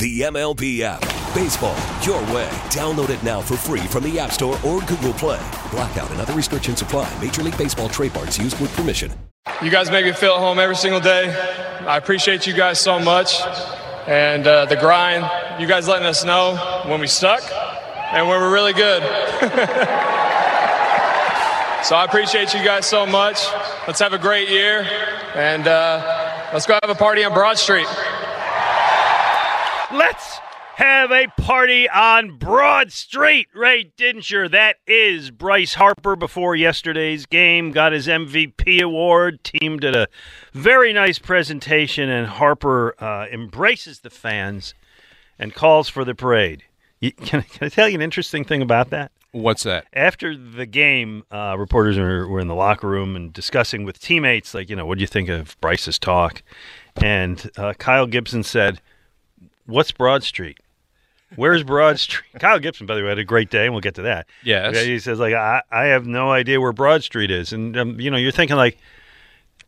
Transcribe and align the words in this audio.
The 0.00 0.20
MLB 0.22 0.80
app. 0.80 1.02
Baseball, 1.34 1.76
your 2.00 2.22
way. 2.34 2.48
Download 2.70 3.10
it 3.10 3.22
now 3.22 3.42
for 3.42 3.58
free 3.58 3.80
from 3.80 4.02
the 4.04 4.18
App 4.18 4.32
Store 4.32 4.58
or 4.64 4.80
Google 4.80 5.12
Play. 5.12 5.38
Blackout 5.70 6.10
and 6.10 6.18
other 6.22 6.32
restrictions 6.32 6.80
apply. 6.80 7.06
Major 7.20 7.42
League 7.42 7.58
Baseball 7.58 7.90
trademarks 7.90 8.38
used 8.38 8.58
with 8.62 8.74
permission. 8.74 9.12
You 9.60 9.70
guys 9.70 9.90
make 9.90 10.06
me 10.06 10.12
feel 10.12 10.32
at 10.32 10.38
home 10.38 10.58
every 10.58 10.76
single 10.76 11.00
day. 11.00 11.28
I 11.86 11.98
appreciate 11.98 12.46
you 12.46 12.54
guys 12.54 12.80
so 12.80 12.98
much. 12.98 13.42
And 14.06 14.46
uh, 14.46 14.64
the 14.64 14.76
grind, 14.76 15.30
you 15.60 15.66
guys 15.66 15.86
letting 15.86 16.06
us 16.06 16.24
know 16.24 16.56
when 16.86 16.98
we 16.98 17.06
suck 17.06 17.42
and 18.10 18.26
when 18.26 18.40
we're 18.40 18.54
really 18.54 18.72
good. 18.72 19.02
so 21.84 21.94
I 21.94 22.06
appreciate 22.08 22.54
you 22.54 22.64
guys 22.64 22.86
so 22.86 23.04
much. 23.04 23.44
Let's 23.86 24.00
have 24.00 24.14
a 24.14 24.18
great 24.18 24.48
year. 24.48 24.88
And 25.34 25.68
uh, 25.68 26.48
let's 26.54 26.64
go 26.64 26.78
have 26.82 26.90
a 26.90 26.94
party 26.94 27.22
on 27.22 27.34
Broad 27.34 27.58
Street. 27.58 27.86
Let's 29.92 30.38
have 30.76 31.10
a 31.10 31.26
party 31.36 31.88
on 31.88 32.38
Broad 32.38 32.92
Street. 32.92 33.48
Ray 33.52 33.90
Didinger, 33.96 34.48
that 34.48 34.76
is 34.86 35.32
Bryce 35.32 35.74
Harper 35.74 36.14
before 36.14 36.54
yesterday's 36.54 37.26
game, 37.26 37.72
got 37.72 37.90
his 37.90 38.06
MVP 38.06 38.80
award. 38.80 39.42
Team 39.42 39.80
did 39.80 39.96
a 39.96 40.06
very 40.52 40.92
nice 40.92 41.18
presentation, 41.18 42.08
and 42.08 42.28
Harper 42.28 42.94
uh, 43.02 43.26
embraces 43.32 43.98
the 43.98 44.10
fans 44.10 44.74
and 45.40 45.54
calls 45.54 45.88
for 45.88 46.04
the 46.04 46.14
parade. 46.14 46.62
You, 47.00 47.10
can, 47.12 47.42
can 47.42 47.66
I 47.66 47.68
tell 47.68 47.88
you 47.88 47.96
an 47.96 48.02
interesting 48.02 48.44
thing 48.44 48.62
about 48.62 48.90
that? 48.90 49.10
What's 49.32 49.64
that? 49.64 49.86
After 49.92 50.36
the 50.36 50.66
game, 50.66 51.24
uh, 51.32 51.56
reporters 51.58 51.98
were, 51.98 52.28
were 52.28 52.40
in 52.40 52.46
the 52.46 52.54
locker 52.54 52.86
room 52.86 53.16
and 53.16 53.32
discussing 53.32 53.84
with 53.84 54.00
teammates, 54.00 54.54
like, 54.54 54.70
you 54.70 54.76
know, 54.76 54.86
what 54.86 54.98
do 54.98 55.02
you 55.02 55.08
think 55.08 55.28
of 55.28 55.60
Bryce's 55.60 55.98
talk? 55.98 56.44
And 57.02 57.50
uh, 57.56 57.72
Kyle 57.72 58.06
Gibson 58.06 58.44
said, 58.44 58.80
What's 59.70 59.92
Broad 59.92 60.22
Street? 60.22 60.58
Where's 61.36 61.62
Broad 61.62 61.98
Street? 62.00 62.24
Kyle 62.40 62.58
Gibson, 62.58 62.86
by 62.86 62.96
the 62.96 63.02
way, 63.02 63.08
had 63.10 63.18
a 63.18 63.24
great 63.24 63.50
day, 63.50 63.64
and 63.66 63.72
we'll 63.72 63.80
get 63.80 63.94
to 63.96 64.02
that. 64.02 64.26
Yes. 64.42 64.76
He 64.84 64.98
says, 64.98 65.18
like, 65.20 65.32
I, 65.34 65.62
I 65.70 65.84
have 65.84 66.06
no 66.06 66.30
idea 66.32 66.60
where 66.60 66.72
Broad 66.72 67.04
Street 67.04 67.30
is. 67.30 67.52
And, 67.52 67.76
um, 67.76 68.00
you 68.00 68.10
know, 68.10 68.16
you're 68.16 68.32
thinking, 68.32 68.56
like, 68.56 68.78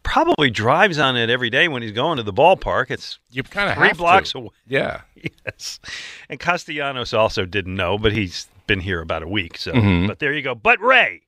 probably 0.02 0.50
drives 0.50 0.98
on 0.98 1.16
it 1.16 1.30
every 1.30 1.48
day 1.50 1.68
when 1.68 1.80
he's 1.82 1.92
going 1.92 2.16
to 2.16 2.24
the 2.24 2.32
ballpark. 2.32 2.90
It's 2.90 3.20
You 3.30 3.44
kind 3.44 3.70
of 3.70 3.76
three 3.76 3.92
blocks 3.92 4.32
to. 4.32 4.38
away. 4.38 4.50
Yeah. 4.66 5.02
Yes. 5.46 5.78
And 6.28 6.40
Castellanos 6.40 7.14
also 7.14 7.44
didn't 7.44 7.76
know, 7.76 7.96
but 7.96 8.10
he's 8.12 8.48
been 8.66 8.80
here 8.80 9.00
about 9.00 9.22
a 9.22 9.28
week. 9.28 9.56
So, 9.56 9.70
Mhm. 9.72 10.08
but 10.08 10.18
there 10.18 10.32
you 10.32 10.42
go. 10.42 10.56
But 10.56 10.80
Ray, 10.80 11.22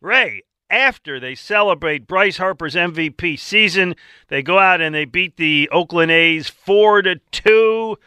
Ray, 0.00 0.44
after 0.70 1.18
they 1.18 1.34
celebrate 1.34 2.06
Bryce 2.06 2.36
Harper's 2.36 2.74
MVP 2.74 3.38
season, 3.38 3.96
they 4.28 4.42
go 4.42 4.58
out 4.58 4.80
and 4.80 4.94
they 4.94 5.04
beat 5.04 5.36
the 5.36 5.68
Oakland 5.70 6.10
A's 6.10 6.48
four 6.48 7.02
to 7.02 7.16
two. 7.30 7.98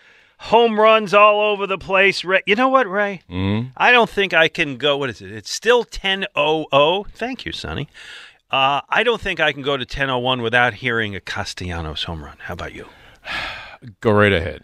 Home 0.46 0.80
runs 0.80 1.14
all 1.14 1.40
over 1.40 1.68
the 1.68 1.78
place. 1.78 2.26
Ray, 2.26 2.42
you 2.48 2.56
know 2.56 2.70
what, 2.70 2.90
Ray? 2.90 3.22
Mm-hmm. 3.30 3.70
I 3.78 3.92
don't 3.92 4.10
think 4.10 4.34
I 4.34 4.48
can 4.48 4.78
go. 4.78 4.98
What 4.98 5.12
is 5.12 5.22
it? 5.22 5.32
It's 5.32 5.52
still 5.52 5.86
10:00. 5.86 7.12
Thank 7.12 7.46
you, 7.46 7.52
Sonny. 7.52 7.90
Uh, 8.50 8.82
I 8.90 9.04
don't 9.04 9.22
think 9.22 9.40
I 9.40 9.54
can 9.54 9.62
go 9.62 9.78
to 9.78 9.86
10:01 9.86 10.42
without 10.42 10.76
hearing 10.76 11.16
a 11.16 11.22
Castellanos 11.22 12.04
home 12.04 12.24
run. 12.24 12.38
How 12.40 12.54
about 12.54 12.74
you? 12.74 12.88
Go 14.02 14.12
right 14.12 14.34
ahead. 14.34 14.64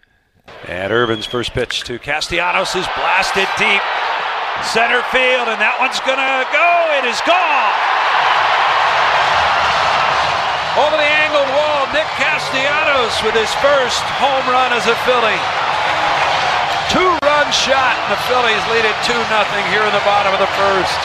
And 0.66 0.92
Irvin's 0.92 1.26
first 1.26 1.52
pitch 1.52 1.82
to 1.84 1.98
Castellanos 1.98 2.74
is 2.74 2.86
blasted 2.96 3.48
deep. 3.58 3.82
Center 4.66 5.02
field, 5.14 5.48
and 5.48 5.60
that 5.62 5.78
one's 5.78 6.00
going 6.02 6.18
to 6.18 6.42
go. 6.50 6.70
It 6.98 7.06
is 7.06 7.18
gone. 7.22 7.76
Over 10.78 10.94
the 10.94 11.10
angled 11.26 11.50
wall, 11.58 11.90
Nick 11.90 12.06
Castellanos 12.14 13.18
with 13.26 13.34
his 13.34 13.50
first 13.58 14.04
home 14.22 14.46
run 14.46 14.70
as 14.70 14.86
a 14.86 14.94
Philly. 15.02 15.38
Two-run 16.90 17.50
shot, 17.50 17.98
and 17.98 18.10
the 18.14 18.22
Phillies 18.30 18.62
lead 18.70 18.86
it 18.86 18.94
2 19.02 19.12
nothing 19.30 19.64
here 19.74 19.82
in 19.82 19.92
the 19.92 20.04
bottom 20.06 20.32
of 20.32 20.38
the 20.38 20.52
first. 20.54 20.98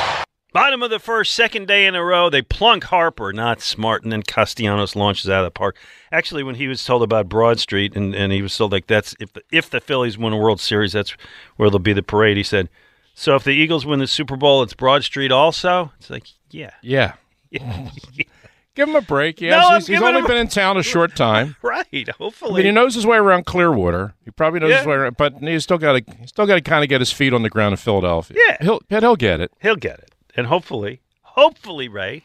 Bottom 0.53 0.83
of 0.83 0.91
the 0.91 0.99
first, 0.99 1.33
second 1.33 1.67
day 1.67 1.87
in 1.87 1.95
a 1.95 2.03
row, 2.03 2.29
they 2.29 2.43
plunk 2.43 2.83
Harper, 2.83 3.33
not 3.33 3.59
smart, 3.59 4.03
and 4.03 4.11
then 4.11 4.21
Castellanos 4.21 4.95
launches 4.95 5.27
out 5.27 5.43
of 5.43 5.47
the 5.47 5.57
park. 5.57 5.75
Actually, 6.11 6.43
when 6.43 6.55
he 6.55 6.67
was 6.67 6.85
told 6.85 7.01
about 7.01 7.27
Broad 7.27 7.59
Street, 7.59 7.95
and, 7.95 8.13
and 8.13 8.31
he 8.31 8.43
was 8.43 8.55
told 8.55 8.71
like 8.71 8.85
that's 8.85 9.15
if 9.19 9.33
the, 9.33 9.41
if 9.51 9.71
the 9.71 9.81
Phillies 9.81 10.15
win 10.15 10.33
a 10.33 10.37
World 10.37 10.59
Series, 10.59 10.93
that's 10.93 11.15
where 11.55 11.69
there'll 11.71 11.79
be 11.79 11.93
the 11.93 12.03
parade. 12.03 12.37
He 12.37 12.43
said, 12.43 12.69
"So 13.13 13.35
if 13.35 13.43
the 13.43 13.51
Eagles 13.51 13.85
win 13.85 13.99
the 13.99 14.07
Super 14.07 14.35
Bowl, 14.35 14.63
it's 14.63 14.73
Broad 14.73 15.03
Street 15.03 15.31
also." 15.31 15.91
It's 15.99 16.09
like, 16.09 16.27
yeah, 16.51 16.71
Yeah. 16.81 17.13
yeah, 17.51 17.89
Give 18.75 18.89
him 18.89 18.95
a 18.95 19.01
break. 19.01 19.39
Yes, 19.39 19.61
No, 19.69 19.75
he's, 19.75 19.85
he's 19.87 20.01
only 20.01 20.21
a- 20.21 20.27
been 20.27 20.37
in 20.37 20.47
town 20.47 20.77
a 20.77 20.83
short 20.95 21.15
time. 21.15 21.55
right. 21.61 21.85
I 21.93 22.05
Hopefully, 22.17 22.55
mean, 22.55 22.65
he 22.65 22.71
knows 22.71 22.95
his 22.95 23.05
way 23.05 23.17
around 23.17 23.45
Clearwater. 23.45 24.15
He 24.25 24.31
probably 24.31 24.59
knows 24.61 24.75
his 24.75 24.85
way 24.87 24.95
around, 24.95 25.15
but 25.17 25.35
he's 25.41 25.63
still 25.63 25.77
got 25.77 25.93
to, 26.05 26.15
he's 26.19 26.29
still 26.29 26.47
got 26.47 26.55
to 26.55 26.61
kind 26.61 26.83
of 26.83 26.89
get 26.89 26.99
his 26.99 27.11
feet 27.11 27.33
on 27.33 27.43
the 27.43 27.49
ground 27.51 27.73
in 27.73 27.77
Philadelphia. 27.77 28.35
Yeah. 28.47 28.57
he'll, 28.61 28.81
he'll 28.89 29.15
get 29.15 29.39
it. 29.41 29.51
he'll 29.61 29.75
get 29.75 29.99
it, 29.99 30.11
and 30.35 30.47
hopefully, 30.47 31.01
hopefully, 31.21 31.87
Ray. 31.87 32.23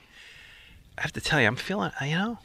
I 0.96 1.02
have 1.02 1.12
to 1.12 1.20
tell 1.20 1.38
you, 1.40 1.46
I'm 1.46 1.56
feeling, 1.56 1.92
you 2.02 2.10
know, 2.16 2.38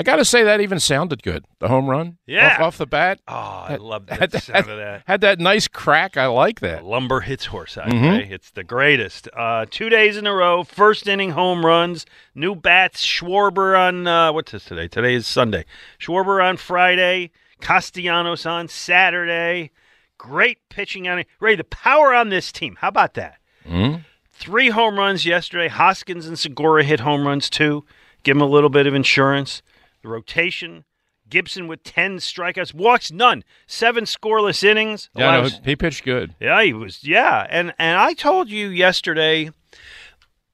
I 0.00 0.02
got 0.02 0.16
to 0.16 0.24
say 0.24 0.42
that 0.44 0.62
even 0.62 0.80
sounded 0.80 1.22
good. 1.22 1.44
The 1.58 1.68
home 1.68 1.86
run, 1.86 2.16
Yeah. 2.26 2.54
off, 2.54 2.60
off 2.60 2.78
the 2.78 2.86
bat. 2.86 3.20
oh, 3.28 3.34
I 3.68 3.76
love 3.76 4.06
that 4.06 4.32
sound 4.42 4.70
of 4.70 4.78
that. 4.78 5.02
Had 5.06 5.20
that 5.20 5.38
nice 5.38 5.68
crack. 5.68 6.16
I 6.16 6.24
like 6.26 6.60
that. 6.60 6.84
Lumber 6.86 7.20
hits 7.20 7.48
horsehide. 7.48 7.90
Mhm. 7.92 8.10
Ray. 8.18 8.28
It's 8.30 8.50
the 8.50 8.64
greatest. 8.64 9.28
Uh, 9.36 9.66
two 9.70 9.90
days 9.90 10.16
in 10.16 10.26
a 10.26 10.32
row, 10.34 10.64
first 10.64 11.06
inning 11.06 11.32
home 11.32 11.66
runs, 11.66 12.06
new 12.34 12.54
bats. 12.54 13.04
Schwarber 13.04 13.78
on 13.78 14.06
uh, 14.06 14.32
what's 14.32 14.52
this 14.52 14.64
today? 14.64 14.88
Today 14.88 15.12
is 15.16 15.26
Sunday. 15.26 15.66
Schwarber 16.00 16.42
on 16.42 16.56
Friday. 16.56 17.30
Castellanos 17.60 18.46
on 18.46 18.68
Saturday. 18.68 19.70
Great 20.16 20.60
pitching 20.70 21.08
on 21.08 21.18
it. 21.18 21.26
Ray, 21.40 21.56
the 21.56 21.64
power 21.64 22.14
on 22.14 22.30
this 22.30 22.50
team. 22.52 22.76
How 22.80 22.88
about 22.88 23.12
that? 23.14 23.36
Mhm. 23.68 24.04
Three 24.32 24.70
home 24.70 24.98
runs 24.98 25.26
yesterday. 25.26 25.68
Hoskins 25.68 26.26
and 26.26 26.38
Segura 26.38 26.84
hit 26.84 27.00
home 27.00 27.26
runs 27.26 27.50
too. 27.50 27.84
Give 28.22 28.34
them 28.36 28.42
a 28.42 28.50
little 28.50 28.70
bit 28.70 28.86
of 28.86 28.94
insurance. 28.94 29.60
The 30.02 30.08
rotation. 30.08 30.84
Gibson 31.28 31.68
with 31.68 31.84
10 31.84 32.16
strikeouts, 32.16 32.74
walks 32.74 33.12
none, 33.12 33.44
seven 33.68 34.02
scoreless 34.02 34.64
innings. 34.64 35.10
Yeah, 35.14 35.42
no, 35.42 35.48
he 35.64 35.76
pitched 35.76 36.04
good. 36.04 36.34
yeah, 36.40 36.60
he 36.64 36.72
was. 36.72 37.04
Yeah, 37.04 37.46
and 37.48 37.72
and 37.78 37.98
I 37.98 38.14
told 38.14 38.50
you 38.50 38.68
yesterday. 38.68 39.50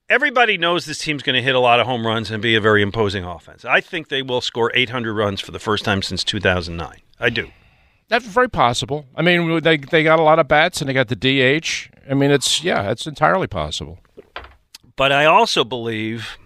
Everybody 0.09 0.57
knows 0.57 0.85
this 0.85 0.99
team's 0.99 1.25
going 1.25 1.35
to 1.35 1.43
hit 1.43 1.57
a 1.57 1.59
lot 1.59 1.81
of 1.81 1.87
home 1.87 2.07
runs 2.07 2.31
and 2.31 2.41
be 2.41 2.55
a 2.55 2.61
very 2.61 2.81
imposing 2.81 3.25
offense. 3.25 3.65
I 3.65 3.81
think 3.81 4.09
they 4.09 4.23
will 4.23 4.41
score 4.41 4.71
800 4.73 5.13
runs 5.13 5.41
for 5.41 5.51
the 5.51 5.59
first 5.59 5.85
time 5.85 6.01
since 6.01 6.23
2009. 6.23 7.01
I 7.19 7.29
do. 7.31 7.49
That's 8.07 8.25
very 8.25 8.49
possible. 8.49 9.07
I 9.17 9.23
mean, 9.23 9.63
they 9.63 9.79
they 9.79 10.05
got 10.05 10.21
a 10.21 10.23
lot 10.23 10.39
of 10.39 10.47
bats 10.47 10.81
and 10.81 10.89
they 10.89 10.95
got 10.95 11.09
the 11.09 11.17
DH. 11.17 11.89
I 12.09 12.15
mean, 12.15 12.31
it's 12.31 12.63
yeah, 12.63 12.91
it's 12.93 13.07
entirely 13.09 13.49
possible. 13.49 13.99
But 14.95 15.11
I 15.11 15.25
also 15.25 15.65
believe, 15.65 16.39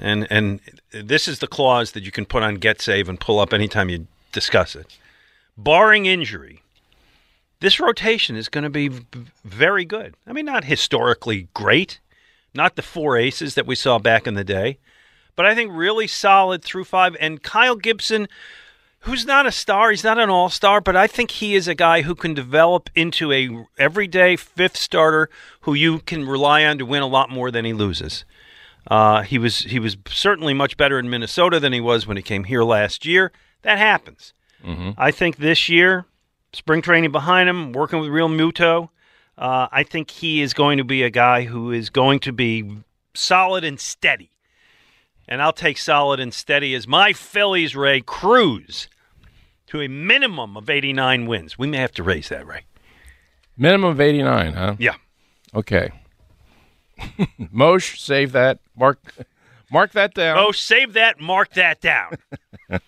and 0.00 0.26
and 0.30 0.60
this 0.92 1.26
is 1.26 1.38
the 1.38 1.46
clause 1.46 1.92
that 1.92 2.02
you 2.02 2.12
can 2.12 2.26
put 2.26 2.42
on 2.42 2.56
get 2.56 2.80
save 2.80 3.08
and 3.08 3.18
pull 3.18 3.38
up 3.38 3.52
anytime 3.52 3.88
you 3.88 4.06
discuss 4.32 4.76
it. 4.76 4.96
Barring 5.56 6.06
injury, 6.06 6.62
this 7.60 7.78
rotation 7.78 8.36
is 8.36 8.48
going 8.48 8.64
to 8.64 8.70
be 8.70 8.90
very 9.44 9.84
good. 9.84 10.14
I 10.26 10.32
mean, 10.32 10.46
not 10.46 10.64
historically 10.64 11.48
great, 11.54 12.00
not 12.54 12.76
the 12.76 12.82
four 12.82 13.16
aces 13.16 13.54
that 13.54 13.66
we 13.66 13.74
saw 13.74 13.98
back 13.98 14.26
in 14.26 14.34
the 14.34 14.44
day, 14.44 14.78
but 15.36 15.46
I 15.46 15.54
think 15.54 15.70
really 15.72 16.06
solid 16.06 16.64
through 16.64 16.84
five. 16.84 17.16
And 17.20 17.42
Kyle 17.42 17.76
Gibson, 17.76 18.28
who's 19.00 19.26
not 19.26 19.46
a 19.46 19.52
star, 19.52 19.90
he's 19.90 20.04
not 20.04 20.18
an 20.18 20.30
all 20.30 20.48
star, 20.48 20.80
but 20.80 20.96
I 20.96 21.06
think 21.06 21.32
he 21.32 21.54
is 21.54 21.68
a 21.68 21.74
guy 21.74 22.02
who 22.02 22.14
can 22.14 22.34
develop 22.34 22.88
into 22.94 23.32
a 23.32 23.66
everyday 23.78 24.36
fifth 24.36 24.76
starter 24.76 25.28
who 25.62 25.74
you 25.74 25.98
can 26.00 26.26
rely 26.26 26.64
on 26.64 26.78
to 26.78 26.86
win 26.86 27.02
a 27.02 27.06
lot 27.06 27.30
more 27.30 27.50
than 27.50 27.64
he 27.64 27.72
loses. 27.72 28.24
Uh, 28.86 29.22
he 29.22 29.38
was 29.38 29.60
he 29.60 29.78
was 29.78 29.96
certainly 30.08 30.54
much 30.54 30.76
better 30.76 30.98
in 30.98 31.10
Minnesota 31.10 31.60
than 31.60 31.72
he 31.72 31.80
was 31.80 32.06
when 32.06 32.16
he 32.16 32.22
came 32.22 32.44
here 32.44 32.62
last 32.62 33.04
year. 33.04 33.32
That 33.62 33.78
happens. 33.78 34.32
I 34.98 35.10
think 35.10 35.36
this 35.36 35.68
year, 35.68 36.04
spring 36.52 36.82
training 36.82 37.12
behind 37.12 37.48
him, 37.48 37.72
working 37.72 37.98
with 38.00 38.10
Realmuto, 38.10 38.90
uh, 39.38 39.68
I 39.72 39.84
think 39.84 40.10
he 40.10 40.42
is 40.42 40.52
going 40.52 40.76
to 40.78 40.84
be 40.84 41.02
a 41.02 41.10
guy 41.10 41.44
who 41.44 41.72
is 41.72 41.88
going 41.88 42.20
to 42.20 42.32
be 42.32 42.70
solid 43.14 43.64
and 43.64 43.80
steady. 43.80 44.30
And 45.26 45.40
I'll 45.40 45.52
take 45.52 45.78
solid 45.78 46.20
and 46.20 46.34
steady 46.34 46.74
as 46.74 46.86
my 46.86 47.12
Phillies, 47.12 47.74
Ray, 47.74 48.00
cruise, 48.00 48.88
to 49.68 49.80
a 49.80 49.88
minimum 49.88 50.56
of 50.56 50.68
89 50.68 51.26
wins. 51.26 51.56
We 51.58 51.68
may 51.68 51.78
have 51.78 51.92
to 51.92 52.02
raise 52.02 52.28
that, 52.28 52.46
Ray. 52.46 52.64
Minimum 53.56 53.90
of 53.90 54.00
89, 54.00 54.52
huh? 54.52 54.74
Yeah. 54.78 54.96
Okay. 55.54 55.90
Mosh, 57.50 58.00
save 58.00 58.32
that. 58.32 58.58
Mark 58.76 58.98
mark 59.70 59.92
that 59.92 60.14
down. 60.14 60.38
Oh, 60.38 60.52
save 60.52 60.94
that, 60.94 61.20
mark 61.20 61.52
that 61.54 61.80
down. 61.80 62.14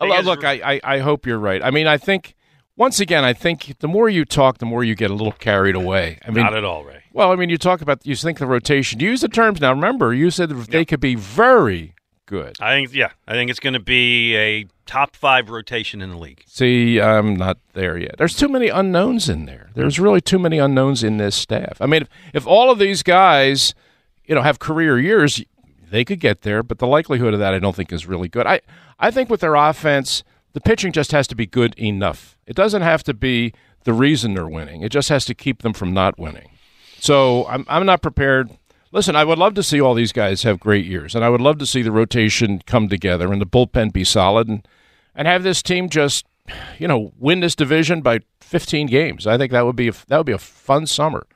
Because- 0.00 0.24
Look, 0.26 0.44
I, 0.44 0.54
I, 0.74 0.80
I 0.82 0.98
hope 0.98 1.26
you're 1.26 1.38
right. 1.38 1.62
I 1.62 1.70
mean, 1.70 1.86
I 1.86 1.96
think, 1.96 2.34
once 2.76 2.98
again, 2.98 3.24
I 3.24 3.32
think 3.32 3.78
the 3.78 3.86
more 3.86 4.08
you 4.08 4.24
talk, 4.24 4.58
the 4.58 4.66
more 4.66 4.82
you 4.82 4.94
get 4.96 5.10
a 5.10 5.14
little 5.14 5.32
carried 5.32 5.76
away. 5.76 6.18
I 6.26 6.30
mean, 6.30 6.42
Not 6.44 6.56
at 6.56 6.64
all, 6.64 6.82
Ray. 6.84 7.02
well, 7.12 7.30
I 7.30 7.36
mean, 7.36 7.50
you 7.50 7.58
talk 7.58 7.80
about, 7.80 8.04
you 8.04 8.16
think 8.16 8.38
the 8.38 8.46
rotation. 8.46 8.98
You 8.98 9.10
use 9.10 9.20
the 9.20 9.28
terms 9.28 9.60
now. 9.60 9.72
Remember, 9.72 10.12
you 10.12 10.30
said 10.32 10.48
that 10.48 10.70
they 10.70 10.84
could 10.84 10.98
be 11.00 11.14
very 11.14 11.94
good. 12.30 12.56
I 12.60 12.76
think, 12.76 12.94
yeah, 12.94 13.10
I 13.26 13.32
think 13.32 13.50
it's 13.50 13.60
going 13.60 13.74
to 13.74 13.80
be 13.80 14.36
a 14.36 14.66
top 14.86 15.16
five 15.16 15.50
rotation 15.50 16.00
in 16.00 16.10
the 16.10 16.16
league. 16.16 16.44
See, 16.46 17.00
I'm 17.00 17.34
not 17.34 17.58
there 17.72 17.98
yet. 17.98 18.14
There's 18.18 18.36
too 18.36 18.48
many 18.48 18.68
unknowns 18.68 19.28
in 19.28 19.46
there. 19.46 19.70
There's 19.74 19.98
really 19.98 20.20
too 20.20 20.38
many 20.38 20.58
unknowns 20.58 21.02
in 21.02 21.16
this 21.16 21.34
staff. 21.34 21.78
I 21.80 21.86
mean, 21.86 22.02
if, 22.02 22.08
if 22.32 22.46
all 22.46 22.70
of 22.70 22.78
these 22.78 23.02
guys, 23.02 23.74
you 24.24 24.34
know, 24.34 24.42
have 24.42 24.60
career 24.60 24.98
years, 24.98 25.42
they 25.90 26.04
could 26.04 26.20
get 26.20 26.42
there, 26.42 26.62
but 26.62 26.78
the 26.78 26.86
likelihood 26.86 27.34
of 27.34 27.40
that 27.40 27.52
I 27.52 27.58
don't 27.58 27.74
think 27.74 27.92
is 27.92 28.06
really 28.06 28.28
good. 28.28 28.46
I, 28.46 28.60
I 29.00 29.10
think 29.10 29.28
with 29.28 29.40
their 29.40 29.56
offense, 29.56 30.22
the 30.52 30.60
pitching 30.60 30.92
just 30.92 31.10
has 31.10 31.26
to 31.28 31.34
be 31.34 31.46
good 31.46 31.74
enough. 31.78 32.38
It 32.46 32.54
doesn't 32.54 32.82
have 32.82 33.02
to 33.04 33.14
be 33.14 33.52
the 33.84 33.92
reason 33.92 34.34
they're 34.34 34.46
winning. 34.46 34.82
It 34.82 34.92
just 34.92 35.08
has 35.08 35.24
to 35.24 35.34
keep 35.34 35.62
them 35.62 35.72
from 35.72 35.92
not 35.92 36.18
winning. 36.18 36.50
So 37.00 37.46
I'm 37.46 37.64
I'm 37.66 37.86
not 37.86 38.02
prepared. 38.02 38.50
Listen, 38.92 39.14
I 39.14 39.24
would 39.24 39.38
love 39.38 39.54
to 39.54 39.62
see 39.62 39.80
all 39.80 39.94
these 39.94 40.12
guys 40.12 40.42
have 40.42 40.58
great 40.58 40.84
years, 40.84 41.14
and 41.14 41.24
I 41.24 41.28
would 41.28 41.40
love 41.40 41.58
to 41.58 41.66
see 41.66 41.82
the 41.82 41.92
rotation 41.92 42.60
come 42.66 42.88
together 42.88 43.32
and 43.32 43.40
the 43.40 43.46
bullpen 43.46 43.92
be 43.92 44.04
solid 44.04 44.48
and 44.48 44.66
and 45.14 45.28
have 45.28 45.42
this 45.42 45.62
team 45.62 45.88
just 45.88 46.26
you 46.78 46.88
know 46.88 47.12
win 47.18 47.40
this 47.40 47.54
division 47.54 48.00
by 48.00 48.20
15 48.40 48.86
games. 48.88 49.26
I 49.26 49.38
think 49.38 49.52
that 49.52 49.64
would 49.64 49.76
be 49.76 49.88
a, 49.88 49.92
that 50.08 50.16
would 50.16 50.26
be 50.26 50.32
a 50.32 50.38
fun 50.38 50.86
summer. 50.86 51.26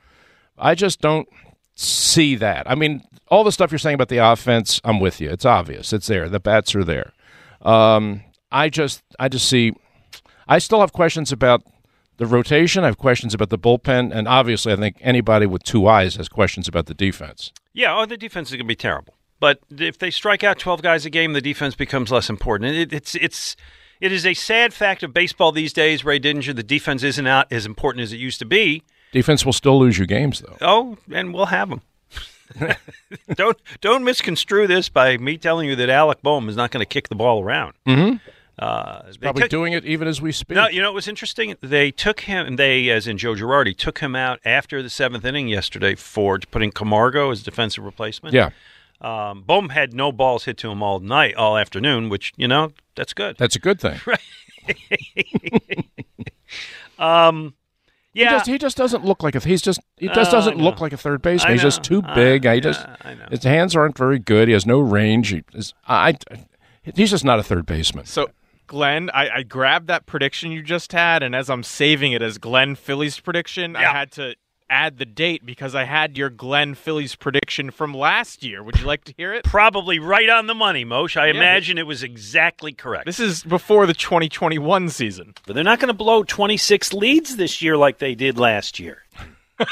I 0.57 0.75
just 0.75 0.99
don't 0.99 1.27
see 1.75 2.35
that. 2.35 2.69
I 2.69 2.75
mean, 2.75 3.03
all 3.29 3.43
the 3.43 3.51
stuff 3.51 3.71
you're 3.71 3.79
saying 3.79 3.95
about 3.95 4.09
the 4.09 4.17
offense, 4.17 4.79
I'm 4.83 4.99
with 4.99 5.21
you. 5.21 5.29
It's 5.29 5.45
obvious. 5.45 5.93
It's 5.93 6.07
there. 6.07 6.29
The 6.29 6.39
bats 6.39 6.75
are 6.75 6.83
there. 6.83 7.13
Um, 7.61 8.21
I 8.51 8.69
just 8.69 9.01
I 9.19 9.29
just 9.29 9.47
see. 9.47 9.73
I 10.47 10.59
still 10.59 10.81
have 10.81 10.93
questions 10.93 11.31
about 11.31 11.63
the 12.17 12.25
rotation. 12.25 12.83
I 12.83 12.87
have 12.87 12.97
questions 12.97 13.33
about 13.33 13.49
the 13.49 13.57
bullpen, 13.57 14.13
and 14.13 14.27
obviously, 14.27 14.73
I 14.73 14.75
think 14.75 14.97
anybody 15.01 15.45
with 15.45 15.63
two 15.63 15.87
eyes 15.87 16.15
has 16.15 16.29
questions 16.29 16.67
about 16.67 16.85
the 16.85 16.93
defense. 16.93 17.51
Yeah, 17.73 17.97
oh, 17.97 18.05
the 18.05 18.17
defense 18.17 18.49
is 18.49 18.53
going 18.53 18.65
to 18.65 18.65
be 18.65 18.75
terrible. 18.75 19.15
But 19.39 19.59
if 19.69 19.97
they 19.97 20.11
strike 20.11 20.43
out 20.43 20.59
12 20.59 20.81
guys 20.81 21.05
a 21.05 21.09
game, 21.09 21.33
the 21.33 21.41
defense 21.41 21.75
becomes 21.75 22.11
less 22.11 22.29
important. 22.29 22.75
It, 22.75 22.93
it's 22.93 23.15
it's 23.15 23.55
it 23.99 24.11
is 24.11 24.25
a 24.25 24.33
sad 24.33 24.73
fact 24.73 25.03
of 25.03 25.13
baseball 25.13 25.51
these 25.51 25.73
days, 25.73 26.05
Ray 26.05 26.19
Didinger. 26.19 26.55
The 26.55 26.63
defense 26.63 27.03
isn't 27.03 27.27
out 27.27 27.51
as 27.51 27.65
important 27.65 28.03
as 28.03 28.13
it 28.13 28.17
used 28.17 28.39
to 28.39 28.45
be. 28.45 28.83
Defense 29.11 29.45
will 29.45 29.53
still 29.53 29.79
lose 29.79 29.97
you 29.97 30.05
games, 30.05 30.41
though. 30.41 30.57
Oh, 30.61 30.97
and 31.11 31.33
we'll 31.33 31.47
have 31.47 31.69
them. 31.69 31.81
don't 33.33 33.57
don't 33.81 34.03
misconstrue 34.03 34.67
this 34.67 34.89
by 34.89 35.17
me 35.17 35.37
telling 35.37 35.67
you 35.67 35.75
that 35.75 35.89
Alec 35.89 36.21
Bohm 36.21 36.47
is 36.47 36.55
not 36.55 36.71
going 36.71 36.81
to 36.81 36.85
kick 36.85 37.09
the 37.09 37.15
ball 37.15 37.43
around. 37.43 37.73
Mm-hmm. 37.87 38.17
Uh, 38.57 39.01
they 39.11 39.17
Probably 39.17 39.41
took- 39.43 39.49
doing 39.51 39.73
it 39.73 39.83
even 39.85 40.07
as 40.07 40.21
we 40.21 40.31
speak. 40.31 40.55
No, 40.55 40.67
you 40.69 40.81
know 40.81 40.87
what 40.89 40.95
was 40.95 41.07
interesting? 41.09 41.55
They 41.61 41.91
took 41.91 42.21
him, 42.21 42.55
they, 42.55 42.89
as 42.89 43.05
in 43.07 43.17
Joe 43.17 43.33
Girardi, 43.33 43.75
took 43.75 43.99
him 43.99 44.15
out 44.15 44.39
after 44.45 44.81
the 44.81 44.89
seventh 44.89 45.25
inning 45.25 45.47
yesterday 45.49 45.95
for 45.95 46.39
putting 46.51 46.71
Camargo 46.71 47.31
as 47.31 47.43
defensive 47.43 47.83
replacement. 47.83 48.33
yeah, 48.33 48.51
Um, 49.01 49.41
Bohm 49.41 49.69
had 49.69 49.93
no 49.93 50.11
balls 50.13 50.45
hit 50.45 50.57
to 50.59 50.71
him 50.71 50.81
all 50.81 50.99
night, 51.01 51.35
all 51.35 51.57
afternoon, 51.57 52.07
which, 52.07 52.31
you 52.37 52.47
know, 52.47 52.71
that's 52.95 53.13
good. 53.13 53.35
that's 53.37 53.55
a 53.55 53.59
good 53.59 53.79
thing. 53.81 53.99
Right. 56.97 57.51
Yeah. 58.13 58.29
He 58.29 58.35
just, 58.35 58.45
he 58.47 58.57
just 58.57 58.77
doesn't 58.77 59.03
look 59.03 59.21
like 59.23 59.35
a. 59.35 59.39
He's 59.41 59.61
just 59.61 59.81
he 59.97 60.07
just 60.07 60.29
I 60.29 60.31
doesn't 60.31 60.57
look 60.57 60.79
like 60.79 60.93
a 60.93 60.97
third 60.97 61.21
baseman. 61.21 61.49
I 61.49 61.53
He's 61.53 61.61
just 61.61 61.79
know. 61.91 61.99
too 62.01 62.07
I- 62.07 62.15
big. 62.15 62.43
he 62.43 62.49
yeah, 62.53 62.59
just 62.61 62.85
I 63.01 63.13
know. 63.15 63.25
his 63.29 63.43
hands 63.43 63.75
aren't 63.75 63.97
very 63.97 64.19
good. 64.19 64.47
He 64.47 64.53
has 64.53 64.65
no 64.65 64.79
range. 64.79 65.29
He 65.31 65.43
is, 65.53 65.73
I, 65.85 66.15
he's 66.95 67.09
just 67.11 67.25
not 67.25 67.39
a 67.39 67.43
third 67.43 67.65
baseman. 67.65 68.05
So, 68.05 68.29
Glen, 68.67 69.09
I, 69.13 69.29
I 69.29 69.43
grabbed 69.43 69.87
that 69.87 70.05
prediction 70.05 70.51
you 70.51 70.61
just 70.63 70.91
had, 70.91 71.23
and 71.23 71.35
as 71.35 71.49
I'm 71.49 71.63
saving 71.63 72.11
it 72.11 72.21
as 72.21 72.37
Glen 72.37 72.75
Phillies 72.75 73.19
prediction, 73.19 73.75
I 73.75 73.83
had 73.83 74.11
to 74.13 74.35
add 74.67 74.97
the 74.97 75.05
date 75.05 75.45
because 75.45 75.75
I 75.75 75.83
had 75.83 76.17
your 76.17 76.31
Glen 76.31 76.73
Phillies 76.73 77.15
prediction 77.15 77.69
from 77.69 77.93
last 77.93 78.43
year. 78.43 78.63
Would 78.63 78.79
you 78.79 78.85
like 78.87 79.03
to 79.03 79.13
hear 79.15 79.31
it? 79.31 79.43
Probably 79.43 79.99
right 79.99 80.27
on 80.27 80.47
the 80.47 80.55
money, 80.55 80.83
Moshe. 80.83 81.15
I 81.21 81.27
Yeah. 81.27 81.33
imagine 81.35 81.77
it 81.77 81.85
was 81.85 82.01
exactly 82.01 82.73
correct. 82.73 83.05
This 83.05 83.19
is 83.19 83.43
before 83.43 83.85
the 83.85 83.93
2021 83.93 84.89
season. 84.89 85.35
but 85.45 85.53
they're 85.53 85.63
not 85.63 85.79
going 85.79 85.89
to 85.89 85.93
blow 85.93 86.23
26 86.23 86.93
leads 86.93 87.37
this 87.37 87.61
year 87.61 87.77
like 87.77 87.99
they 87.99 88.15
did 88.15 88.39
last 88.39 88.79
year. 88.79 89.03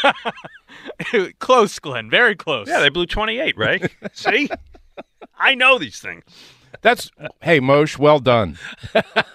close, 1.39 1.79
Glen. 1.79 2.09
Very 2.09 2.35
close. 2.35 2.67
Yeah, 2.67 2.79
they 2.79 2.89
blew 2.89 3.05
28, 3.05 3.57
right? 3.57 3.91
See? 4.13 4.49
I 5.37 5.55
know 5.55 5.79
these 5.79 5.99
things. 5.99 6.23
That's 6.83 7.09
hey 7.41 7.59
Moshe, 7.59 7.97
well 7.97 8.19
done. 8.19 8.59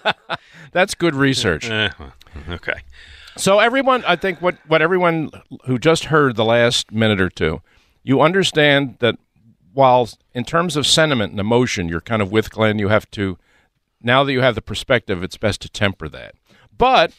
That's 0.71 0.95
good 0.95 1.15
research. 1.15 1.67
Well, 1.67 2.13
okay. 2.47 2.81
So 3.35 3.59
everyone, 3.59 4.03
I 4.05 4.15
think 4.15 4.41
what 4.41 4.55
what 4.67 4.81
everyone 4.81 5.31
who 5.65 5.77
just 5.77 6.05
heard 6.05 6.35
the 6.35 6.45
last 6.45 6.91
minute 6.91 7.19
or 7.19 7.29
two, 7.29 7.61
you 8.03 8.21
understand 8.21 8.95
that 8.99 9.17
while 9.73 10.09
in 10.33 10.45
terms 10.45 10.77
of 10.77 10.85
sentiment 10.85 11.31
and 11.31 11.39
emotion, 11.39 11.89
you're 11.89 12.01
kind 12.01 12.21
of 12.21 12.31
with 12.31 12.51
Glen. 12.51 12.79
You 12.79 12.89
have 12.89 13.09
to 13.11 13.37
now 14.01 14.23
that 14.23 14.31
you 14.31 14.41
have 14.41 14.55
the 14.55 14.61
perspective, 14.61 15.23
it's 15.23 15.37
best 15.37 15.61
to 15.61 15.69
temper 15.69 16.07
that. 16.09 16.35
But 16.77 17.11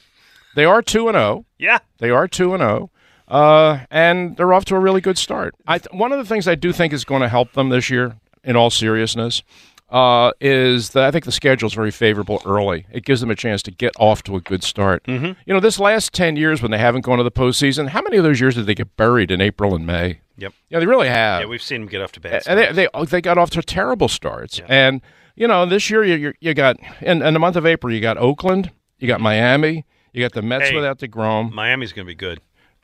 they 0.55 0.65
are 0.65 0.81
two 0.81 1.09
and 1.09 1.17
zero. 1.17 1.45
Yeah. 1.59 1.79
They 1.99 2.11
are 2.11 2.29
two 2.29 2.55
and 2.55 2.61
zero, 2.61 2.91
uh, 3.29 3.81
and 3.91 4.37
they're 4.37 4.53
off 4.53 4.65
to 4.67 4.77
a 4.77 4.81
really 4.81 5.01
good 5.01 5.19
start. 5.19 5.55
I 5.67 5.79
th- 5.79 5.93
one 5.93 6.13
of 6.13 6.19
the 6.19 6.25
things 6.25 6.47
I 6.47 6.55
do 6.55 6.73
think 6.73 6.93
is 6.93 7.05
going 7.05 7.23
to 7.23 7.29
help 7.29 7.53
them 7.53 7.69
this 7.69 7.91
year, 7.91 8.17
in 8.43 8.57
all 8.57 8.71
seriousness, 8.71 9.43
uh, 9.91 10.33
is 10.41 10.91
that 10.91 11.05
I 11.05 11.11
think 11.11 11.25
the 11.25 11.33
schedule 11.33 11.67
is 11.67 11.75
very 11.75 11.91
favorable 11.91 12.41
early. 12.47 12.87
It 12.93 13.05
gives 13.05 13.21
them 13.21 13.31
a 13.31 13.35
chance 13.35 13.63
to 13.65 13.71
get 13.71 13.93
off 13.99 14.23
to 14.25 14.37
a 14.37 14.41
good 14.41 14.63
start. 14.63 15.03
Mm-hmm. 15.05 15.33
You 15.47 15.55
know, 15.55 15.61
this 15.61 15.79
last 15.79 16.13
ten 16.13 16.37
years 16.37 16.63
when 16.63 16.71
they 16.71 16.79
haven't 16.79 17.03
gone 17.03 17.19
to 17.19 17.25
the 17.25 17.31
postseason, 17.31 17.89
how 17.89 18.03
many 18.03 18.17
of 18.17 18.25
those 18.25 18.41
years 18.41 18.55
did 18.55 18.67
they 18.67 18.75
get 18.75 18.97
buried 18.97 19.31
in 19.31 19.41
April 19.41 19.75
and 19.75 19.87
May? 19.87 20.21
Yep. 20.37 20.55
Yeah, 20.69 20.79
they 20.79 20.87
really 20.87 21.09
have. 21.09 21.43
Yeah, 21.43 21.47
we've 21.49 21.63
seen 21.63 21.83
them 21.83 21.91
get 21.91 22.01
off 22.01 22.13
to 22.13 22.21
bad 22.21 22.43
and 22.47 22.59
they, 22.59 22.73
they 22.73 22.89
oh, 22.95 23.05
they 23.05 23.21
got 23.21 23.37
off 23.37 23.51
to 23.51 23.63
terrible 23.63 24.09
starts. 24.09 24.61
And 24.69 25.03
you 25.37 25.47
know, 25.47 25.67
this 25.67 25.91
year 25.91 26.03
you 26.05 26.15
you, 26.15 26.33
you 26.41 26.55
got 26.55 26.77
in, 27.01 27.21
in 27.23 27.35
the 27.35 27.41
month 27.41 27.57
of 27.57 27.67
April 27.67 27.93
you 27.93 28.01
got 28.01 28.17
Oakland, 28.17 28.71
you 28.99 29.07
got 29.09 29.21
Miami, 29.21 29.85
you 30.13 30.23
got 30.25 30.33
the 30.33 30.43
Mets 30.43 30.71
Hey. 30.71 30.75
without 30.75 30.99
Degrom. 30.99 31.53
Miami's 31.53 31.93
going 31.93 32.07
to 32.07 32.11
be 32.11 32.15
good. 32.15 32.41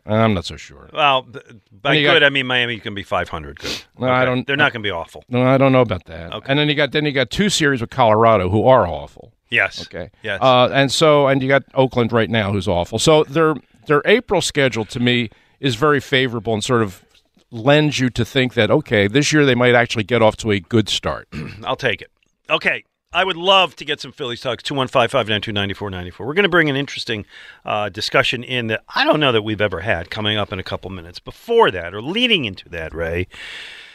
I'm 0.06 0.34
not 0.34 0.44
so 0.44 0.56
sure. 0.56 0.88
Well, 0.92 1.26
by 1.72 1.94
you 1.94 2.06
got- 2.06 2.14
good, 2.14 2.22
I 2.22 2.28
mean 2.30 2.46
Miami 2.46 2.78
can 2.78 2.94
be 2.94 3.02
500 3.02 3.58
good. 3.58 3.82
No, 3.98 4.08
I 4.08 4.24
don't- 4.24 4.46
They're 4.46 4.56
not 4.56 4.72
going 4.72 4.82
to 4.82 4.86
be 4.86 4.90
awful. 4.92 5.24
No, 5.28 5.42
I 5.42 5.58
don't 5.58 5.72
know 5.72 5.80
about 5.80 6.04
that. 6.06 6.32
Okay. 6.32 6.46
And 6.48 6.58
then 6.58 6.68
you 6.68 6.74
got 6.74 6.92
then 6.92 7.04
you 7.04 7.12
got 7.12 7.30
two 7.30 7.48
series 7.48 7.80
with 7.80 7.90
Colorado 7.90 8.48
who 8.48 8.66
are 8.66 8.86
awful. 8.86 9.32
Yes. 9.50 9.82
Okay. 9.82 10.10
Yes. 10.22 10.40
Uh, 10.42 10.68
and 10.72 10.90
so 10.92 11.26
and 11.28 11.42
you 11.42 11.48
got 11.48 11.62
Oakland 11.74 12.12
right 12.12 12.30
now 12.30 12.52
who's 12.52 12.68
awful. 12.68 12.98
So 12.98 13.24
their 13.24 13.54
their 13.86 14.02
April 14.04 14.40
schedule 14.40 14.84
to 14.86 15.00
me 15.00 15.30
is 15.60 15.74
very 15.76 16.00
favorable 16.00 16.52
and 16.54 16.62
sort 16.64 16.82
of 16.82 17.04
lends 17.50 17.98
you 18.00 18.10
to 18.10 18.24
think 18.24 18.54
that 18.54 18.70
okay, 18.70 19.06
this 19.08 19.32
year 19.32 19.44
they 19.46 19.54
might 19.54 19.74
actually 19.74 20.04
get 20.04 20.20
off 20.22 20.36
to 20.38 20.50
a 20.50 20.60
good 20.60 20.88
start. 20.88 21.28
I'll 21.64 21.76
take 21.76 22.02
it. 22.02 22.10
Okay. 22.50 22.84
I 23.16 23.24
would 23.24 23.38
love 23.38 23.74
to 23.76 23.84
get 23.86 23.98
some 23.98 24.12
Phillies 24.12 24.42
talks. 24.42 24.62
215 24.62 25.08
592 25.08 25.50
9494. 25.50 26.26
We're 26.26 26.34
going 26.34 26.42
to 26.42 26.50
bring 26.50 26.68
an 26.68 26.76
interesting 26.76 27.24
uh, 27.64 27.88
discussion 27.88 28.44
in 28.44 28.66
that 28.66 28.82
I 28.94 29.04
don't 29.04 29.20
know 29.20 29.32
that 29.32 29.40
we've 29.40 29.62
ever 29.62 29.80
had 29.80 30.10
coming 30.10 30.36
up 30.36 30.52
in 30.52 30.58
a 30.58 30.62
couple 30.62 30.90
minutes. 30.90 31.18
Before 31.18 31.70
that, 31.70 31.94
or 31.94 32.02
leading 32.02 32.44
into 32.44 32.68
that, 32.68 32.94
Ray, 32.94 33.26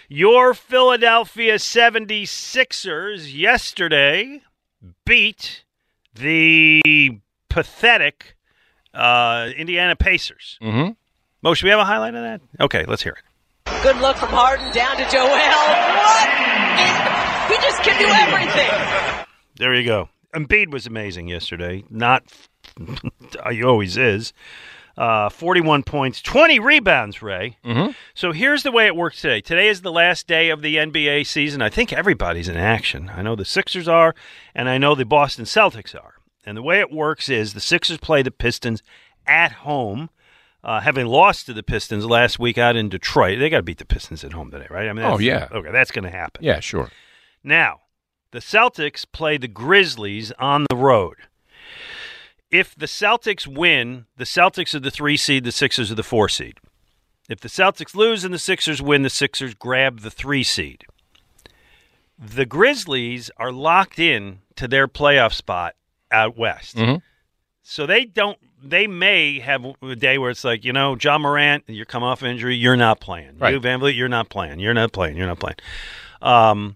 your 0.09 0.55
Philadelphia 0.55 1.55
76ers 1.57 3.31
yesterday 3.31 4.41
beat 5.05 5.65
the 6.15 7.19
pathetic 7.47 8.35
uh, 8.95 9.49
Indiana 9.55 9.95
Pacers. 9.95 10.57
Mhm. 10.63 10.95
Mo, 11.43 11.53
should 11.53 11.65
we 11.65 11.69
have 11.69 11.79
a 11.79 11.85
highlight 11.85 12.15
of 12.15 12.23
that? 12.23 12.41
Okay, 12.59 12.85
let's 12.87 13.03
hear 13.03 13.13
it. 13.13 13.83
Good 13.83 13.97
look 13.97 14.17
from 14.17 14.29
Harden 14.29 14.73
down 14.73 14.97
to 14.97 15.07
Joel. 15.11 15.27
What? 15.27 17.20
He 17.83 17.89
just 17.89 18.00
can 18.00 18.00
do 18.00 18.13
everything. 18.13 19.25
There 19.57 19.73
you 19.73 19.85
go. 19.85 20.09
Embiid 20.33 20.71
was 20.71 20.85
amazing 20.88 21.27
yesterday. 21.27 21.83
Not, 21.89 22.23
he 23.51 23.63
always 23.63 23.97
is. 23.97 24.33
uh, 24.97 25.29
41 25.29 25.83
points, 25.83 26.21
20 26.21 26.59
rebounds, 26.59 27.21
Ray. 27.21 27.57
Mhm. 27.65 27.95
So 28.13 28.31
here's 28.33 28.63
the 28.63 28.71
way 28.71 28.88
it 28.88 28.95
works 28.95 29.21
today. 29.21 29.39
Today 29.41 29.67
is 29.69 29.81
the 29.81 29.91
last 29.91 30.27
day 30.27 30.50
of 30.50 30.61
the 30.61 30.75
NBA 30.77 31.25
season. 31.25 31.61
I 31.61 31.69
think 31.69 31.91
everybody's 31.93 32.50
in 32.50 32.57
action. 32.57 33.09
I 33.15 33.21
know 33.21 33.35
the 33.35 33.45
Sixers 33.45 33.88
are, 33.88 34.13
and 34.53 34.67
I 34.69 34.77
know 34.77 34.93
the 34.93 35.05
Boston 35.05 35.45
Celtics 35.45 35.95
are. 35.95 36.15
And 36.45 36.57
the 36.57 36.61
way 36.61 36.79
it 36.79 36.91
works 36.91 37.29
is 37.29 37.53
the 37.53 37.61
Sixers 37.61 37.97
play 38.00 38.21
the 38.21 38.31
Pistons 38.31 38.83
at 39.25 39.51
home. 39.53 40.09
Uh, 40.63 40.81
having 40.81 41.07
lost 41.07 41.45
to 41.47 41.53
the 41.53 41.63
Pistons 41.63 42.05
last 42.05 42.38
week 42.38 42.57
out 42.57 42.75
in 42.75 42.89
Detroit, 42.89 43.39
they 43.39 43.50
got 43.50 43.57
to 43.57 43.63
beat 43.63 43.77
the 43.79 43.85
Pistons 43.85 44.23
at 44.23 44.33
home 44.33 44.51
today, 44.51 44.67
right? 44.69 44.88
I 44.89 44.93
mean, 44.93 45.05
Oh, 45.05 45.17
yeah. 45.19 45.47
Okay, 45.51 45.71
that's 45.71 45.91
going 45.91 46.03
to 46.03 46.11
happen. 46.11 46.43
Yeah, 46.43 46.59
sure. 46.59 46.89
Now, 47.43 47.81
the 48.31 48.39
Celtics 48.39 49.05
play 49.12 49.38
the 49.38 49.48
Grizzlies 49.48 50.31
on 50.33 50.65
the 50.69 50.75
road. 50.75 51.15
If 52.50 52.75
the 52.75 52.86
Celtics 52.86 53.48
win, 53.48 54.05
the 54.17 54.25
Celtics 54.25 54.75
are 54.75 54.79
the 54.79 54.91
three 54.91 55.17
seed, 55.17 55.43
the 55.43 55.51
Sixers 55.51 55.91
are 55.91 55.95
the 55.95 56.03
four 56.03 56.27
seed. 56.29 56.60
If 57.29 57.39
the 57.39 57.48
Celtics 57.48 57.95
lose 57.95 58.24
and 58.25 58.33
the 58.33 58.39
Sixers 58.39 58.81
win, 58.81 59.03
the 59.03 59.10
Sixers 59.10 59.53
grab 59.53 60.01
the 60.01 60.12
three 60.12 60.43
seed. 60.43 60.83
The 62.19 62.45
Grizzlies 62.45 63.31
are 63.38 63.51
locked 63.51 64.00
in 64.00 64.39
to 64.55 64.67
their 64.67 64.88
playoff 64.88 65.33
spot 65.33 65.75
out 66.12 66.38
west. 66.38 66.75
Mhm. 66.75 67.01
So 67.63 67.86
they 67.86 68.05
don't. 68.05 68.38
They 68.63 68.86
may 68.86 69.39
have 69.39 69.65
a 69.81 69.95
day 69.95 70.17
where 70.19 70.29
it's 70.29 70.43
like, 70.43 70.63
you 70.63 70.71
know, 70.74 70.95
Ja 71.01 71.17
Morant, 71.17 71.63
you're 71.67 71.86
coming 71.86 72.07
off 72.07 72.21
injury, 72.21 72.55
you're 72.55 72.75
not 72.75 73.00
playing. 73.00 73.39
Right. 73.39 73.53
You, 73.53 73.60
VanVleet, 73.60 73.95
you're 73.95 74.07
not 74.07 74.29
playing. 74.29 74.60
You're 74.60 74.74
not 74.75 74.91
playing. 74.91 75.17
You're 75.17 75.25
not 75.25 75.39
playing. 75.39 75.55
Um, 76.21 76.75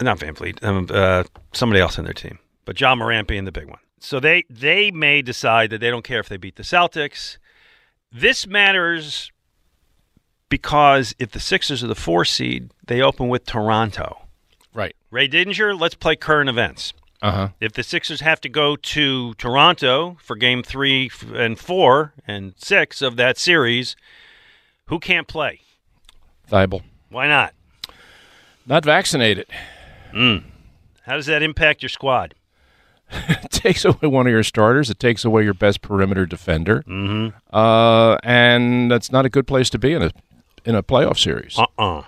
not 0.00 0.18
VanVleet, 0.18 0.62
um, 0.62 0.86
uh, 0.90 1.24
somebody 1.52 1.80
else 1.80 1.98
on 1.98 2.04
their 2.04 2.14
team, 2.14 2.38
but 2.64 2.80
Ja 2.80 2.94
Morant 2.94 3.28
being 3.28 3.44
the 3.44 3.52
big 3.52 3.68
one. 3.68 3.78
So 3.98 4.20
they 4.20 4.44
they 4.50 4.90
may 4.90 5.22
decide 5.22 5.70
that 5.70 5.80
they 5.80 5.90
don't 5.90 6.04
care 6.04 6.20
if 6.20 6.28
they 6.28 6.36
beat 6.36 6.56
the 6.56 6.62
Celtics. 6.62 7.38
This 8.12 8.46
matters 8.46 9.32
because 10.48 11.14
if 11.18 11.32
the 11.32 11.40
Sixers 11.40 11.82
are 11.82 11.88
the 11.88 11.94
four 11.94 12.24
seed, 12.24 12.70
they 12.86 13.00
open 13.00 13.28
with 13.28 13.46
Toronto. 13.46 14.18
Right. 14.72 14.94
Ray 15.10 15.28
Didinger, 15.28 15.78
let's 15.78 15.94
play 15.94 16.16
current 16.16 16.50
events. 16.50 16.92
Uh 17.22 17.32
huh. 17.32 17.48
If 17.60 17.72
the 17.72 17.82
Sixers 17.82 18.20
have 18.20 18.40
to 18.42 18.48
go 18.48 18.76
to 18.76 19.34
Toronto 19.34 20.18
for 20.20 20.36
game 20.36 20.62
three 20.62 21.10
and 21.34 21.58
four 21.58 22.12
and 22.26 22.54
six 22.58 23.00
of 23.00 23.16
that 23.16 23.38
series, 23.38 23.96
who 24.86 24.98
can't 24.98 25.26
play? 25.26 25.60
Thybulle. 26.50 26.82
Why 27.08 27.26
not? 27.26 27.54
Not 28.66 28.84
vaccinated. 28.84 29.46
How 30.12 31.14
does 31.14 31.26
that 31.26 31.42
impact 31.42 31.82
your 31.82 31.88
squad? 31.88 32.34
It 33.10 33.50
takes 33.50 33.84
away 33.84 34.08
one 34.08 34.26
of 34.26 34.32
your 34.32 34.42
starters. 34.42 34.90
It 34.90 34.98
takes 34.98 35.24
away 35.24 35.44
your 35.44 35.54
best 35.54 35.80
perimeter 35.82 36.26
defender. 36.26 36.82
Mm-hmm. 36.88 37.36
Uh, 37.56 38.16
and 38.24 38.90
that's 38.90 39.12
not 39.12 39.24
a 39.24 39.28
good 39.28 39.46
place 39.46 39.70
to 39.70 39.78
be 39.78 39.92
in 39.92 40.02
a 40.02 40.10
in 40.64 40.74
a 40.74 40.82
playoff 40.82 41.16
series. 41.18 41.56
Uh-uh. 41.58 42.02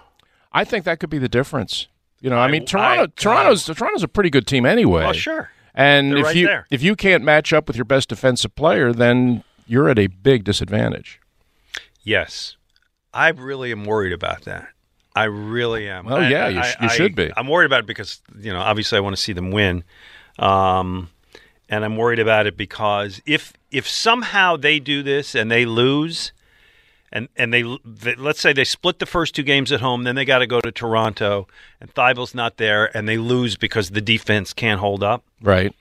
I 0.53 0.65
think 0.65 0.85
that 0.85 0.99
could 0.99 1.11
be 1.11 1.19
the 1.19 1.29
difference. 1.29 1.87
You 2.21 2.31
know, 2.31 2.39
I, 2.39 2.47
I- 2.47 2.51
mean, 2.51 2.65
Toronto. 2.65 3.05
I- 3.05 3.07
Toronto's 3.15 3.65
Toronto's 3.67 4.03
a 4.03 4.09
pretty 4.09 4.31
good 4.31 4.47
team 4.49 4.67
anyway. 4.67 5.05
Well, 5.05 5.13
sure. 5.13 5.51
And 5.75 6.11
They're 6.11 6.19
if 6.19 6.25
right 6.25 6.37
you 6.37 6.47
there. 6.49 6.67
if 6.71 6.83
you 6.83 6.97
can't 6.97 7.23
match 7.23 7.53
up 7.53 7.69
with 7.69 7.77
your 7.77 7.85
best 7.85 8.09
defensive 8.09 8.57
player, 8.57 8.93
then 8.93 9.45
you're 9.69 9.89
at 9.89 9.99
a 9.99 10.09
big 10.09 10.43
disadvantage. 10.43 11.21
Yes. 12.03 12.57
I 13.15 13.29
really 13.29 13.71
am 13.71 13.85
worried 13.85 14.13
about 14.13 14.43
that. 14.43 14.69
I 15.19 15.25
really 15.25 15.89
am. 15.89 16.05
Well, 16.07 16.19
I- 16.19 16.29
yeah, 16.29 16.49
you 16.49 16.61
I- 16.61 16.63
sh- 16.71 16.77
you 16.81 16.89
I- 16.89 16.95
should 16.97 17.15
be. 17.15 17.31
I'm 17.37 17.49
worried 17.49 17.67
about 17.67 17.81
it 17.81 17.87
because, 17.87 18.21
you 18.39 18.53
know, 18.53 18.61
obviously 18.61 18.97
I 18.99 19.01
want 19.01 19.17
to 19.17 19.21
see 19.23 19.33
them 19.33 19.51
win. 19.51 19.85
Um, 20.39 21.11
and 21.69 21.85
I'm 21.85 21.97
worried 21.97 22.19
about 22.21 22.47
it 22.47 22.57
because 22.57 23.21
if 23.27 23.53
if 23.71 23.87
somehow 23.87 24.57
they 24.57 24.79
do 24.79 25.03
this 25.03 25.35
and 25.35 25.51
they 25.51 25.67
lose, 25.67 26.33
and 27.13 27.29
and 27.37 27.53
they, 27.53 27.63
they 27.85 28.15
let's 28.15 28.41
say 28.41 28.53
they 28.53 28.65
split 28.65 28.99
the 28.99 29.07
first 29.07 29.35
two 29.35 29.43
games 29.43 29.73
at 29.73 29.81
home, 29.81 30.05
then 30.05 30.15
they 30.15 30.25
got 30.25 30.39
to 30.39 30.47
go 30.47 30.61
to 30.61 30.71
Toronto, 30.73 31.47
and 31.81 31.93
Thybulle's 31.95 32.35
not 32.35 32.57
there, 32.57 32.97
and 32.97 33.09
they 33.09 33.19
lose 33.19 33.57
because 33.57 33.91
the 33.91 34.01
defense 34.01 34.53
can't 34.55 34.81
hold 34.81 35.03
up. 35.03 35.25
Right. 35.43 35.75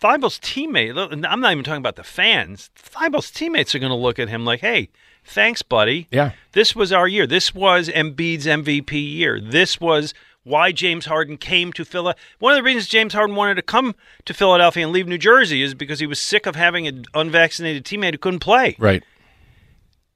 Thybulle's 0.00 0.38
teammate, 0.40 0.96
I'm 1.24 1.40
not 1.40 1.52
even 1.52 1.62
talking 1.62 1.78
about 1.78 1.96
the 1.96 2.02
fans. 2.02 2.70
Thybulle's 2.76 3.30
teammates 3.30 3.74
are 3.74 3.78
going 3.78 3.90
to 3.90 3.96
look 3.96 4.18
at 4.18 4.28
him 4.28 4.44
like, 4.44 4.60
hey, 4.60 4.88
thanks, 5.24 5.62
buddy. 5.62 6.08
Yeah. 6.10 6.32
This 6.52 6.74
was 6.74 6.92
our 6.92 7.08
year. 7.08 7.26
This 7.26 7.54
was 7.54 7.88
Embiid's 7.88 8.46
MVP 8.46 8.92
year. 8.92 9.40
This 9.40 9.80
was 9.80 10.14
why 10.44 10.72
James 10.72 11.06
Harden 11.06 11.36
came 11.36 11.72
to 11.74 11.84
Philadelphia. 11.84 12.22
One 12.38 12.52
of 12.52 12.56
the 12.56 12.62
reasons 12.62 12.88
James 12.88 13.14
Harden 13.14 13.36
wanted 13.36 13.54
to 13.54 13.62
come 13.62 13.94
to 14.24 14.34
Philadelphia 14.34 14.84
and 14.84 14.92
leave 14.92 15.06
New 15.06 15.18
Jersey 15.18 15.62
is 15.62 15.74
because 15.74 16.00
he 16.00 16.06
was 16.06 16.20
sick 16.20 16.46
of 16.46 16.56
having 16.56 16.86
an 16.86 17.04
unvaccinated 17.14 17.84
teammate 17.84 18.12
who 18.12 18.18
couldn't 18.18 18.40
play. 18.40 18.76
Right. 18.78 19.04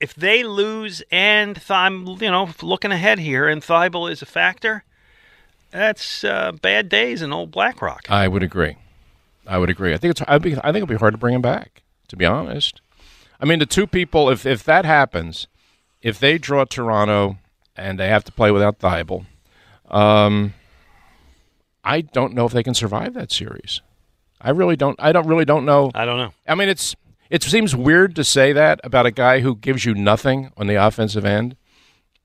If 0.00 0.14
they 0.14 0.42
lose 0.42 1.02
and 1.10 1.60
I'm, 1.70 2.06
you 2.06 2.30
know, 2.30 2.50
looking 2.60 2.92
ahead 2.92 3.18
here 3.18 3.48
and 3.48 3.62
Thybulle 3.62 4.10
is 4.10 4.20
a 4.20 4.26
factor, 4.26 4.84
that's 5.70 6.24
uh, 6.24 6.52
bad 6.52 6.88
days 6.88 7.22
in 7.22 7.32
old 7.32 7.50
BlackRock. 7.50 8.10
I 8.10 8.28
would 8.28 8.42
agree. 8.42 8.76
I 9.46 9.58
would 9.58 9.70
agree. 9.70 9.94
I 9.94 9.96
think 9.96 10.12
it's. 10.12 10.20
Be, 10.20 10.56
I 10.56 10.72
think 10.72 10.76
it'll 10.76 10.86
be 10.86 10.96
hard 10.96 11.14
to 11.14 11.18
bring 11.18 11.34
him 11.34 11.42
back. 11.42 11.82
To 12.08 12.16
be 12.16 12.24
honest, 12.24 12.80
I 13.40 13.44
mean, 13.44 13.58
the 13.58 13.66
two 13.66 13.86
people. 13.86 14.30
If 14.30 14.46
if 14.46 14.64
that 14.64 14.84
happens, 14.84 15.48
if 16.02 16.18
they 16.18 16.38
draw 16.38 16.64
Toronto 16.64 17.38
and 17.76 17.98
they 17.98 18.08
have 18.08 18.24
to 18.24 18.32
play 18.32 18.50
without 18.50 18.78
Thybulle, 18.78 19.26
um, 19.88 20.54
I 21.84 22.00
don't 22.00 22.34
know 22.34 22.46
if 22.46 22.52
they 22.52 22.62
can 22.62 22.74
survive 22.74 23.14
that 23.14 23.30
series. 23.30 23.80
I 24.40 24.50
really 24.50 24.76
don't. 24.76 24.96
I 25.00 25.12
don't 25.12 25.26
really 25.26 25.44
don't 25.44 25.64
know. 25.64 25.90
I 25.94 26.04
don't 26.04 26.18
know. 26.18 26.32
I 26.46 26.54
mean, 26.54 26.68
it's 26.68 26.94
it 27.30 27.42
seems 27.42 27.74
weird 27.74 28.14
to 28.16 28.24
say 28.24 28.52
that 28.52 28.80
about 28.84 29.06
a 29.06 29.10
guy 29.10 29.40
who 29.40 29.56
gives 29.56 29.84
you 29.84 29.94
nothing 29.94 30.52
on 30.56 30.66
the 30.66 30.74
offensive 30.74 31.24
end, 31.24 31.56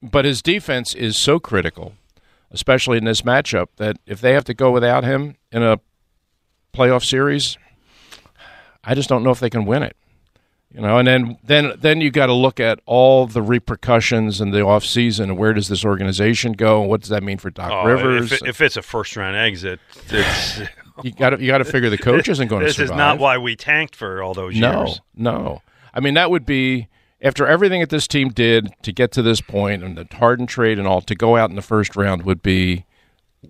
but 0.01 0.25
his 0.25 0.41
defense 0.41 0.93
is 0.93 1.17
so 1.17 1.39
critical, 1.39 1.93
especially 2.51 2.97
in 2.97 3.05
this 3.05 3.21
matchup, 3.21 3.67
that 3.77 3.97
if 4.05 4.21
they 4.21 4.33
have 4.33 4.43
to 4.45 4.53
go 4.53 4.71
without 4.71 5.03
him 5.03 5.35
in 5.51 5.63
a 5.63 5.79
playoff 6.73 7.03
series, 7.03 7.57
I 8.83 8.93
just 8.95 9.09
don't 9.09 9.23
know 9.23 9.31
if 9.31 9.39
they 9.39 9.49
can 9.49 9.65
win 9.65 9.83
it. 9.83 9.95
You 10.73 10.79
know, 10.81 10.97
and 10.99 11.07
then 11.07 11.37
then 11.43 11.73
then 11.79 11.99
you 11.99 12.11
got 12.11 12.27
to 12.27 12.33
look 12.33 12.59
at 12.59 12.79
all 12.85 13.27
the 13.27 13.41
repercussions 13.41 14.39
in 14.39 14.51
the 14.51 14.61
off 14.65 14.85
season. 14.85 15.31
and 15.31 15.37
Where 15.37 15.53
does 15.53 15.67
this 15.67 15.83
organization 15.83 16.53
go? 16.53 16.81
and 16.81 16.89
What 16.89 17.01
does 17.01 17.09
that 17.09 17.23
mean 17.23 17.37
for 17.39 17.49
Doc 17.49 17.69
Oh, 17.71 17.85
Rivers? 17.85 18.31
If, 18.31 18.43
if 18.47 18.61
it's 18.61 18.77
a 18.77 18.81
first 18.81 19.17
round 19.17 19.35
exit, 19.35 19.79
it's, 20.09 20.59
you 21.03 21.11
got 21.11 21.31
to 21.31 21.41
you 21.41 21.47
got 21.47 21.57
to 21.57 21.65
figure 21.65 21.89
the 21.89 21.97
coach 21.97 22.29
isn't 22.29 22.47
going 22.47 22.61
to 22.61 22.67
this 22.67 22.77
survive. 22.77 22.91
is 22.93 22.97
not 22.97 23.19
why 23.19 23.37
we 23.37 23.55
tanked 23.57 23.95
for 23.97 24.23
all 24.23 24.33
those 24.33 24.55
No, 24.57 24.85
years. 24.85 25.01
no. 25.15 25.61
I 25.93 25.99
mean, 25.99 26.13
that 26.13 26.31
would 26.31 26.45
be 26.45 26.87
after 27.21 27.45
everything 27.45 27.81
that 27.81 27.89
this 27.89 28.07
team 28.07 28.29
did 28.29 28.71
to 28.83 28.93
get 28.93 29.11
to 29.11 29.21
this 29.21 29.41
point, 29.41 29.83
and 29.83 29.97
the 29.97 30.07
Harden 30.15 30.47
trade 30.47 30.79
and 30.79 30.87
all, 30.87 31.01
to 31.01 31.15
go 31.15 31.35
out 31.35 31.49
in 31.49 31.55
the 31.57 31.61
first 31.61 31.97
round 31.97 32.23
would 32.23 32.41
be 32.41 32.85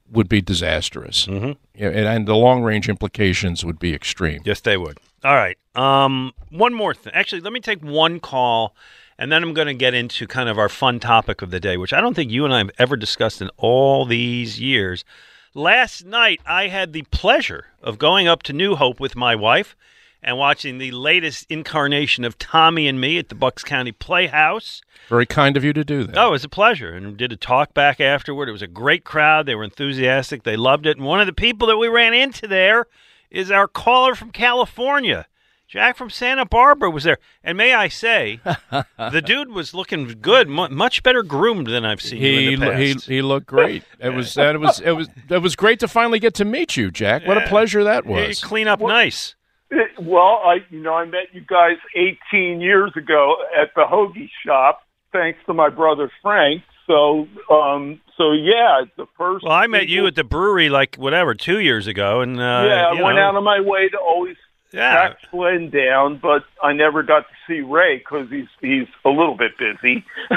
would 0.10 0.28
be 0.28 0.42
disastrous. 0.42 1.28
Mm-hmm. 1.28 1.51
Yeah, 1.75 1.90
and, 1.90 2.08
and 2.08 2.28
the 2.28 2.36
long 2.36 2.63
range 2.63 2.90
implications 2.90 3.63
would 3.63 3.78
be 3.78 3.94
extreme. 3.94 4.42
Yes, 4.44 4.62
they 4.62 4.75
would. 4.78 4.98
All 5.24 5.36
right. 5.36 5.58
Um, 5.75 6.34
one 6.50 6.74
more 6.74 6.94
thing. 6.94 7.13
Actually, 7.13 7.42
let 7.42 7.54
me 7.54 7.60
take 7.60 7.84
one 7.84 8.20
call, 8.20 8.75
and 9.18 9.32
then 9.32 9.44
I'm 9.44 9.54
going 9.54 9.68
to 9.68 9.74
get 9.74 9.94
into 9.94 10.28
kind 10.28 10.50
of 10.50 10.58
our 10.58 10.70
fun 10.70 11.00
topic 11.00 11.42
of 11.42 11.51
the 11.51 11.60
day, 11.60 11.78
which 11.78 11.94
I 11.94 12.01
don't 12.01 12.16
think 12.16 12.32
you 12.32 12.44
and 12.46 12.54
I 12.54 12.58
have 12.60 12.72
ever 12.78 12.96
discussed 12.96 13.42
in 13.42 13.50
all 13.58 14.06
these 14.06 14.60
years. 14.60 15.06
Last 15.54 16.06
night, 16.06 16.42
I 16.46 16.68
had 16.70 16.94
the 16.94 17.04
pleasure 17.04 17.68
of 17.84 18.00
going 18.00 18.28
up 18.28 18.42
to 18.44 18.54
New 18.54 18.75
Hope 18.75 19.00
with 19.00 19.16
my 19.16 19.36
wife 19.36 19.75
and 20.24 20.38
watching 20.38 20.78
the 20.78 20.92
latest 20.92 21.46
incarnation 21.50 22.24
of 22.24 22.38
Tommy 22.38 22.88
and 22.88 23.01
Me 23.01 23.18
at 23.18 23.30
the 23.30 23.36
Bucks 23.36 23.63
County 23.63 23.92
Playhouse. 23.92 24.82
Very 25.10 25.25
kind 25.25 25.58
of 25.58 25.63
you 25.63 25.74
to 25.74 25.84
do 25.84 26.04
that. 26.04 26.18
Oh, 26.18 26.30
it 26.30 26.32
was 26.32 26.44
a 26.44 26.50
pleasure. 26.50 26.94
And 26.94 27.18
did 27.18 27.32
a 27.32 27.36
talk 27.36 27.74
back 27.74 28.00
afterward. 28.00 28.48
It 28.48 28.54
was 28.54 28.62
a 28.62 28.68
great 28.68 29.04
crowd. 29.04 29.46
They 29.46 29.56
were 29.56 29.63
enthusiastic. 29.63 30.44
They 30.44 30.56
loved 30.56 30.86
it. 30.86 30.98
And 30.98 31.06
one 31.06 31.20
of 31.20 31.28
the 31.28 31.34
people 31.34 31.68
that 31.68 31.78
we 31.78 31.88
ran 31.88 32.13
into 32.13 32.48
there 32.48 32.86
is 33.32 33.50
our 33.52 33.68
caller 33.68 34.14
from 34.16 34.32
California. 34.32 35.28
Jack 35.68 35.96
from 35.96 36.10
Santa 36.10 36.46
Barbara 36.46 36.90
was 36.92 37.06
there. 37.06 37.18
And 37.46 37.58
may 37.58 37.74
I 37.74 37.88
say, 37.88 38.42
the 38.98 39.22
dude 39.26 39.52
was 39.52 39.74
looking 39.74 40.18
good, 40.22 40.50
much 40.50 41.02
better 41.02 41.24
groomed 41.24 41.68
than 41.68 41.86
I've 41.86 42.02
seen 42.02 42.22
you 42.22 42.28
He 42.28 42.54
in 42.54 42.60
the 42.60 42.76
he 42.78 42.94
past. 42.94 43.06
he 43.08 43.22
looked 43.22 43.48
great. 43.48 43.84
It 44.00 44.10
was 44.10 44.38
and 44.38 44.56
it 44.56 44.60
was 44.60 44.82
it 44.82 44.92
was 44.92 45.08
it 45.30 45.38
was 45.42 45.56
great 45.56 45.80
to 45.80 45.88
finally 45.88 46.20
get 46.20 46.34
to 46.36 46.46
meet 46.46 46.76
you, 46.76 46.92
Jack. 46.92 47.26
What 47.26 47.38
a 47.38 47.48
pleasure 47.48 47.86
that 47.86 48.06
You 48.06 48.12
was. 48.12 48.44
clean 48.44 48.68
up 48.68 48.82
nice. 48.82 49.36
Eh, 49.72 49.78
well, 50.02 50.42
I 50.44 50.58
you 50.70 50.82
know 50.82 50.94
I 50.96 51.06
met 51.06 51.28
you 51.32 51.40
guys 51.40 51.78
18 51.96 52.60
years 52.60 52.92
ago 52.98 53.36
at 53.58 53.70
the 53.74 53.84
hoagie 53.90 54.30
shop, 54.46 54.82
thanks 55.14 55.40
to 55.46 55.54
my 55.54 55.70
brother 55.70 56.12
Frank. 56.22 56.64
So, 56.92 57.26
um, 57.50 58.02
so 58.18 58.34
yeah, 58.34 58.82
the 58.98 59.06
first. 59.18 59.46
Well, 59.46 59.54
I 59.54 59.68
met 59.68 59.88
you 59.88 60.08
at 60.08 60.16
the 60.16 60.26
brewery 60.26 60.68
like 60.68 60.98
whatever 60.98 61.34
two 61.34 61.60
years 61.60 61.88
ago, 61.88 62.20
and 62.20 62.38
uh, 62.38 62.66
yeah, 62.68 62.88
I 62.88 63.02
went 63.02 63.16
know, 63.16 63.22
out 63.22 63.36
of 63.38 63.44
my 63.44 63.62
way 63.62 63.88
to 63.88 63.98
always 63.98 64.36
Yeah. 64.74 64.92
track 64.92 65.18
Glen 65.32 65.70
down, 65.70 66.18
but 66.22 66.44
I 66.62 66.74
never 66.74 67.02
got 67.02 67.22
to 67.22 67.34
see 67.48 67.62
Ray 67.62 68.00
because 68.00 68.30
he's 68.30 68.50
he's 68.60 68.88
a 69.06 69.10
little 69.10 69.38
bit 69.38 69.52
busy. 69.58 70.04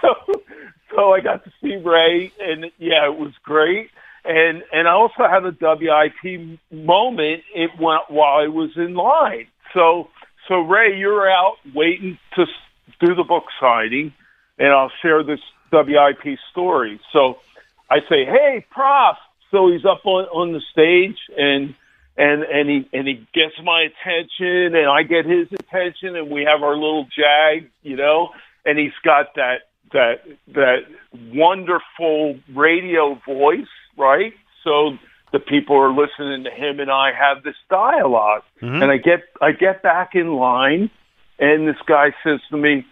so, 0.00 0.14
so 0.94 1.12
I 1.12 1.18
got 1.20 1.42
to 1.42 1.50
see 1.60 1.74
Ray, 1.74 2.30
and 2.40 2.66
yeah, 2.78 3.06
it 3.10 3.18
was 3.18 3.32
great. 3.42 3.90
And 4.24 4.62
and 4.72 4.86
I 4.86 4.92
also 4.92 5.24
had 5.28 5.44
a 5.44 5.56
WIP 5.60 6.58
moment 6.70 7.42
it 7.52 7.70
went 7.80 8.02
while 8.10 8.38
I 8.38 8.46
was 8.46 8.70
in 8.76 8.94
line. 8.94 9.48
So 9.74 10.08
so 10.46 10.60
Ray, 10.60 10.96
you're 10.96 11.28
out 11.28 11.56
waiting 11.74 12.16
to 12.36 12.46
do 13.00 13.16
the 13.16 13.24
book 13.24 13.44
signing, 13.60 14.14
and 14.56 14.68
I'll 14.68 14.92
share 15.02 15.24
this 15.24 15.40
WIP 15.72 16.38
story. 16.50 17.00
So 17.12 17.38
I 17.90 18.00
say, 18.08 18.24
"Hey, 18.24 18.64
Prof." 18.70 19.16
So 19.50 19.70
he's 19.70 19.84
up 19.84 20.04
on 20.04 20.24
on 20.26 20.52
the 20.52 20.60
stage, 20.72 21.18
and 21.36 21.74
and 22.16 22.42
and 22.42 22.68
he 22.68 22.88
and 22.92 23.06
he 23.06 23.26
gets 23.34 23.54
my 23.62 23.82
attention, 23.82 24.74
and 24.74 24.88
I 24.88 25.02
get 25.02 25.26
his 25.26 25.48
attention, 25.52 26.16
and 26.16 26.30
we 26.30 26.44
have 26.44 26.62
our 26.62 26.74
little 26.74 27.06
jag, 27.16 27.70
you 27.82 27.96
know. 27.96 28.30
And 28.64 28.78
he's 28.78 28.96
got 29.04 29.34
that 29.36 29.68
that 29.92 30.24
that 30.48 30.78
wonderful 31.32 32.38
radio 32.52 33.20
voice, 33.26 33.68
right? 33.96 34.32
So 34.64 34.98
the 35.32 35.38
people 35.38 35.76
are 35.76 35.92
listening 35.92 36.44
to 36.44 36.50
him, 36.50 36.80
and 36.80 36.90
I 36.90 37.12
have 37.12 37.42
this 37.42 37.56
dialog 37.68 38.42
Mhm. 38.62 38.82
and 38.82 38.90
I 38.90 38.96
get 38.96 39.22
I 39.40 39.52
get 39.52 39.82
back 39.82 40.14
in 40.14 40.34
line, 40.34 40.90
and 41.38 41.68
this 41.68 41.80
guy 41.86 42.12
says 42.24 42.40
to 42.50 42.56
me, 42.56 42.84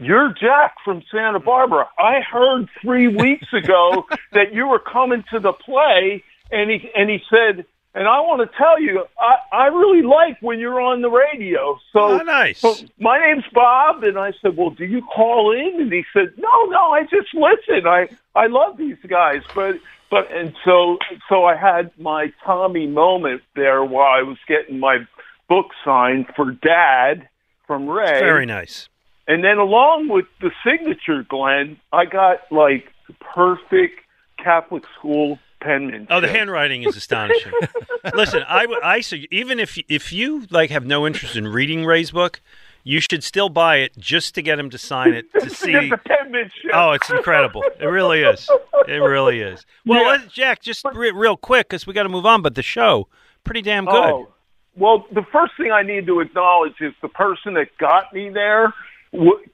"You're 0.00 0.32
Jack 0.32 0.74
from 0.84 1.02
Santa 1.10 1.38
Barbara. 1.40 1.88
I 1.98 2.20
heard 2.20 2.68
three 2.80 3.08
weeks 3.08 3.52
ago 3.52 4.06
that 4.32 4.52
you 4.54 4.66
were 4.66 4.78
coming 4.80 5.24
to 5.32 5.38
the 5.40 5.52
play." 5.52 6.22
And 6.50 6.70
he 6.70 6.90
and 6.96 7.08
he 7.08 7.22
said, 7.30 7.64
"And 7.94 8.08
I 8.08 8.20
want 8.20 8.40
to 8.50 8.56
tell 8.56 8.80
you, 8.80 9.04
I 9.20 9.36
I 9.52 9.66
really 9.66 10.02
like 10.02 10.38
when 10.40 10.58
you're 10.58 10.80
on 10.80 11.02
the 11.02 11.10
radio." 11.10 11.78
So 11.92 12.00
Oh, 12.00 12.16
nice. 12.18 12.58
so 12.58 12.74
my 12.98 13.18
name's 13.20 13.44
Bob, 13.52 14.02
and 14.02 14.18
I 14.18 14.32
said, 14.42 14.56
"Well, 14.56 14.70
do 14.70 14.84
you 14.84 15.02
call 15.02 15.52
in?" 15.52 15.80
And 15.80 15.92
he 15.92 16.04
said, 16.12 16.32
"No, 16.36 16.64
no, 16.66 16.90
I 16.92 17.02
just 17.04 17.32
listen. 17.34 17.86
I 17.86 18.08
I 18.34 18.46
love 18.46 18.76
these 18.76 18.98
guys, 19.06 19.42
but." 19.54 19.76
But 20.10 20.28
and 20.32 20.56
so 20.64 20.98
so 21.28 21.44
I 21.44 21.54
had 21.54 21.92
my 21.96 22.32
Tommy 22.44 22.88
moment 22.88 23.42
there 23.54 23.84
while 23.84 24.10
I 24.10 24.22
was 24.22 24.38
getting 24.48 24.80
my 24.80 25.06
book 25.48 25.66
signed 25.84 26.26
for 26.34 26.50
Dad 26.50 27.28
from 27.68 27.88
Ray. 27.88 28.18
Very 28.18 28.44
nice. 28.44 28.88
And 29.28 29.44
then 29.44 29.58
along 29.58 30.08
with 30.08 30.26
the 30.40 30.50
signature, 30.64 31.22
Glen, 31.28 31.78
I 31.92 32.04
got 32.04 32.40
like 32.50 32.90
perfect 33.34 34.00
Catholic 34.42 34.82
school 34.98 35.38
penmanship. 35.60 36.08
Oh, 36.10 36.20
the 36.20 36.28
handwriting 36.28 36.82
is 36.84 36.96
astonishing. 36.96 37.52
Listen, 38.14 38.42
I, 38.48 38.66
I 38.82 39.00
say 39.00 39.26
even 39.30 39.60
if 39.60 39.78
if 39.88 40.12
you 40.12 40.46
like 40.50 40.70
have 40.70 40.86
no 40.86 41.06
interest 41.06 41.36
in 41.36 41.46
reading 41.48 41.84
Ray's 41.84 42.10
book, 42.10 42.40
you 42.82 42.98
should 43.00 43.22
still 43.22 43.50
buy 43.50 43.76
it 43.76 43.96
just 43.98 44.34
to 44.36 44.42
get 44.42 44.58
him 44.58 44.70
to 44.70 44.78
sign 44.78 45.12
it 45.12 45.26
to 45.38 45.50
see. 45.50 45.72
the 45.90 45.98
penmanship. 45.98 46.70
Oh, 46.72 46.92
it's 46.92 47.10
incredible! 47.10 47.62
It 47.78 47.84
really 47.86 48.22
is. 48.22 48.48
It 48.88 48.94
really 49.02 49.40
is. 49.40 49.64
Well, 49.86 50.02
Yeah. 50.18 50.24
Jack, 50.32 50.62
just 50.62 50.84
re- 50.94 51.12
real 51.12 51.36
quick 51.36 51.68
because 51.68 51.86
we 51.86 51.92
got 51.92 52.04
to 52.04 52.08
move 52.08 52.26
on. 52.26 52.40
But 52.42 52.54
the 52.54 52.62
show, 52.62 53.06
pretty 53.44 53.62
damn 53.62 53.84
good. 53.84 53.94
Oh, 53.94 54.28
well, 54.76 55.04
the 55.12 55.22
first 55.30 55.52
thing 55.58 55.70
I 55.72 55.82
need 55.82 56.06
to 56.06 56.20
acknowledge 56.20 56.80
is 56.80 56.94
the 57.02 57.08
person 57.08 57.54
that 57.54 57.76
got 57.78 58.12
me 58.14 58.30
there 58.30 58.72
w- 59.12 59.44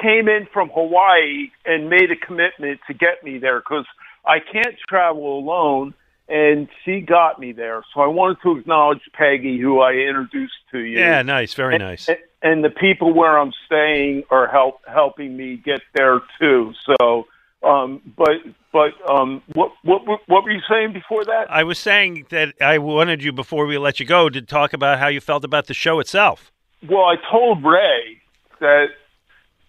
came 0.00 0.28
in 0.28 0.46
from 0.52 0.70
Hawaii 0.70 1.50
and 1.64 1.88
made 1.88 2.10
a 2.10 2.16
commitment 2.16 2.80
to 2.86 2.94
get 2.94 3.22
me 3.22 3.38
there 3.38 3.60
because 3.60 3.86
I 4.26 4.38
can't 4.40 4.76
travel 4.88 5.38
alone, 5.38 5.94
and 6.28 6.68
she 6.84 7.00
got 7.00 7.38
me 7.38 7.52
there. 7.52 7.84
So 7.94 8.00
I 8.00 8.06
wanted 8.06 8.38
to 8.42 8.58
acknowledge 8.58 9.00
Peggy, 9.12 9.58
who 9.60 9.80
I 9.80 9.92
introduced 9.92 10.54
to 10.72 10.78
you. 10.78 10.98
Yeah, 10.98 11.22
nice, 11.22 11.54
very 11.54 11.78
nice. 11.78 12.08
And, 12.08 12.18
and 12.42 12.64
the 12.64 12.70
people 12.70 13.14
where 13.14 13.38
I'm 13.38 13.52
staying 13.66 14.24
are 14.30 14.46
help 14.46 14.80
helping 14.86 15.36
me 15.36 15.56
get 15.56 15.80
there 15.94 16.20
too. 16.40 16.72
So, 16.86 17.26
um, 17.62 18.02
but 18.16 18.36
but 18.72 18.92
um, 19.10 19.42
what 19.54 19.72
what 19.82 20.02
what 20.04 20.44
were 20.44 20.50
you 20.50 20.60
saying 20.68 20.92
before 20.92 21.24
that? 21.24 21.46
I 21.48 21.64
was 21.64 21.78
saying 21.78 22.26
that 22.30 22.54
I 22.60 22.78
wanted 22.78 23.22
you 23.22 23.32
before 23.32 23.66
we 23.66 23.78
let 23.78 24.00
you 24.00 24.06
go 24.06 24.28
to 24.28 24.42
talk 24.42 24.72
about 24.72 24.98
how 24.98 25.08
you 25.08 25.20
felt 25.20 25.44
about 25.44 25.66
the 25.66 25.74
show 25.74 26.00
itself. 26.00 26.52
Well, 26.88 27.04
I 27.04 27.16
told 27.30 27.64
Ray 27.64 28.20
that 28.60 28.86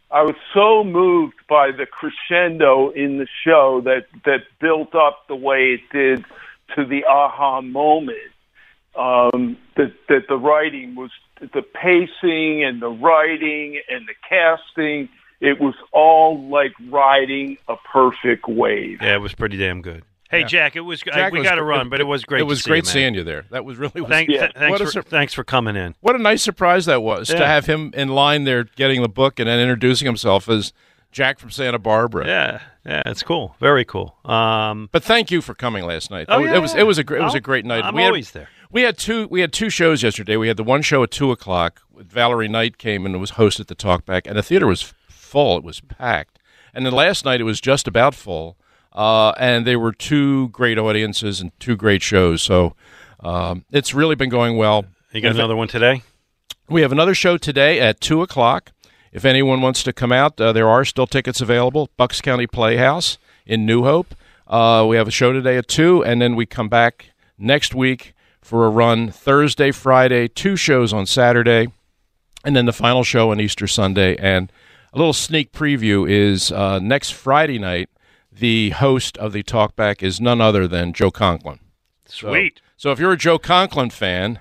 I 0.10 0.22
was 0.22 0.36
so 0.54 0.84
moved 0.84 1.36
by 1.50 1.72
the 1.72 1.86
crescendo 1.86 2.90
in 2.92 3.18
the 3.18 3.28
show 3.44 3.82
that 3.84 4.06
that 4.26 4.44
built 4.62 4.96
up 4.96 5.28
the 5.28 5.36
way 5.36 5.74
it 5.74 5.82
did 5.92 6.26
to 6.76 6.86
the 6.86 7.06
aha 7.06 7.62
moment. 7.62 8.18
Um, 8.96 9.58
that 9.76 9.94
that 10.08 10.28
the 10.28 10.38
writing 10.38 10.96
was 10.96 11.12
the 11.40 11.62
pacing 11.62 12.64
and 12.64 12.82
the 12.82 12.90
writing 12.90 13.82
and 13.90 14.08
the 14.08 14.16
casting. 14.28 15.10
It 15.40 15.60
was 15.60 15.76
all 15.92 16.50
like 16.50 16.72
riding 16.90 17.58
a 17.68 17.76
perfect 17.76 18.48
wave. 18.48 19.00
Yeah, 19.02 19.16
it 19.16 19.22
was 19.22 19.36
pretty 19.36 19.58
damn 19.58 19.82
good. 19.82 20.04
Hey, 20.30 20.42
Yeah. 20.42 20.48
Jack, 20.48 20.76
it 20.76 20.82
was. 20.82 21.02
I, 21.12 21.16
Jack 21.16 21.34
we 21.34 21.42
got 21.42 21.56
to 21.56 21.64
run, 21.64 21.90
but 21.90 22.00
it 22.02 22.04
was 22.06 22.24
great. 22.26 22.40
It 22.40 22.44
to 22.44 22.46
was 22.48 22.64
see 22.64 22.70
great 22.70 22.86
man. 22.86 22.94
seeing 22.94 23.16
you 23.16 23.24
there. 23.24 23.46
That 23.52 23.64
was 23.66 23.78
really 23.78 24.02
was, 24.02 24.10
Thank, 24.10 24.30
th- 24.30 24.52
thanks 24.56 24.80
for 24.82 24.88
sur- 24.92 25.02
thanks 25.04 25.34
for 25.34 25.44
coming 25.44 25.76
in. 25.76 25.96
What 26.02 26.16
a 26.16 26.20
nice 26.20 26.42
surprise 26.44 26.86
that 26.86 27.02
was 27.02 27.30
Yeah. 27.30 27.40
to 27.40 27.46
have 27.48 27.66
him 27.66 27.92
in 27.96 28.10
line 28.10 28.44
there 28.44 28.64
getting 28.66 29.02
the 29.02 29.10
book 29.10 29.40
and 29.40 29.48
then 29.48 29.60
introducing 29.60 30.06
himself 30.06 30.50
as 30.50 30.74
Jack 31.12 31.40
from 31.40 31.50
Santa 31.50 31.80
Barbara. 31.80 32.28
Yeah, 32.28 32.60
yeah, 32.86 33.04
it's 33.06 33.24
cool. 33.24 33.56
Very 33.62 33.86
cool. 33.86 34.16
Um, 34.26 34.90
But 34.92 35.04
thank 35.04 35.32
you 35.32 35.42
for 35.42 35.54
coming 35.56 35.86
last 35.86 36.12
night. 36.12 36.26
Oh, 36.30 36.40
It 36.40 36.42
was- 36.42 36.50
yeah, 36.52 36.56
it 36.56 36.60
was 36.60 36.74
yeah. 36.74 36.80
it 36.82 36.84
was 36.84 36.98
a 36.98 37.04
great, 37.04 37.22
it 37.22 37.24
was 37.24 37.36
a 37.36 37.40
great 37.40 37.66
night. 37.66 37.84
I'm 37.86 37.96
we 37.96 38.02
had- 38.02 38.08
always 38.10 38.32
there. 38.32 38.50
We 38.70 38.82
had 38.82 38.98
two 38.98 39.28
we 39.32 39.40
had 39.40 39.54
two 39.54 39.70
shows 39.70 40.04
yesterday. 40.04 40.36
We 40.36 40.50
had 40.50 40.58
the 40.58 40.64
one 40.64 40.82
show 40.82 41.02
at 41.04 41.10
two 41.12 41.32
o'clock. 41.32 41.82
Valerie 41.96 42.50
Knight 42.50 42.78
came 42.78 43.06
and 43.06 43.18
was 43.20 43.32
hosted 43.32 43.68
the 43.68 43.76
talkback, 43.76 44.24
and 44.28 44.38
the 44.38 44.44
theater 44.44 44.68
was 44.68 44.94
full. 45.08 45.58
It 45.58 45.64
was 45.64 45.80
packed. 45.80 46.38
And 46.74 46.86
then 46.86 46.92
last 46.94 47.24
night 47.24 47.40
it 47.40 47.46
was 47.46 47.62
just 47.62 47.88
about 47.88 48.14
full. 48.14 48.58
Uh, 48.98 49.30
and 49.38 49.66
they 49.68 49.76
were 49.76 49.92
two 49.92 50.50
great 50.50 50.80
audiences 50.80 51.40
and 51.40 51.52
two 51.60 51.76
great 51.76 52.02
shows. 52.02 52.42
So 52.42 52.76
um, 53.20 53.64
it's 53.72 53.94
really 53.94 54.16
been 54.16 54.30
going 54.30 54.58
well. 54.58 54.86
you 55.14 55.22
got 55.22 55.30
And 55.30 55.38
another 55.38 55.56
one 55.56 55.68
today? 55.68 56.02
we 56.68 56.82
have 56.82 56.92
another 56.92 57.14
show 57.14 57.38
today 57.38 57.80
at 57.80 58.02
2 58.02 58.24
o'clock. 58.24 58.72
If 59.12 59.24
anyone 59.24 59.62
wants 59.62 59.84
to 59.84 59.94
come 59.94 60.12
out, 60.12 60.42
uh, 60.42 60.52
there 60.52 60.68
are 60.68 60.84
still 60.84 61.06
tickets 61.08 61.40
available. 61.42 61.90
Bucks 61.96 62.22
County 62.22 62.48
Playhouse 62.48 63.20
in 63.46 63.66
New 63.68 63.84
Hope. 63.84 64.16
Uh, 64.48 64.84
we 64.90 64.98
have 64.98 65.08
a 65.08 65.12
show 65.12 65.32
today 65.32 65.58
at 65.58 65.68
2, 65.68 66.04
and 66.04 66.20
then 66.22 66.36
we 66.36 66.46
come 66.48 66.68
back 66.68 67.12
next 67.38 67.76
week 67.76 68.14
for 68.42 68.66
a 68.66 68.70
run 68.70 69.12
Thursday, 69.12 69.72
Friday, 69.72 70.28
two 70.28 70.56
shows 70.56 70.92
on 70.92 71.06
Saturday, 71.06 71.68
and 72.44 72.56
then 72.56 72.66
the 72.66 72.74
final 72.74 73.04
show 73.04 73.30
on 73.32 73.40
Easter 73.40 73.68
Sunday. 73.68 74.16
And 74.18 74.52
a 74.92 74.98
little 74.98 75.14
sneak 75.14 75.52
preview 75.52 76.10
is 76.10 76.52
uh, 76.52 76.80
next 76.80 77.12
Friday 77.12 77.60
night, 77.60 77.90
the 78.40 78.72
host 78.72 79.18
of 79.18 79.34
the 79.34 79.44
talkback 79.44 80.02
is 80.04 80.20
none 80.22 80.42
other 80.42 80.68
than 80.68 80.94
Joe 80.94 81.12
Conklin. 81.12 81.60
So- 82.06 82.30
Sweet. 82.30 82.62
So, 82.80 82.92
if 82.92 83.00
you're 83.00 83.14
a 83.14 83.18
Joe 83.18 83.40
Conklin 83.40 83.90
fan, 83.90 84.38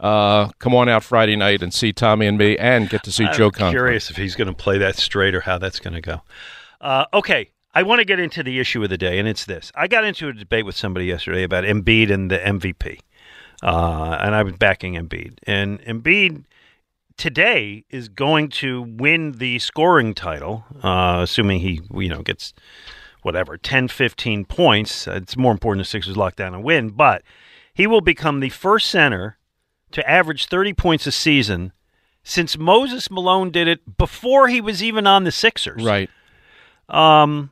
uh, 0.00 0.48
come 0.58 0.74
on 0.74 0.88
out 0.88 1.04
Friday 1.04 1.36
night 1.36 1.62
and 1.62 1.72
see 1.72 1.92
Tommy 1.92 2.26
and 2.26 2.36
me, 2.36 2.58
and 2.58 2.88
get 2.90 3.04
to 3.04 3.12
see 3.12 3.24
I'm 3.24 3.32
Joe 3.34 3.50
Conklin. 3.52 3.70
curious 3.72 4.10
if 4.10 4.16
he's 4.16 4.34
going 4.34 4.48
to 4.48 4.54
play 4.54 4.76
that 4.78 4.96
straight 4.96 5.34
or 5.36 5.42
how 5.42 5.56
that's 5.58 5.78
going 5.78 5.94
to 5.94 6.00
go. 6.00 6.22
Uh, 6.80 7.04
okay, 7.14 7.50
I 7.74 7.84
want 7.84 8.00
to 8.00 8.04
get 8.04 8.18
into 8.18 8.42
the 8.42 8.58
issue 8.58 8.82
of 8.82 8.90
the 8.90 8.98
day, 8.98 9.18
and 9.20 9.28
it's 9.28 9.44
this. 9.44 9.70
I 9.76 9.86
got 9.86 10.02
into 10.04 10.28
a 10.28 10.32
debate 10.32 10.66
with 10.66 10.76
somebody 10.76 11.06
yesterday 11.06 11.44
about 11.44 11.62
Embiid 11.62 12.10
and 12.10 12.28
the 12.28 12.38
MVP, 12.38 12.98
uh, 13.62 14.18
and 14.20 14.34
I 14.34 14.42
was 14.42 14.54
backing 14.54 14.94
Embiid. 14.94 15.38
And 15.44 15.80
Embiid 15.82 16.44
today 17.16 17.84
is 17.88 18.08
going 18.08 18.48
to 18.48 18.82
win 18.82 19.32
the 19.32 19.58
scoring 19.60 20.12
title, 20.14 20.64
uh, 20.82 21.20
assuming 21.22 21.60
he 21.60 21.80
you 21.94 22.08
know 22.08 22.22
gets 22.22 22.52
whatever 23.26 23.58
10, 23.58 23.88
15 23.88 24.44
points. 24.44 25.08
It's 25.08 25.36
more 25.36 25.50
important 25.50 25.84
the 25.84 25.90
Sixers 25.90 26.16
lock 26.16 26.36
down 26.36 26.54
and 26.54 26.62
win, 26.62 26.90
but 26.90 27.22
he 27.74 27.88
will 27.88 28.00
become 28.00 28.38
the 28.38 28.50
first 28.50 28.88
center 28.88 29.36
to 29.90 30.08
average 30.08 30.46
30 30.46 30.72
points 30.74 31.08
a 31.08 31.12
season 31.12 31.72
since 32.22 32.56
Moses 32.56 33.10
Malone 33.10 33.50
did 33.50 33.66
it 33.66 33.98
before 33.98 34.46
he 34.46 34.60
was 34.60 34.80
even 34.80 35.08
on 35.08 35.24
the 35.24 35.32
Sixers. 35.32 35.84
Right. 35.84 36.08
Um, 36.88 37.50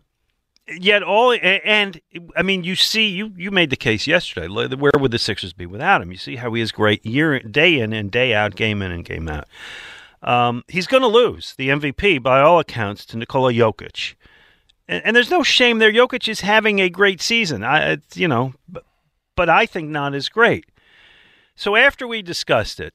yet 0.68 1.02
all 1.02 1.32
and 1.32 2.00
I 2.36 2.42
mean, 2.42 2.62
you 2.62 2.76
see, 2.76 3.08
you 3.08 3.32
you 3.36 3.50
made 3.50 3.70
the 3.70 3.76
case 3.76 4.06
yesterday. 4.06 4.46
Where 4.46 4.92
would 4.96 5.10
the 5.10 5.18
Sixers 5.18 5.52
be 5.52 5.66
without 5.66 6.02
him? 6.02 6.12
You 6.12 6.18
see 6.18 6.36
how 6.36 6.54
he 6.54 6.62
is 6.62 6.70
great 6.70 7.04
year 7.04 7.40
day 7.40 7.80
in 7.80 7.92
and 7.92 8.12
day 8.12 8.32
out, 8.32 8.54
game 8.54 8.80
in 8.80 8.92
and 8.92 9.04
game 9.04 9.28
out. 9.28 9.48
Um, 10.22 10.62
he's 10.68 10.86
going 10.86 11.02
to 11.02 11.08
lose 11.08 11.54
the 11.58 11.68
MVP 11.68 12.22
by 12.22 12.40
all 12.40 12.60
accounts 12.60 13.04
to 13.06 13.18
Nikola 13.18 13.52
Jokic, 13.52 14.14
and, 14.88 15.04
and 15.04 15.16
there's 15.16 15.30
no 15.30 15.42
shame 15.42 15.78
there. 15.78 15.92
Jokic 15.92 16.28
is 16.28 16.40
having 16.40 16.80
a 16.80 16.88
great 16.88 17.20
season. 17.20 17.64
I, 17.64 17.98
you 18.14 18.28
know, 18.28 18.54
but, 18.68 18.84
but 19.36 19.48
I 19.48 19.66
think 19.66 19.90
not 19.90 20.14
as 20.14 20.28
great. 20.28 20.66
So 21.56 21.76
after 21.76 22.06
we 22.06 22.22
discussed 22.22 22.80
it, 22.80 22.94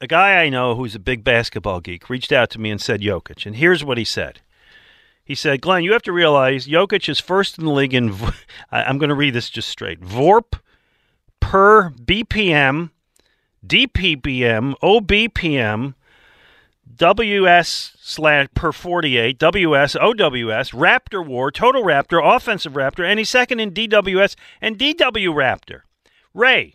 a 0.00 0.06
guy 0.06 0.42
I 0.42 0.48
know 0.48 0.74
who's 0.74 0.94
a 0.94 1.00
big 1.00 1.24
basketball 1.24 1.80
geek 1.80 2.08
reached 2.08 2.32
out 2.32 2.50
to 2.50 2.60
me 2.60 2.70
and 2.70 2.80
said 2.80 3.00
Jokic, 3.00 3.46
and 3.46 3.56
here's 3.56 3.84
what 3.84 3.98
he 3.98 4.04
said. 4.04 4.40
He 5.24 5.34
said, 5.34 5.60
Glen, 5.60 5.84
you 5.84 5.92
have 5.92 6.02
to 6.04 6.12
realize 6.12 6.66
Jokic 6.66 7.08
is 7.08 7.20
first 7.20 7.58
in 7.58 7.66
the 7.66 7.70
league 7.70 7.92
in, 7.92 8.14
I'm 8.72 8.96
going 8.96 9.10
to 9.10 9.14
read 9.14 9.34
this 9.34 9.50
just 9.50 9.68
straight 9.68 10.00
VORP 10.00 10.58
per 11.40 11.90
BPM, 11.90 12.90
DBPM, 13.66 14.74
OBPM, 14.82 15.94
WS 16.96 17.96
slash 18.00 18.48
per 18.54 18.72
48, 18.72 19.38
WS, 19.38 19.96
OWS, 19.96 20.70
Raptor 20.72 21.24
War, 21.24 21.50
Total 21.50 21.82
Raptor, 21.82 22.20
Offensive 22.24 22.72
Raptor, 22.72 23.04
and 23.04 23.18
he's 23.18 23.30
second 23.30 23.60
in 23.60 23.72
DWS 23.72 24.34
and 24.60 24.78
DW 24.78 25.28
Raptor. 25.34 25.82
Ray, 26.34 26.74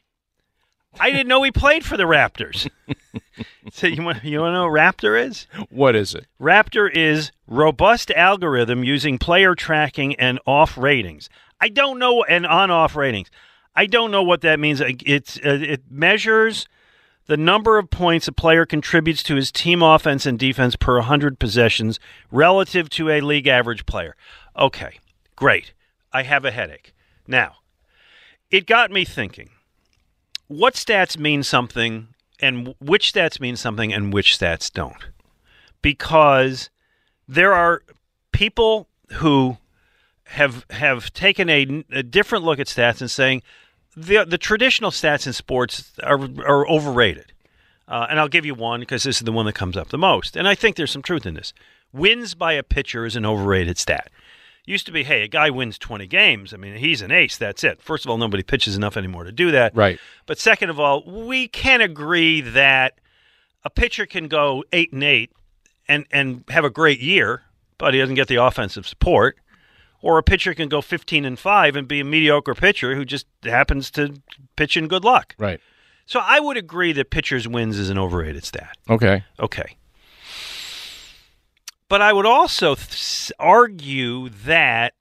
I 0.99 1.11
didn't 1.11 1.27
know 1.27 1.43
he 1.43 1.51
played 1.51 1.85
for 1.85 1.97
the 1.97 2.03
Raptors. 2.03 2.69
so 3.71 3.87
you 3.87 4.03
want 4.03 4.23
you 4.23 4.39
want 4.39 4.49
to 4.49 4.53
know 4.53 4.69
what 4.69 4.79
Raptor 4.79 5.21
is? 5.21 5.47
What 5.69 5.95
is 5.95 6.13
it? 6.13 6.27
Raptor 6.39 6.89
is 6.91 7.31
robust 7.47 8.11
algorithm 8.11 8.83
using 8.83 9.17
player 9.17 9.55
tracking 9.55 10.15
and 10.15 10.39
off 10.45 10.77
ratings. 10.77 11.29
I 11.59 11.69
don't 11.69 11.97
know 11.97 12.23
and 12.23 12.45
on 12.45 12.69
off 12.71 12.95
ratings. 12.95 13.31
I 13.75 13.87
don't 13.87 14.11
know 14.11 14.23
what 14.23 14.41
that 14.41 14.59
means. 14.59 14.81
It's 14.81 15.37
uh, 15.37 15.59
it 15.61 15.83
measures 15.89 16.67
the 17.27 17.37
number 17.37 17.77
of 17.77 17.89
points 17.89 18.27
a 18.27 18.31
player 18.31 18.65
contributes 18.65 19.23
to 19.23 19.35
his 19.35 19.51
team 19.51 19.81
offense 19.81 20.25
and 20.25 20.37
defense 20.37 20.75
per 20.75 20.95
100 20.95 21.39
possessions 21.39 21.99
relative 22.31 22.89
to 22.91 23.09
a 23.09 23.21
league 23.21 23.47
average 23.47 23.85
player. 23.85 24.15
Okay, 24.57 24.99
great. 25.35 25.73
I 26.11 26.23
have 26.23 26.45
a 26.45 26.51
headache. 26.51 26.93
Now, 27.27 27.55
it 28.51 28.67
got 28.67 28.91
me 28.91 29.05
thinking. 29.05 29.49
What 30.47 30.75
stats 30.75 31.17
mean 31.17 31.43
something 31.43 32.09
and 32.39 32.75
which 32.79 33.13
stats 33.13 33.39
mean 33.39 33.55
something 33.55 33.93
and 33.93 34.13
which 34.13 34.37
stats 34.37 34.71
don't? 34.71 35.07
Because 35.81 36.69
there 37.27 37.53
are 37.53 37.83
people 38.31 38.87
who 39.13 39.57
have 40.25 40.65
have 40.69 41.13
taken 41.13 41.49
a, 41.49 41.83
a 41.91 42.03
different 42.03 42.43
look 42.43 42.59
at 42.59 42.67
stats 42.67 43.01
and 43.01 43.09
saying 43.09 43.41
the 43.95 44.25
the 44.25 44.37
traditional 44.37 44.91
stats 44.91 45.27
in 45.27 45.33
sports 45.33 45.93
are 46.03 46.19
are 46.45 46.67
overrated. 46.67 47.33
Uh, 47.87 48.07
and 48.09 48.19
I'll 48.19 48.29
give 48.29 48.45
you 48.45 48.55
one 48.55 48.79
because 48.79 49.03
this 49.03 49.17
is 49.17 49.23
the 49.23 49.31
one 49.31 49.45
that 49.45 49.55
comes 49.55 49.75
up 49.75 49.89
the 49.89 49.97
most. 49.97 50.37
And 50.37 50.47
I 50.47 50.55
think 50.55 50.77
there's 50.77 50.91
some 50.91 51.01
truth 51.01 51.25
in 51.25 51.33
this. 51.33 51.53
Wins 51.91 52.33
by 52.33 52.53
a 52.53 52.63
pitcher 52.63 53.05
is 53.05 53.15
an 53.15 53.25
overrated 53.25 53.77
stat. 53.77 54.09
Used 54.65 54.85
to 54.85 54.93
be, 54.93 55.03
hey, 55.03 55.23
a 55.23 55.27
guy 55.27 55.49
wins 55.49 55.77
20 55.77 56.07
games. 56.07 56.53
I 56.53 56.57
mean, 56.57 56.77
he's 56.77 57.01
an 57.01 57.11
ace. 57.11 57.37
That's 57.37 57.63
it. 57.63 57.81
First 57.81 58.05
of 58.05 58.09
all, 58.09 58.17
nobody 58.17 58.41
pitches 58.41 58.77
enough 58.77 58.95
anymore 58.95 59.25
to 59.25 59.31
do 59.33 59.51
that. 59.51 59.75
Right. 59.75 59.99
But 60.25 60.39
second 60.39 60.69
of 60.69 60.79
all, 60.79 61.03
we 61.05 61.49
can 61.49 61.81
agree 61.81 62.39
that 62.39 62.99
a 63.65 63.69
pitcher 63.69 64.05
can 64.05 64.29
go 64.29 64.63
eight 64.71 64.93
and 64.93 65.03
eight 65.03 65.31
and 65.87 66.05
and 66.11 66.45
have 66.47 66.63
a 66.63 66.69
great 66.69 67.01
year, 67.01 67.43
but 67.77 67.93
he 67.93 67.99
doesn't 67.99 68.15
get 68.15 68.29
the 68.29 68.37
offensive 68.37 68.87
support 68.87 69.37
or 70.03 70.17
a 70.17 70.23
pitcher 70.23 70.53
can 70.53 70.67
go 70.67 70.81
15 70.81 71.23
and 71.23 71.39
5 71.39 71.75
and 71.77 71.87
be 71.87 72.01
a 72.01 72.03
mediocre 72.03 72.53
pitcher 72.53 72.93
who 72.93 73.05
just 73.05 73.25
happens 73.43 73.89
to 73.91 74.13
pitch 74.57 74.75
in 74.75 74.89
good 74.89 75.05
luck. 75.05 75.33
Right. 75.39 75.61
So 76.05 76.19
I 76.21 76.41
would 76.41 76.57
agree 76.57 76.91
that 76.91 77.09
pitchers 77.09 77.47
wins 77.47 77.79
is 77.79 77.89
an 77.89 77.97
overrated 77.97 78.43
stat. 78.43 78.77
Okay. 78.89 79.23
Okay. 79.39 79.77
But 81.87 82.01
I 82.01 82.11
would 82.11 82.25
also 82.25 82.75
th- 82.75 83.31
argue 83.39 84.27
that 84.29 84.93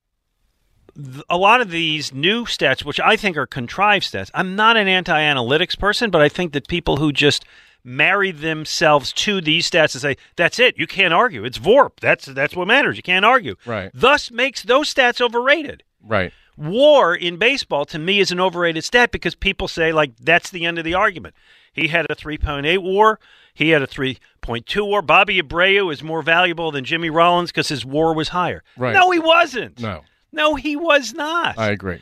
th- 0.94 1.24
a 1.28 1.36
lot 1.36 1.60
of 1.60 1.70
these 1.70 2.14
new 2.14 2.44
stats, 2.44 2.84
which 2.84 3.00
I 3.00 3.16
think 3.16 3.36
are 3.36 3.46
contrived 3.46 4.04
stats, 4.04 4.30
I'm 4.34 4.54
not 4.54 4.76
an 4.76 4.86
anti 4.86 5.18
analytics 5.18 5.76
person, 5.76 6.10
but 6.10 6.22
I 6.22 6.28
think 6.28 6.52
that 6.52 6.68
people 6.68 6.98
who 6.98 7.12
just 7.12 7.44
marry 7.84 8.30
themselves 8.30 9.12
to 9.12 9.40
these 9.40 9.68
stats 9.70 9.94
and 9.94 10.02
say 10.02 10.16
that's 10.36 10.58
it. 10.58 10.78
You 10.78 10.86
can't 10.86 11.12
argue. 11.14 11.44
It's 11.44 11.58
vorp. 11.58 12.00
That's 12.00 12.26
that's 12.26 12.54
what 12.54 12.68
matters. 12.68 12.96
You 12.96 13.02
can't 13.02 13.24
argue. 13.24 13.56
Right. 13.66 13.90
thus 13.94 14.30
makes 14.30 14.62
those 14.62 14.92
stats 14.92 15.20
overrated. 15.20 15.82
Right. 16.04 16.32
war 16.56 17.14
in 17.14 17.36
baseball 17.36 17.84
to 17.86 17.98
me 17.98 18.20
is 18.20 18.30
an 18.30 18.40
overrated 18.40 18.84
stat 18.84 19.10
because 19.12 19.34
people 19.34 19.68
say 19.68 19.92
like 19.92 20.12
that's 20.20 20.50
the 20.50 20.64
end 20.64 20.78
of 20.78 20.84
the 20.84 20.94
argument. 20.94 21.34
He 21.72 21.88
had 21.88 22.06
a 22.10 22.14
3.8 22.14 22.82
war. 22.82 23.18
He 23.54 23.70
had 23.70 23.82
a 23.82 23.86
3.2 23.86 24.86
war. 24.86 25.00
Bobby 25.02 25.40
abreu 25.40 25.92
is 25.92 26.02
more 26.02 26.22
valuable 26.22 26.70
than 26.70 26.84
jimmy 26.84 27.10
rollins 27.10 27.50
because 27.50 27.68
his 27.68 27.84
war 27.84 28.14
was 28.14 28.28
higher. 28.28 28.62
Right. 28.76 28.94
no 28.94 29.10
he 29.10 29.18
wasn't. 29.18 29.80
No. 29.80 30.02
no 30.32 30.54
he 30.56 30.76
was 30.76 31.14
not. 31.14 31.58
I 31.58 31.70
agree. 31.70 32.00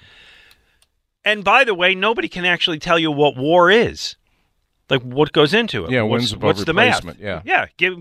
and 1.24 1.44
by 1.44 1.64
the 1.64 1.74
way 1.74 1.94
nobody 1.94 2.28
can 2.28 2.44
actually 2.44 2.78
tell 2.78 2.98
you 2.98 3.10
what 3.10 3.36
war 3.36 3.70
is 3.70 4.16
like 4.90 5.02
what 5.02 5.32
goes 5.32 5.54
into 5.54 5.84
it 5.84 5.90
Yeah, 5.90 6.02
what's, 6.02 6.20
wins 6.20 6.32
above 6.32 6.42
what's 6.42 6.64
the 6.64 6.74
math 6.74 7.04
replacement, 7.04 7.20
yeah. 7.20 7.42
yeah 7.44 7.66
give, 7.76 7.96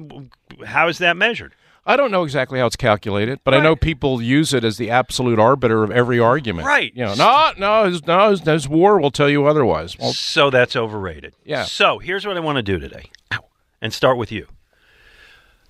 how 0.66 0.88
is 0.88 0.98
that 1.00 1.18
measured 1.18 1.54
I 1.86 1.96
don't 1.96 2.12
know 2.12 2.24
exactly 2.24 2.60
how 2.60 2.68
it's 2.68 2.76
calculated, 2.76 3.40
but 3.44 3.56
I 3.56 3.62
know 3.62 3.76
people 3.76 4.22
use 4.22 4.54
it 4.54 4.64
as 4.64 4.78
the 4.78 4.92
absolute 4.92 5.40
arbiter 5.40 5.84
of 5.84 5.90
every 5.90 6.20
argument. 6.20 6.68
Right. 6.68 6.94
You 6.94 7.06
know, 7.06 7.16
no, 7.16 7.52
no, 7.58 7.86
his, 7.86 8.06
no, 8.06 8.30
his, 8.30 8.42
his 8.42 8.70
war 8.70 9.02
will 9.02 9.10
tell 9.10 9.28
you 9.28 9.48
otherwise. 9.48 9.98
Well, 9.98 10.14
so 10.14 10.52
that's 10.52 10.76
overrated. 10.76 11.34
Yeah. 11.44 11.64
So 11.64 11.98
here's 11.98 12.28
what 12.28 12.38
I 12.38 12.42
want 12.42 12.58
to 12.58 12.62
do 12.62 12.78
today. 12.78 13.10
Ow. 13.34 13.44
And 13.82 13.92
start 13.92 14.18
with 14.18 14.32
you. 14.32 14.46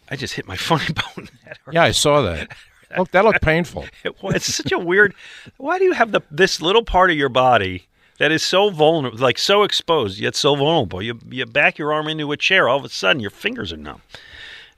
I 0.10 0.18
just 0.18 0.34
hit 0.34 0.46
my 0.46 0.58
funny 0.58 0.88
bone. 0.94 1.30
Yeah, 1.72 1.84
I 1.84 1.92
saw 1.92 2.22
that. 2.24 2.52
Look, 2.98 3.12
that 3.12 3.24
looked 3.24 3.42
painful. 3.42 3.86
It 4.04 4.22
was 4.22 4.36
it's 4.36 4.56
such 4.56 4.72
a 4.72 4.80
weird. 4.80 5.14
Why 5.58 5.78
do 5.78 5.86
you 5.86 5.94
have 5.94 6.12
the 6.12 6.22
this 6.32 6.60
little 6.60 6.84
part 6.84 7.12
of 7.12 7.18
your 7.18 7.30
body 7.30 7.88
that 8.20 8.32
is 8.32 8.44
so 8.44 8.70
vulnerable, 8.70 9.18
like 9.18 9.38
so 9.38 9.64
exposed 9.64 10.20
yet 10.20 10.36
so 10.36 10.56
vulnerable? 10.56 11.02
You 11.02 11.20
you 11.28 11.46
back 11.46 11.78
your 11.78 11.92
arm 11.92 12.08
into 12.08 12.32
a 12.32 12.38
chair, 12.38 12.70
all 12.70 12.78
of 12.78 12.86
a 12.86 12.90
sudden 12.90 13.20
your 13.20 13.32
fingers 13.32 13.74
are 13.74 13.78
numb. 13.78 14.02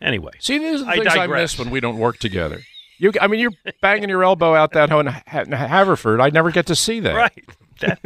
Anyway, 0.01 0.31
See, 0.39 0.57
these 0.57 0.81
are 0.81 0.85
the 0.85 0.89
I 0.91 0.95
things 0.95 1.07
I 1.07 1.15
digress. 1.15 1.53
miss 1.53 1.59
when 1.59 1.69
we 1.71 1.79
don't 1.79 1.97
work 1.97 2.17
together. 2.17 2.61
You, 2.97 3.11
I 3.19 3.27
mean, 3.27 3.39
you're 3.39 3.51
banging 3.81 4.09
your 4.09 4.23
elbow 4.23 4.55
out 4.55 4.71
that 4.73 4.91
in 4.91 5.07
Haverford. 5.07 6.21
I 6.21 6.29
never 6.29 6.49
get 6.51 6.67
to 6.67 6.75
see 6.75 6.99
that. 7.01 7.15
right. 7.15 7.45
That 7.81 7.99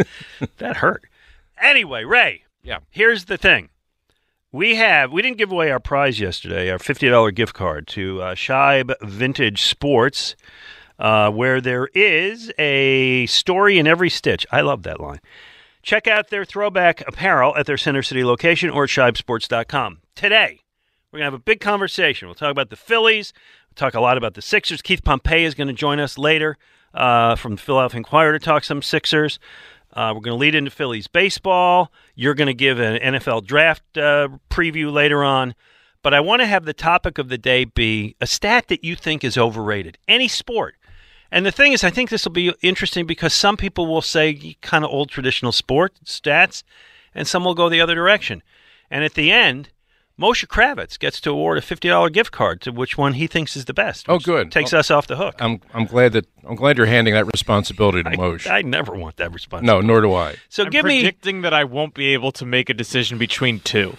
that 0.57 0.77
hurt. 0.77 1.03
Anyway, 1.61 2.03
Ray. 2.05 2.43
Yeah. 2.63 2.79
Here's 2.91 3.25
the 3.25 3.37
thing. 3.37 3.69
We 4.53 4.75
have 4.75 5.11
we 5.11 5.21
didn't 5.21 5.37
give 5.37 5.51
away 5.51 5.69
our 5.69 5.81
prize 5.81 6.17
yesterday, 6.19 6.69
our 6.69 6.79
fifty 6.79 7.09
dollar 7.09 7.31
gift 7.31 7.53
card 7.53 7.87
to 7.89 8.21
uh, 8.21 8.35
Shibe 8.35 8.93
Vintage 9.01 9.63
Sports, 9.63 10.37
uh, 10.99 11.29
where 11.31 11.61
there 11.61 11.87
is 11.93 12.51
a 12.57 13.25
story 13.27 13.77
in 13.77 13.87
every 13.87 14.09
stitch. 14.09 14.45
I 14.51 14.61
love 14.61 14.83
that 14.83 14.99
line. 14.99 15.19
Check 15.83 16.07
out 16.07 16.29
their 16.29 16.45
throwback 16.45 17.07
apparel 17.07 17.55
at 17.55 17.65
their 17.65 17.77
Center 17.77 18.01
City 18.01 18.23
location 18.23 18.69
or 18.69 18.85
at 18.85 18.89
shibesports.com. 18.89 19.99
Today, 20.15 20.61
we're 21.11 21.19
going 21.19 21.27
to 21.27 21.31
have 21.31 21.39
a 21.39 21.43
big 21.43 21.59
conversation. 21.59 22.27
We'll 22.27 22.35
talk 22.35 22.51
about 22.51 22.69
the 22.69 22.75
Phillies. 22.75 23.33
We'll 23.69 23.75
talk 23.75 23.93
a 23.93 24.01
lot 24.01 24.17
about 24.17 24.33
the 24.33 24.41
Sixers. 24.41 24.81
Keith 24.81 25.03
Pompey 25.03 25.43
is 25.43 25.53
going 25.53 25.67
to 25.67 25.73
join 25.73 25.99
us 25.99 26.17
later 26.17 26.57
uh, 26.93 27.35
from 27.35 27.55
the 27.55 27.61
Philadelphia 27.61 27.97
Inquirer 27.97 28.33
to 28.33 28.39
talk 28.43 28.63
some 28.63 28.81
Sixers. 28.81 29.37
Uh, 29.93 30.11
we're 30.13 30.21
going 30.21 30.35
to 30.35 30.39
lead 30.39 30.55
into 30.55 30.71
Phillies 30.71 31.07
baseball. 31.07 31.91
You're 32.15 32.33
going 32.33 32.47
to 32.47 32.53
give 32.53 32.79
an 32.79 33.13
NFL 33.13 33.45
draft 33.45 33.97
uh, 33.97 34.29
preview 34.49 34.91
later 34.91 35.23
on. 35.23 35.55
But 36.01 36.13
I 36.13 36.19
want 36.19 36.41
to 36.41 36.45
have 36.45 36.65
the 36.65 36.73
topic 36.73 37.17
of 37.17 37.29
the 37.29 37.37
day 37.37 37.63
be 37.65 38.15
a 38.19 38.27
stat 38.27 38.67
that 38.67 38.83
you 38.83 38.95
think 38.95 39.23
is 39.23 39.37
overrated, 39.37 39.97
any 40.07 40.27
sport. 40.27 40.75
And 41.35 41.45
the 41.45 41.51
thing 41.51 41.73
is, 41.73 41.83
I 41.83 41.89
think 41.89 42.09
this 42.09 42.23
will 42.23 42.31
be 42.31 42.53
interesting 42.61 43.05
because 43.05 43.33
some 43.33 43.57
people 43.57 43.87
will 43.87 44.01
say 44.01 44.55
kind 44.61 44.85
of 44.85 44.89
old 44.89 45.09
traditional 45.09 45.51
sport 45.51 45.93
stats, 46.05 46.63
and 47.13 47.27
some 47.27 47.43
will 47.43 47.53
go 47.53 47.67
the 47.67 47.81
other 47.81 47.93
direction. 47.93 48.41
And 48.89 49.03
at 49.03 49.15
the 49.15 49.33
end, 49.33 49.69
Moshe 50.17 50.47
Kravitz 50.47 50.97
gets 50.97 51.19
to 51.19 51.31
award 51.31 51.57
a 51.57 51.61
fifty 51.61 51.89
dollar 51.89 52.09
gift 52.09 52.31
card 52.31 52.61
to 52.61 52.71
which 52.71 52.97
one 52.97 53.15
he 53.15 53.27
thinks 53.27 53.57
is 53.57 53.65
the 53.65 53.73
best. 53.73 54.05
Oh, 54.07 54.17
good. 54.17 54.49
Takes 54.49 54.71
Well, 54.71 54.79
us 54.79 54.89
off 54.89 55.07
the 55.07 55.17
hook. 55.17 55.35
I'm 55.39 55.59
I'm 55.73 55.83
glad 55.85 56.13
that 56.13 56.25
I'm 56.47 56.55
glad 56.55 56.77
you're 56.77 56.85
handing 56.85 57.15
that 57.15 57.25
responsibility 57.25 58.01
to 58.03 58.11
I, 58.11 58.15
Moshe. 58.15 58.49
I 58.49 58.61
never 58.61 58.93
want 58.95 59.17
that 59.17 59.33
responsibility. 59.33 59.85
no, 59.85 59.85
nor 59.85 59.99
do 59.99 60.13
I. 60.13 60.37
So 60.47 60.63
I'm 60.63 60.69
give 60.69 60.85
me 60.85 61.01
predicting 61.01 61.41
that 61.41 61.53
I 61.53 61.65
won't 61.65 61.93
be 61.93 62.13
able 62.13 62.31
to 62.31 62.45
make 62.45 62.69
a 62.69 62.73
decision 62.73 63.17
between 63.17 63.59
two. 63.59 63.97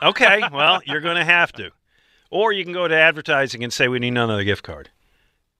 okay. 0.00 0.40
Well, 0.52 0.82
you're 0.84 1.00
going 1.00 1.16
to 1.16 1.24
have 1.24 1.50
to, 1.54 1.72
or 2.30 2.52
you 2.52 2.62
can 2.62 2.72
go 2.72 2.86
to 2.86 2.94
advertising 2.94 3.64
and 3.64 3.72
say 3.72 3.88
we 3.88 3.98
need 3.98 4.08
another 4.08 4.44
gift 4.44 4.62
card. 4.62 4.90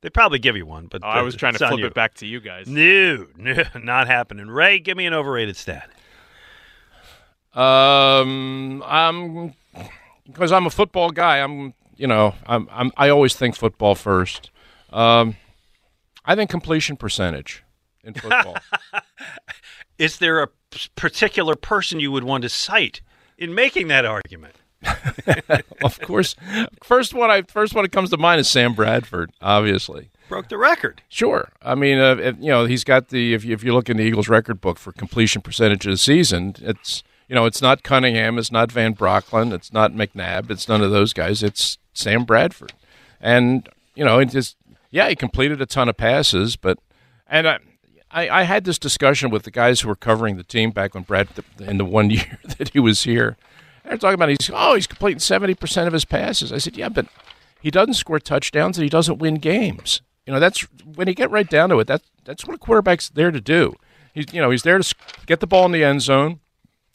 They 0.02 0.08
probably 0.10 0.38
give 0.38 0.56
you 0.56 0.64
one, 0.64 0.86
but 0.86 1.02
Oh, 1.04 1.08
I 1.08 1.22
was 1.22 1.34
trying 1.36 1.52
to 1.54 1.58
flip 1.58 1.78
you. 1.80 1.86
it 1.86 1.94
back 1.94 2.14
to 2.14 2.26
you 2.26 2.40
guys. 2.40 2.66
No, 2.66 3.26
no, 3.36 3.62
not 3.82 4.06
happening. 4.06 4.48
Ray, 4.48 4.78
give 4.78 4.96
me 4.96 5.04
an 5.06 5.12
overrated 5.12 5.56
stat. 5.56 5.90
Um, 7.54 8.82
I'm 8.86 9.54
because 10.26 10.52
I'm 10.52 10.66
a 10.66 10.70
football 10.70 11.10
guy. 11.10 11.38
I'm 11.38 11.74
you 11.96 12.06
know 12.06 12.34
I'm, 12.46 12.68
I'm 12.70 12.92
I 12.96 13.08
always 13.08 13.34
think 13.34 13.56
football 13.56 13.94
first. 13.94 14.50
Um, 14.90 15.36
I 16.24 16.34
think 16.36 16.48
completion 16.50 16.96
percentage 16.96 17.64
in 18.04 18.14
football. 18.14 18.56
Is 19.98 20.18
there 20.18 20.42
a 20.42 20.48
particular 20.96 21.56
person 21.56 22.00
you 22.00 22.10
would 22.12 22.24
want 22.24 22.42
to 22.42 22.48
cite 22.48 23.02
in 23.36 23.54
making 23.54 23.88
that 23.88 24.04
argument? 24.04 24.54
of 25.82 26.00
course, 26.00 26.34
first 26.82 27.14
one 27.14 27.30
I 27.30 27.42
first 27.42 27.74
one 27.74 27.84
that 27.84 27.92
comes 27.92 28.10
to 28.10 28.16
mind 28.16 28.40
is 28.40 28.48
Sam 28.48 28.74
Bradford. 28.74 29.30
Obviously, 29.40 30.10
Broke 30.28 30.48
the 30.48 30.56
record. 30.58 31.02
sure. 31.08 31.50
I 31.60 31.74
mean, 31.74 31.98
uh, 31.98 32.16
if, 32.16 32.36
you 32.38 32.48
know, 32.48 32.64
he's 32.64 32.84
got 32.84 33.08
the 33.08 33.34
if 33.34 33.44
you, 33.44 33.52
if 33.52 33.62
you 33.64 33.74
look 33.74 33.90
in 33.90 33.96
the 33.96 34.04
Eagles 34.04 34.28
record 34.28 34.60
book 34.60 34.78
for 34.78 34.92
completion 34.92 35.42
percentage 35.42 35.86
of 35.86 35.92
the 35.92 35.96
season, 35.98 36.54
it's 36.60 37.02
you 37.28 37.34
know 37.34 37.46
it's 37.46 37.60
not 37.60 37.82
Cunningham, 37.82 38.38
it's 38.38 38.52
not 38.52 38.72
Van 38.72 38.94
Brocklin, 38.94 39.52
it's 39.52 39.72
not 39.72 39.92
McNabb, 39.92 40.50
it's 40.50 40.68
none 40.68 40.82
of 40.82 40.90
those 40.90 41.12
guys. 41.12 41.42
It's 41.42 41.78
Sam 41.92 42.24
Bradford, 42.24 42.72
and 43.20 43.68
you 43.94 44.04
know, 44.04 44.18
it 44.18 44.26
just 44.26 44.56
yeah, 44.90 45.08
he 45.08 45.16
completed 45.16 45.60
a 45.60 45.66
ton 45.66 45.88
of 45.88 45.96
passes, 45.96 46.56
but 46.56 46.78
and 47.28 47.48
I. 47.48 47.58
I, 48.12 48.40
I 48.40 48.42
had 48.42 48.64
this 48.64 48.76
discussion 48.76 49.30
with 49.30 49.44
the 49.44 49.52
guys 49.52 49.82
who 49.82 49.88
were 49.88 49.94
covering 49.94 50.36
the 50.36 50.42
team 50.42 50.72
back 50.72 50.94
when 50.94 51.04
Brad 51.04 51.28
in 51.60 51.78
the 51.78 51.84
one 51.84 52.10
year 52.10 52.40
that 52.58 52.70
he 52.70 52.80
was 52.80 53.04
here. 53.04 53.36
They're 53.90 53.98
talking 53.98 54.14
about 54.14 54.28
he's 54.28 54.50
oh 54.54 54.76
he's 54.76 54.86
completing 54.86 55.18
seventy 55.18 55.54
percent 55.54 55.88
of 55.88 55.92
his 55.92 56.04
passes. 56.04 56.52
I 56.52 56.58
said 56.58 56.76
yeah, 56.76 56.88
but 56.88 57.06
he 57.60 57.72
doesn't 57.72 57.94
score 57.94 58.20
touchdowns 58.20 58.78
and 58.78 58.84
he 58.84 58.88
doesn't 58.88 59.18
win 59.18 59.34
games. 59.34 60.00
You 60.24 60.32
know 60.32 60.38
that's 60.38 60.60
when 60.94 61.08
you 61.08 61.14
get 61.14 61.28
right 61.32 61.48
down 61.48 61.70
to 61.70 61.80
it. 61.80 61.88
That 61.88 62.02
that's 62.24 62.46
what 62.46 62.54
a 62.54 62.58
quarterback's 62.58 63.08
there 63.08 63.32
to 63.32 63.40
do. 63.40 63.74
He's 64.14 64.32
you 64.32 64.40
know 64.40 64.50
he's 64.50 64.62
there 64.62 64.78
to 64.78 64.94
get 65.26 65.40
the 65.40 65.48
ball 65.48 65.66
in 65.66 65.72
the 65.72 65.82
end 65.82 66.02
zone, 66.02 66.38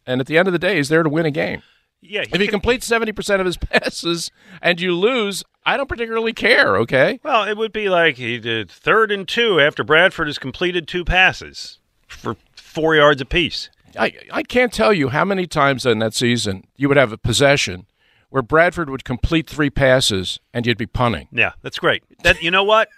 and 0.07 0.21
at 0.21 0.27
the 0.27 0.37
end 0.37 0.47
of 0.47 0.53
the 0.53 0.59
day, 0.59 0.77
he's 0.77 0.87
there 0.87 1.03
to 1.03 1.09
win 1.09 1.25
a 1.25 1.31
game. 1.31 1.63
Yeah, 2.01 2.21
if 2.21 2.39
he 2.39 2.47
completes 2.47 2.85
seventy 2.85 3.11
percent 3.11 3.41
of 3.41 3.45
his 3.45 3.57
passes 3.57 4.31
and 4.61 4.79
you 4.79 4.95
lose, 4.95 5.43
I 5.65 5.75
don't 5.75 5.89
particularly 5.89 6.31
care. 6.31 6.77
Okay. 6.77 7.19
Well, 7.23 7.43
it 7.43 7.57
would 7.57 7.73
be 7.73 7.89
like 7.89 8.15
he 8.15 8.39
did 8.39 8.71
third 8.71 9.11
and 9.11 9.27
two 9.27 9.59
after 9.59 9.83
Bradford 9.83 10.27
has 10.27 10.39
completed 10.39 10.87
two 10.87 11.03
passes 11.03 11.79
for 12.07 12.37
four 12.55 12.95
yards 12.95 13.19
apiece. 13.19 13.69
I 13.97 14.13
I 14.31 14.43
can't 14.43 14.73
tell 14.73 14.93
you 14.93 15.09
how 15.09 15.25
many 15.25 15.47
times 15.47 15.85
in 15.85 15.99
that 15.99 16.13
season 16.13 16.65
you 16.75 16.87
would 16.87 16.97
have 16.97 17.11
a 17.11 17.17
possession 17.17 17.85
where 18.29 18.41
Bradford 18.41 18.89
would 18.89 19.03
complete 19.03 19.49
three 19.49 19.69
passes 19.69 20.39
and 20.53 20.65
you'd 20.65 20.77
be 20.77 20.85
punting. 20.85 21.27
Yeah, 21.31 21.53
that's 21.61 21.79
great. 21.79 22.03
That 22.23 22.41
you 22.41 22.51
know 22.51 22.63
what, 22.63 22.89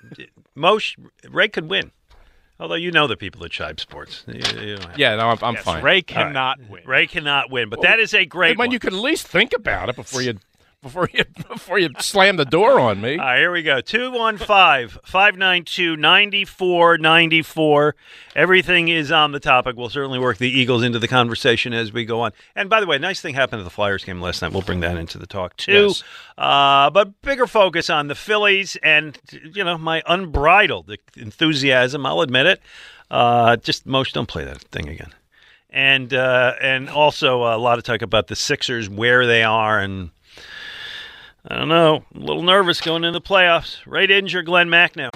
Mosh 0.56 0.96
Ray 1.30 1.50
could 1.50 1.70
win. 1.70 1.92
Although 2.60 2.76
you 2.76 2.90
know 2.90 3.06
the 3.06 3.16
people 3.16 3.44
at 3.46 3.52
Shibe 3.52 3.80
Sports. 3.80 4.24
You, 4.28 4.42
you 4.60 4.78
Yeah, 4.96 5.16
no, 5.16 5.30
I'm, 5.30 5.38
I'm 5.44 5.54
Yes, 5.56 5.64
fine. 5.64 5.84
Ray 5.84 5.92
All 5.92 5.96
right. 5.96 6.08
cannot 6.08 6.60
win. 6.68 6.84
Ray 6.88 7.06
cannot 7.06 7.52
win, 7.52 7.70
but 7.70 7.82
that 7.84 8.00
is 8.00 8.16
a 8.16 8.26
great 8.26 8.58
when 8.58 8.70
one. 8.70 8.74
you 8.74 8.80
could 8.80 8.94
at 8.94 9.00
least 9.00 9.28
think 9.28 9.54
about 9.54 9.90
it 9.90 9.96
before 9.96 10.24
you 10.24 10.40
before 10.88 11.10
you 11.14 11.24
before 11.50 11.80
you 11.80 11.90
slam 12.00 12.38
the 12.38 12.46
door 12.46 12.80
on 12.80 13.02
me. 13.02 13.12
All 13.12 13.26
right, 13.26 13.40
here 13.40 13.52
we 13.52 13.62
go. 13.62 13.82
215 13.82 15.00
592 15.04 15.96
9494. 15.98 17.96
Everything 18.36 18.88
is 18.88 19.12
on 19.12 19.32
the 19.32 19.40
topic. 19.40 19.76
We'll 19.76 19.90
certainly 19.90 20.20
work 20.20 20.38
the 20.38 20.50
Eagles 20.50 20.84
into 20.84 21.00
the 21.00 21.08
conversation 21.08 21.74
as 21.74 21.92
we 21.92 22.06
go 22.06 22.22
on. 22.22 22.32
And 22.56 22.70
by 22.70 22.80
the 22.80 22.88
way, 22.88 22.98
nice 22.98 23.22
thing 23.22 23.36
happened 23.36 23.62
at 23.62 23.64
the 23.64 23.70
Flyers 23.70 24.04
game 24.04 24.22
last 24.22 24.42
night. 24.42 24.52
We'll 24.52 24.62
bring 24.62 24.80
that 24.82 24.98
into 24.98 25.18
the 25.18 25.28
talk 25.28 25.58
too. 25.58 25.88
Yes. 25.88 26.04
Uh, 26.38 26.90
but 26.90 27.22
bigger 27.22 27.48
focus 27.48 27.90
on 27.90 28.08
the 28.08 28.16
Phillies 28.16 28.78
and, 28.84 29.18
you 29.32 29.64
know, 29.64 29.78
my 29.78 30.02
unbridled 30.08 30.96
enthusiasm. 31.16 32.06
I'll 32.06 32.22
admit 32.22 32.46
it. 32.46 32.62
Uh, 33.10 33.56
just 33.58 33.86
most 33.86 34.14
don't 34.14 34.28
play 34.28 34.44
that 34.44 34.62
thing 34.62 34.90
again. 34.90 35.14
And 35.70 36.14
uh, 36.14 36.54
and 36.62 36.90
also 36.90 37.44
a 37.44 37.58
lot 37.58 37.78
of 37.78 37.84
talk 37.84 38.02
about 38.02 38.28
the 38.28 38.36
Sixers, 38.36 38.90
where 38.90 39.28
they 39.28 39.44
are, 39.44 39.80
and 39.80 40.12
I 41.46 41.56
don't 41.56 41.70
know. 41.70 42.04
A 42.16 42.20
little 42.20 42.44
nervous 42.44 42.82
going 42.82 43.04
into 43.04 43.18
the 43.18 43.26
playoffs. 43.26 43.78
Ray 43.86 44.08
Didinger 44.08 44.44
Glenn 44.44 44.70
Mack 44.70 44.96
now. 44.96 45.10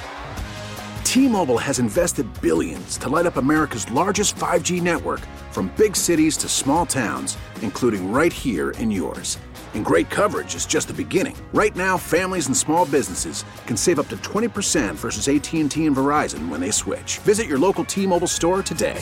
T-Mobile 1.03 1.57
has 1.57 1.79
invested 1.79 2.25
billions 2.41 2.97
to 2.99 3.09
light 3.09 3.25
up 3.25 3.35
America's 3.35 3.89
largest 3.91 4.35
5G 4.37 4.81
network 4.81 5.19
from 5.51 5.67
big 5.75 5.93
cities 5.93 6.37
to 6.37 6.47
small 6.47 6.85
towns, 6.85 7.37
including 7.61 8.13
right 8.13 8.31
here 8.31 8.71
in 8.71 8.89
yours. 8.89 9.37
And 9.73 9.83
great 9.83 10.09
coverage 10.09 10.55
is 10.55 10.65
just 10.65 10.87
the 10.87 10.93
beginning. 10.93 11.35
Right 11.53 11.75
now, 11.75 11.97
families 11.97 12.47
and 12.47 12.55
small 12.55 12.85
businesses 12.85 13.43
can 13.67 13.75
save 13.75 13.99
up 13.99 14.07
to 14.07 14.17
20% 14.17 14.95
versus 14.95 15.27
AT&T 15.27 15.85
and 15.85 15.95
Verizon 15.95 16.47
when 16.47 16.61
they 16.61 16.71
switch. 16.71 17.17
Visit 17.19 17.45
your 17.47 17.59
local 17.59 17.83
T-Mobile 17.83 18.27
store 18.27 18.63
today. 18.63 19.01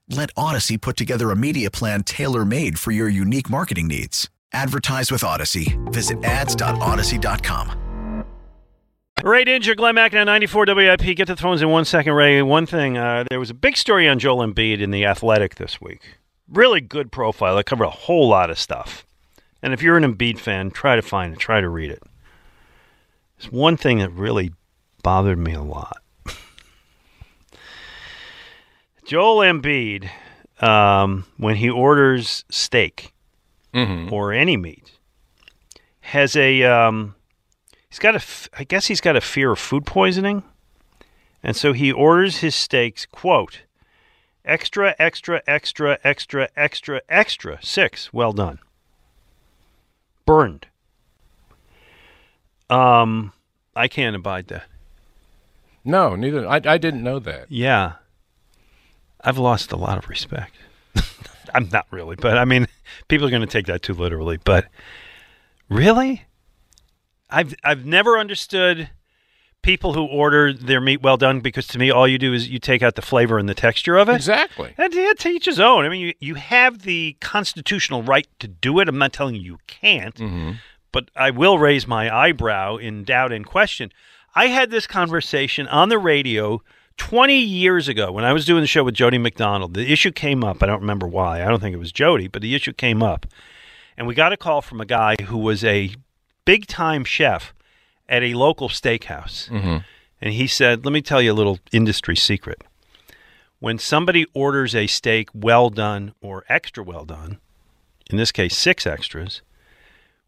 Let 0.11 0.35
Audacy 0.35 0.79
put 0.79 0.97
together 0.97 1.31
a 1.31 1.37
media 1.37 1.71
plan 1.71 2.03
tailor 2.03 2.43
made 2.43 2.77
for 2.77 2.91
your 2.91 3.07
unique 3.07 3.49
marketing 3.49 3.87
needs. 3.87 4.29
Advertise 4.51 5.09
with 5.09 5.21
Audacy. 5.21 5.79
Visit 5.93 6.21
ads.audacy.com. 6.25 8.25
Ray 9.23 9.45
Didinger, 9.45 9.77
Glenn 9.77 9.95
Mack, 9.95 10.13
now 10.13 10.25
94 10.25 10.65
WIP. 10.67 11.15
Get 11.15 11.27
to 11.27 11.35
the 11.35 11.41
phones 11.41 11.61
in 11.61 11.69
one 11.69 11.85
second, 11.85 12.13
Ray. 12.13 12.41
One 12.41 12.65
thing, 12.65 12.97
uh, 12.97 13.23
there 13.29 13.39
was 13.39 13.51
a 13.51 13.53
big 13.53 13.77
story 13.77 14.09
on 14.09 14.19
Joel 14.19 14.45
Embiid 14.45 14.81
in 14.81 14.91
The 14.91 15.05
Athletic 15.05 15.55
this 15.55 15.79
week. 15.79 16.01
Really 16.49 16.81
good 16.81 17.11
profile. 17.11 17.57
It 17.57 17.65
covered 17.65 17.85
a 17.85 17.89
whole 17.89 18.27
lot 18.27 18.49
of 18.49 18.59
stuff. 18.59 19.05
And 19.61 19.73
if 19.73 19.81
you're 19.81 19.95
an 19.95 20.03
Embiid 20.03 20.39
fan, 20.39 20.71
try 20.71 20.97
to 20.97 21.01
find 21.01 21.33
it, 21.33 21.39
try 21.39 21.61
to 21.61 21.69
read 21.69 21.91
it. 21.91 22.03
There's 23.37 23.51
one 23.51 23.77
thing 23.77 23.99
that 23.99 24.11
really 24.11 24.51
bothered 25.03 25.37
me 25.37 25.53
a 25.53 25.61
lot. 25.61 26.01
Joel 29.11 29.39
Embiid, 29.39 30.09
um, 30.61 31.25
when 31.35 31.57
he 31.57 31.69
orders 31.69 32.45
steak 32.47 33.13
or 34.09 34.31
any 34.31 34.55
meat, 34.55 34.89
has 35.99 36.37
a 36.37 36.63
um, 36.63 37.15
he's 37.89 37.99
got 37.99 38.15
a 38.15 38.21
I 38.57 38.63
guess 38.63 38.87
he's 38.87 39.01
got 39.01 39.17
a 39.17 39.19
fear 39.19 39.51
of 39.51 39.59
food 39.59 39.85
poisoning, 39.85 40.43
and 41.43 41.57
so 41.57 41.73
he 41.73 41.91
orders 41.91 42.37
his 42.37 42.55
steaks 42.55 43.05
quote 43.05 43.63
extra 44.45 44.95
extra 44.97 45.41
extra 45.45 45.99
extra 46.05 46.47
extra 46.55 47.01
extra 47.09 47.59
six 47.61 48.13
well 48.13 48.31
done 48.31 48.59
burned. 50.25 50.67
Um, 52.69 53.33
I 53.75 53.89
can't 53.89 54.15
abide 54.15 54.47
that. 54.47 54.67
No, 55.83 56.15
neither. 56.15 56.47
I, 56.47 56.61
I 56.63 56.77
didn't 56.77 57.03
know 57.03 57.19
that. 57.19 57.51
Yeah. 57.51 57.95
I've 59.23 59.37
lost 59.37 59.71
a 59.71 59.77
lot 59.77 59.97
of 59.97 60.09
respect. 60.09 60.55
I'm 61.53 61.69
not 61.69 61.87
really, 61.91 62.15
but 62.15 62.37
I 62.37 62.45
mean, 62.45 62.67
people 63.07 63.27
are 63.27 63.29
going 63.31 63.41
to 63.41 63.47
take 63.47 63.67
that 63.67 63.81
too 63.81 63.93
literally. 63.93 64.39
But 64.43 64.67
really, 65.69 66.25
I've 67.29 67.55
I've 67.63 67.85
never 67.85 68.17
understood 68.17 68.89
people 69.61 69.93
who 69.93 70.05
order 70.05 70.53
their 70.53 70.81
meat 70.81 71.01
well 71.01 71.17
done 71.17 71.39
because 71.39 71.67
to 71.67 71.79
me, 71.79 71.91
all 71.91 72.07
you 72.07 72.17
do 72.17 72.33
is 72.33 72.49
you 72.49 72.59
take 72.59 72.81
out 72.81 72.95
the 72.95 73.01
flavor 73.01 73.37
and 73.37 73.47
the 73.47 73.53
texture 73.53 73.97
of 73.97 74.09
it. 74.09 74.15
Exactly. 74.15 74.73
And 74.77 74.93
yeah, 74.93 75.13
to 75.19 75.29
each 75.29 75.45
his 75.45 75.59
own. 75.59 75.85
I 75.85 75.89
mean, 75.89 76.01
you 76.01 76.13
you 76.19 76.35
have 76.35 76.79
the 76.79 77.15
constitutional 77.19 78.03
right 78.03 78.27
to 78.39 78.47
do 78.47 78.79
it. 78.79 78.89
I'm 78.89 78.97
not 78.97 79.13
telling 79.13 79.35
you 79.35 79.41
you 79.41 79.59
can't, 79.67 80.15
mm-hmm. 80.15 80.51
but 80.91 81.09
I 81.15 81.31
will 81.31 81.59
raise 81.59 81.87
my 81.87 82.13
eyebrow 82.13 82.77
in 82.77 83.03
doubt 83.03 83.31
and 83.31 83.45
question. 83.45 83.91
I 84.33 84.47
had 84.47 84.71
this 84.71 84.87
conversation 84.87 85.67
on 85.67 85.89
the 85.89 85.99
radio 85.99 86.61
20 87.01 87.35
years 87.35 87.87
ago 87.87 88.11
when 88.11 88.23
I 88.23 88.31
was 88.31 88.45
doing 88.45 88.61
the 88.61 88.67
show 88.67 88.83
with 88.83 88.93
Jody 88.93 89.17
McDonald. 89.17 89.73
The 89.73 89.91
issue 89.91 90.11
came 90.11 90.43
up. 90.43 90.61
I 90.61 90.67
don't 90.67 90.81
remember 90.81 91.07
why. 91.07 91.43
I 91.43 91.47
don't 91.47 91.59
think 91.59 91.73
it 91.73 91.79
was 91.79 91.91
Jody, 91.91 92.27
but 92.27 92.43
the 92.43 92.53
issue 92.53 92.73
came 92.73 93.01
up. 93.01 93.25
And 93.97 94.05
we 94.05 94.13
got 94.13 94.31
a 94.31 94.37
call 94.37 94.61
from 94.61 94.79
a 94.79 94.85
guy 94.85 95.15
who 95.23 95.39
was 95.39 95.63
a 95.63 95.95
big 96.45 96.67
time 96.67 97.03
chef 97.03 97.55
at 98.07 98.21
a 98.21 98.35
local 98.35 98.69
steakhouse. 98.69 99.49
Mm-hmm. 99.49 99.77
And 100.21 100.33
he 100.35 100.45
said, 100.45 100.85
Let 100.85 100.93
me 100.93 101.01
tell 101.01 101.23
you 101.23 101.31
a 101.31 101.33
little 101.33 101.57
industry 101.71 102.15
secret. 102.15 102.63
When 103.59 103.79
somebody 103.79 104.27
orders 104.35 104.75
a 104.75 104.85
steak 104.85 105.29
well 105.33 105.71
done 105.71 106.13
or 106.21 106.45
extra 106.49 106.83
well 106.83 107.05
done, 107.05 107.39
in 108.11 108.17
this 108.17 108.31
case, 108.31 108.55
six 108.55 108.85
extras, 108.85 109.41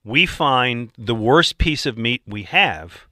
we 0.04 0.26
find 0.26 0.90
the 0.98 1.16
worst 1.16 1.60
piece 1.60 1.86
of 1.86 2.00
meat 2.00 2.24
we 2.26 2.44
have, 2.44 3.04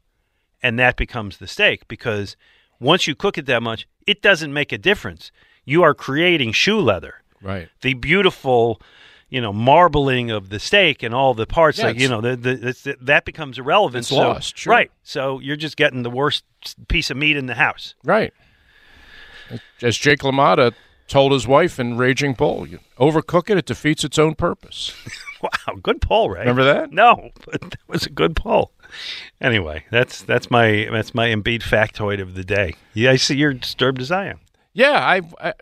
and 0.63 0.79
that 0.79 0.97
becomes 0.97 1.37
the 1.37 1.47
steak 1.47 1.87
because 1.87 2.35
once 2.81 3.07
you 3.07 3.15
cook 3.15 3.37
it 3.37 3.45
that 3.45 3.63
much, 3.63 3.87
it 4.05 4.21
doesn't 4.21 4.51
make 4.51 4.73
a 4.73 4.77
difference. 4.77 5.31
You 5.63 5.83
are 5.83 5.93
creating 5.93 6.51
shoe 6.51 6.79
leather. 6.81 7.15
Right. 7.41 7.69
The 7.81 7.93
beautiful, 7.93 8.81
you 9.29 9.39
know, 9.39 9.53
marbling 9.53 10.29
of 10.31 10.49
the 10.49 10.59
steak 10.59 11.01
and 11.03 11.13
all 11.15 11.33
the 11.33 11.45
parts, 11.45 11.77
Yeah, 11.77 11.85
like 11.85 11.99
you 11.99 12.09
know, 12.09 12.19
the, 12.19 12.35
the, 12.35 12.67
it's, 12.69 12.87
that 13.01 13.23
becomes 13.25 13.57
irrelevant. 13.57 13.99
It's 14.01 14.09
So- 14.09 14.17
lost, 14.17 14.57
sure. 14.57 14.71
right? 14.71 14.91
So 15.03 15.39
you're 15.39 15.55
just 15.55 15.77
getting 15.77 16.03
the 16.03 16.09
worst 16.09 16.43
piece 16.89 17.09
of 17.09 17.15
meat 17.17 17.37
in 17.37 17.45
the 17.45 17.55
house. 17.55 17.95
Right. 18.03 18.33
As 19.81 19.97
Jake 19.97 20.19
LaMotta 20.19 20.73
told 21.07 21.31
his 21.33 21.47
wife 21.47 21.79
in 21.79 21.97
Raging 21.97 22.33
Bull, 22.33 22.67
you 22.67 22.79
overcook 22.99 23.49
it, 23.49 23.57
it 23.57 23.65
defeats 23.65 24.03
its 24.03 24.17
own 24.19 24.35
purpose. 24.35 24.93
Wow, 25.41 25.73
good 25.81 26.03
poll, 26.03 26.29
Ray. 26.29 26.41
Remember 26.41 26.63
that? 26.63 26.91
No, 26.91 27.31
but 27.47 27.61
that 27.71 27.79
was 27.87 28.05
a 28.05 28.11
good 28.11 28.35
poll. 28.35 28.71
Anyway, 29.39 29.85
that's 29.91 30.21
that's 30.21 30.49
my 30.51 30.87
that's 30.91 31.13
my 31.13 31.27
Embiid 31.29 31.61
factoid 31.61 32.21
of 32.21 32.35
the 32.35 32.43
day. 32.43 32.75
Yeah, 32.93 33.11
I 33.11 33.15
see 33.15 33.35
you're 33.35 33.53
disturbed 33.53 34.01
as 34.01 34.11
I 34.11 34.27
am. 34.27 34.39
Yeah, 34.73 34.91
I, 34.91 35.21
I, 35.39 35.53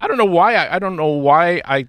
I 0.00 0.08
don't 0.08 0.18
know 0.18 0.24
why. 0.24 0.54
I, 0.54 0.76
I 0.76 0.78
don't 0.78 0.96
know 0.96 1.08
why 1.08 1.62
I, 1.64 1.86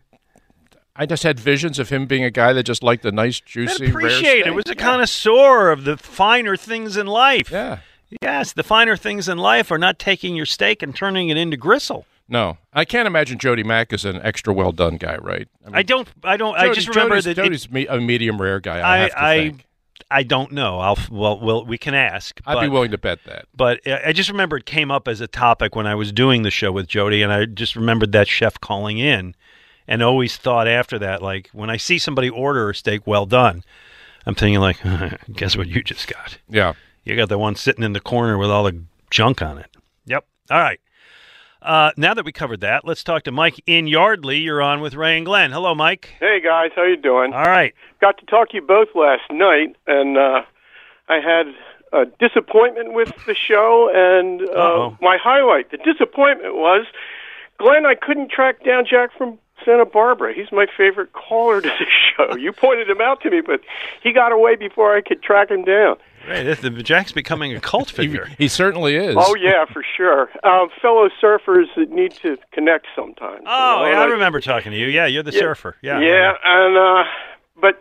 I 0.95 1.05
just 1.07 1.23
had 1.23 1.39
visions 1.39 1.79
of 1.79 1.89
him 1.89 2.05
being 2.05 2.23
a 2.23 2.29
guy 2.29 2.53
that 2.53 2.63
just 2.63 2.83
liked 2.83 3.01
the 3.03 3.11
nice, 3.11 3.39
juicy, 3.39 3.87
rare 3.87 3.89
appreciate 3.89 4.45
it. 4.45 4.53
Was 4.53 4.69
a 4.69 4.75
connoisseur 4.75 5.71
of 5.71 5.83
the 5.83 5.97
finer 5.97 6.55
things 6.55 6.95
in 6.95 7.07
life. 7.07 7.49
Yeah. 7.49 7.79
Yes, 8.21 8.53
the 8.53 8.61
finer 8.61 8.95
things 8.95 9.27
in 9.27 9.39
life 9.39 9.71
are 9.71 9.79
not 9.79 9.97
taking 9.97 10.35
your 10.35 10.45
steak 10.45 10.83
and 10.83 10.95
turning 10.95 11.29
it 11.29 11.37
into 11.37 11.57
gristle. 11.57 12.05
No, 12.29 12.57
I 12.71 12.85
can't 12.85 13.07
imagine 13.07 13.37
Jody 13.39 13.63
Mack 13.63 13.91
is 13.91 14.05
an 14.05 14.21
extra 14.21 14.53
well 14.53 14.71
done 14.71 14.97
guy, 14.97 15.17
right? 15.17 15.47
I, 15.71 15.83
don't. 15.83 16.07
I 16.23 16.37
don't. 16.37 16.55
I 16.55 16.67
Jody- 16.67 16.75
just 16.75 16.87
remember 16.89 17.15
Jody's, 17.15 17.23
that 17.25 17.31
it- 17.31 17.43
Jody's 17.43 17.71
me, 17.71 17.87
a 17.87 17.99
medium 17.99 18.41
rare 18.41 18.59
guy. 18.59 18.79
I, 18.79 18.93
I 18.93 18.97
have 18.97 19.09
to 19.09 19.19
I. 19.19 19.53
I 20.13 20.23
don't 20.23 20.51
know. 20.51 20.79
I'll 20.79 20.97
well, 21.09 21.39
well, 21.39 21.65
we 21.65 21.77
can 21.77 21.93
ask. 21.93 22.39
I'd 22.45 22.61
be 22.61 22.69
willing 22.69 22.91
to 22.91 22.97
bet 22.97 23.19
that. 23.25 23.45
But 23.55 23.81
I 23.85 24.01
I 24.07 24.13
just 24.13 24.29
remember 24.29 24.57
it 24.57 24.65
came 24.65 24.91
up 24.91 25.07
as 25.07 25.21
a 25.21 25.27
topic 25.27 25.75
when 25.75 25.87
I 25.87 25.95
was 25.95 26.11
doing 26.11 26.43
the 26.43 26.51
show 26.51 26.71
with 26.71 26.87
Jody, 26.87 27.21
and 27.21 27.33
I 27.33 27.45
just 27.45 27.75
remembered 27.75 28.11
that 28.11 28.27
chef 28.27 28.59
calling 28.61 28.99
in, 28.99 29.35
and 29.87 30.03
always 30.03 30.37
thought 30.37 30.67
after 30.67 30.99
that, 30.99 31.21
like 31.21 31.49
when 31.51 31.69
I 31.69 31.77
see 31.77 31.97
somebody 31.97 32.29
order 32.29 32.69
a 32.69 32.75
steak 32.75 33.07
well 33.07 33.25
done, 33.25 33.63
I'm 34.25 34.35
thinking 34.35 34.59
like, 34.59 34.77
guess 35.33 35.57
what 35.57 35.67
you 35.67 35.83
just 35.83 36.07
got? 36.07 36.37
Yeah. 36.47 36.73
You 37.03 37.15
got 37.15 37.29
the 37.29 37.37
one 37.37 37.55
sitting 37.55 37.83
in 37.83 37.93
the 37.93 37.99
corner 37.99 38.37
with 38.37 38.49
all 38.49 38.63
the 38.63 38.83
junk 39.09 39.41
on 39.41 39.57
it. 39.57 39.67
Yep. 40.05 40.25
All 40.51 40.59
right. 40.59 40.79
Uh, 41.63 41.91
now 41.95 42.13
that 42.13 42.25
we 42.25 42.31
covered 42.31 42.59
that, 42.61 42.83
let's 42.83 43.03
talk 43.03 43.23
to 43.23 43.31
Mike 43.31 43.61
in 43.65 43.87
Yardley. 43.87 44.37
You're 44.39 44.61
on 44.61 44.81
with 44.81 44.95
Ray 44.95 45.15
and 45.15 45.25
Glen. 45.25 45.51
Hello, 45.51 45.73
Mike. 45.73 46.09
Hey 46.19 46.41
guys, 46.43 46.71
how 46.75 46.83
you 46.83 46.97
doing? 46.97 47.33
All 47.33 47.45
right. 47.45 47.73
Got 48.01 48.17
to 48.17 48.25
talk 48.25 48.49
to 48.49 48.55
you 48.55 48.61
both 48.61 48.89
last 48.95 49.23
night, 49.31 49.75
and 49.87 50.17
uh, 50.17 50.41
I 51.07 51.19
had 51.21 51.47
a 51.93 52.05
disappointment 52.19 52.93
with 52.93 53.13
the 53.25 53.33
show. 53.33 53.89
And 53.93 54.41
uh, 54.49 54.91
my 55.01 55.17
highlight, 55.21 55.71
the 55.71 55.77
disappointment 55.77 56.55
was, 56.55 56.85
Glen, 57.59 57.85
I 57.85 57.95
couldn't 57.95 58.29
track 58.29 58.65
down 58.65 58.85
Jack 58.89 59.11
from 59.17 59.39
Santa 59.65 59.85
Barbara. 59.85 60.33
He's 60.33 60.51
my 60.51 60.65
favorite 60.77 61.13
caller 61.13 61.61
to 61.61 61.67
the 61.67 61.85
show. 62.29 62.35
You 62.35 62.51
pointed 62.51 62.89
him 62.89 63.01
out 63.01 63.21
to 63.21 63.29
me, 63.29 63.41
but 63.41 63.61
he 64.01 64.11
got 64.13 64.31
away 64.31 64.55
before 64.55 64.95
I 64.95 65.01
could 65.01 65.21
track 65.23 65.49
him 65.51 65.63
down. 65.63 65.95
Right. 66.27 66.43
the 66.43 66.69
Jack's 66.69 67.11
becoming 67.11 67.53
a 67.53 67.59
cult 67.59 67.89
figure. 67.89 68.29
He 68.37 68.47
certainly 68.47 68.95
is. 68.95 69.15
Oh 69.19 69.35
yeah, 69.35 69.65
for 69.65 69.83
sure. 69.97 70.29
Um, 70.45 70.69
fellow 70.81 71.09
surfers 71.21 71.65
that 71.75 71.89
need 71.91 72.13
to 72.21 72.37
connect 72.53 72.87
sometimes. 72.95 73.43
Oh, 73.45 73.85
you 73.85 73.91
know, 73.91 73.97
yeah, 73.97 74.01
I 74.01 74.05
remember 74.05 74.39
talking 74.39 74.71
to 74.71 74.77
you. 74.77 74.87
Yeah, 74.87 75.05
you're 75.05 75.23
the 75.23 75.33
Yeah. 75.33 75.39
surfer. 75.39 75.75
Yeah. 75.81 75.99
Yeah, 75.99 76.33
and 76.45 76.77
uh, 76.77 77.03
but 77.59 77.77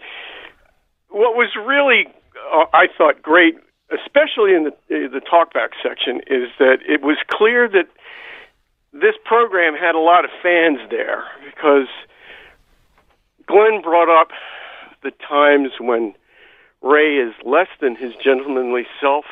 what 1.09 1.37
was 1.37 1.51
really 1.57 2.07
uh, 2.53 2.65
I 2.73 2.87
thought 2.99 3.23
great, 3.23 3.55
especially 3.93 4.55
in 4.55 4.65
the 4.65 4.73
the 4.89 5.21
talkback 5.21 5.69
section, 5.83 6.17
is 6.27 6.49
that 6.59 6.79
it 6.89 7.03
was 7.03 7.19
clear 7.31 7.69
that 7.69 7.87
this 8.93 9.15
program 9.25 9.75
had 9.75 9.95
a 9.95 9.99
lot 10.01 10.25
of 10.25 10.31
fans 10.43 10.79
there 10.91 11.25
because 11.45 11.89
Glen 13.47 13.81
brought 13.83 14.09
up 14.09 14.29
the 15.03 15.11
times 15.29 15.71
when 15.81 16.15
Ray 16.83 17.17
is 17.17 17.35
less 17.45 17.69
than 17.81 17.97
his 17.97 18.13
gentlemanly 18.23 18.87
self. 19.01 19.25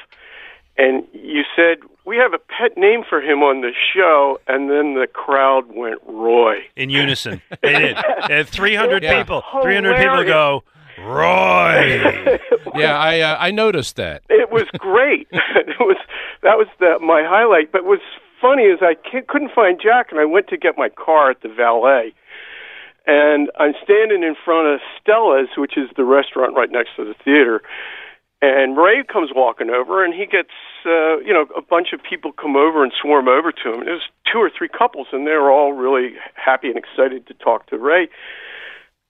And 0.79 1.05
you 1.13 1.43
said, 1.55 1.79
we 2.07 2.17
have 2.17 2.33
a 2.33 2.39
pet 2.39 2.79
name 2.79 3.03
for 3.09 3.21
him 3.21 3.43
on 3.43 3.61
the 3.61 3.73
show, 3.95 4.41
and 4.49 4.71
then 4.71 4.95
the 4.95 5.07
crowd 5.07 5.65
went 5.75 6.01
Roy. 6.07 6.57
In 6.75 6.89
unison. 6.91 7.43
They 7.63 7.73
did. 7.79 7.97
They 8.29 8.37
had 8.37 8.49
300 8.49 9.03
Yeah. 9.03 9.19
people. 9.23 9.43
300 9.63 9.97
people 9.99 10.25
go, 10.25 10.65
Roy. 10.99 12.39
yeah, 12.77 12.99
I 12.99 13.21
uh, 13.21 13.37
I 13.39 13.51
noticed 13.51 13.97
that. 13.97 14.23
It 14.29 14.51
was 14.51 14.65
great. 14.79 15.29
it 15.33 15.77
was 15.81 15.97
that 16.43 16.57
was 16.57 16.67
the, 16.79 16.99
my 17.01 17.23
highlight. 17.25 17.73
But 17.73 17.85
what's 17.85 18.03
funny 18.41 18.65
is 18.65 18.81
I 18.83 18.95
couldn't 19.29 19.53
find 19.55 19.81
Jack, 19.83 20.09
and 20.11 20.21
I 20.21 20.25
went 20.25 20.49
to 20.49 20.57
get 20.57 20.79
my 20.79 20.89
car 20.89 21.31
at 21.31 21.43
the 21.43 21.49
valet, 21.49 22.15
and 23.07 23.51
I'm 23.59 23.75
standing 23.83 24.23
in 24.23 24.35
front 24.45 24.69
of 24.69 24.81
Stella's, 25.01 25.49
which 25.57 25.77
is 25.77 25.89
the 25.97 26.05
restaurant 26.05 26.55
right 26.57 26.71
next 26.71 26.91
to 26.97 27.05
the 27.05 27.15
theater. 27.25 27.63
And 28.43 28.77
Ray 28.77 29.05
comes 29.05 29.31
walking 29.35 29.69
over, 29.69 30.03
and 30.03 30.15
he 30.15 30.25
gets, 30.25 30.55
uh, 30.87 31.19
you 31.19 31.33
know, 31.33 31.45
a 31.57 31.61
bunch 31.61 31.89
of 31.93 32.01
people 32.03 32.33
come 32.33 32.57
over 32.57 32.83
and 32.83 32.93
swarm 33.01 33.29
over 33.29 33.53
to 33.53 33.69
him. 33.69 33.81
And 33.81 33.89
there's 33.89 34.09
two 34.33 34.39
or 34.39 34.51
three 34.57 34.69
couples, 34.69 35.09
and 35.13 35.27
they 35.27 35.33
were 35.33 35.51
all 35.51 35.75
really 35.75 36.15
happy 36.35 36.69
and 36.69 36.79
excited 36.79 37.27
to 37.27 37.35
talk 37.35 37.67
to 37.67 37.77
Ray. 37.77 38.09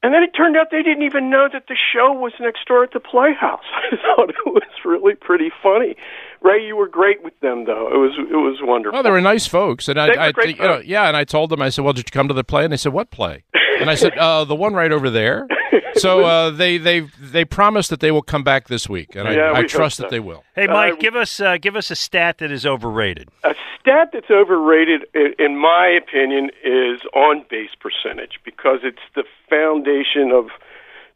And 0.03 0.15
then 0.15 0.23
it 0.23 0.31
turned 0.35 0.57
out 0.57 0.69
they 0.71 0.83
didn't 0.83 1.03
even 1.03 1.29
know 1.29 1.49
that 1.53 1.67
the 1.69 1.77
show 1.77 2.13
was 2.13 2.33
next 2.41 2.67
door 2.67 2.83
at 2.83 2.93
the 2.93 3.01
Playhouse. 3.01 3.65
I 3.93 3.97
thought 3.97 4.31
it 4.31 4.47
was 4.47 4.63
really 4.85 5.15
pretty 5.15 5.51
funny. 5.63 5.95
Ray, 6.41 6.65
you 6.65 6.75
were 6.75 6.89
great 6.89 7.23
with 7.23 7.39
them, 7.41 7.67
though. 7.67 7.89
It 7.93 7.99
was 7.99 8.13
it 8.19 8.37
was 8.37 8.59
wonderful. 8.63 8.99
Oh, 8.99 9.03
they 9.03 9.11
were 9.11 9.21
nice 9.21 9.47
folks, 9.47 9.89
and 9.89 10.01
I, 10.01 10.29
I 10.29 10.33
you 10.47 10.55
know, 10.57 10.81
yeah, 10.83 11.07
and 11.07 11.17
I 11.17 11.25
told 11.25 11.51
them, 11.51 11.61
I 11.61 11.69
said, 11.69 11.85
"Well, 11.85 11.93
did 11.93 12.07
you 12.09 12.13
come 12.13 12.29
to 12.29 12.35
the 12.35 12.45
play?" 12.45 12.65
And 12.65 12.73
they 12.73 12.79
said, 12.79 12.95
"What 12.95 13.11
play?" 13.11 13.45
And 13.81 13.91
I 13.91 13.95
said, 13.95 14.17
uh, 14.19 14.45
"The 14.45 14.55
one 14.55 14.75
right 14.75 14.93
over 14.93 15.11
there." 15.11 15.47
So 15.95 16.25
uh, 16.25 16.51
they 16.51 16.79
they 16.79 17.01
they 17.21 17.45
promised 17.45 17.91
that 17.91 18.01
they 18.01 18.11
will 18.11 18.23
come 18.23 18.43
back 18.45 18.69
this 18.69 18.89
week, 18.89 19.15
and 19.17 19.29
Yeah, 19.29 19.51
I, 19.51 19.53
we 19.53 19.65
I 19.65 19.67
trust 19.67 19.97
so. 19.97 20.03
that 20.05 20.11
they 20.11 20.21
will. 20.21 20.45
Hey, 20.55 20.67
Mike, 20.67 20.95
Uh, 20.95 20.97
give 20.97 21.17
us 21.17 21.41
uh, 21.41 21.57
give 21.61 21.75
us 21.77 21.91
a 21.91 21.97
stat 21.97 22.39
that 22.39 22.51
is 22.53 22.65
overrated. 22.65 23.29
A 23.45 23.55
stat 23.81 24.11
that's 24.13 24.31
overrated, 24.31 25.05
in 25.39 25.57
my 25.59 25.89
opinion, 25.89 26.51
is 26.65 27.01
on 27.15 27.45
base 27.51 27.71
percentage 27.81 28.39
because 28.45 28.81
it's 28.85 29.03
the 29.15 29.25
foundation 29.49 30.31
of 30.33 30.47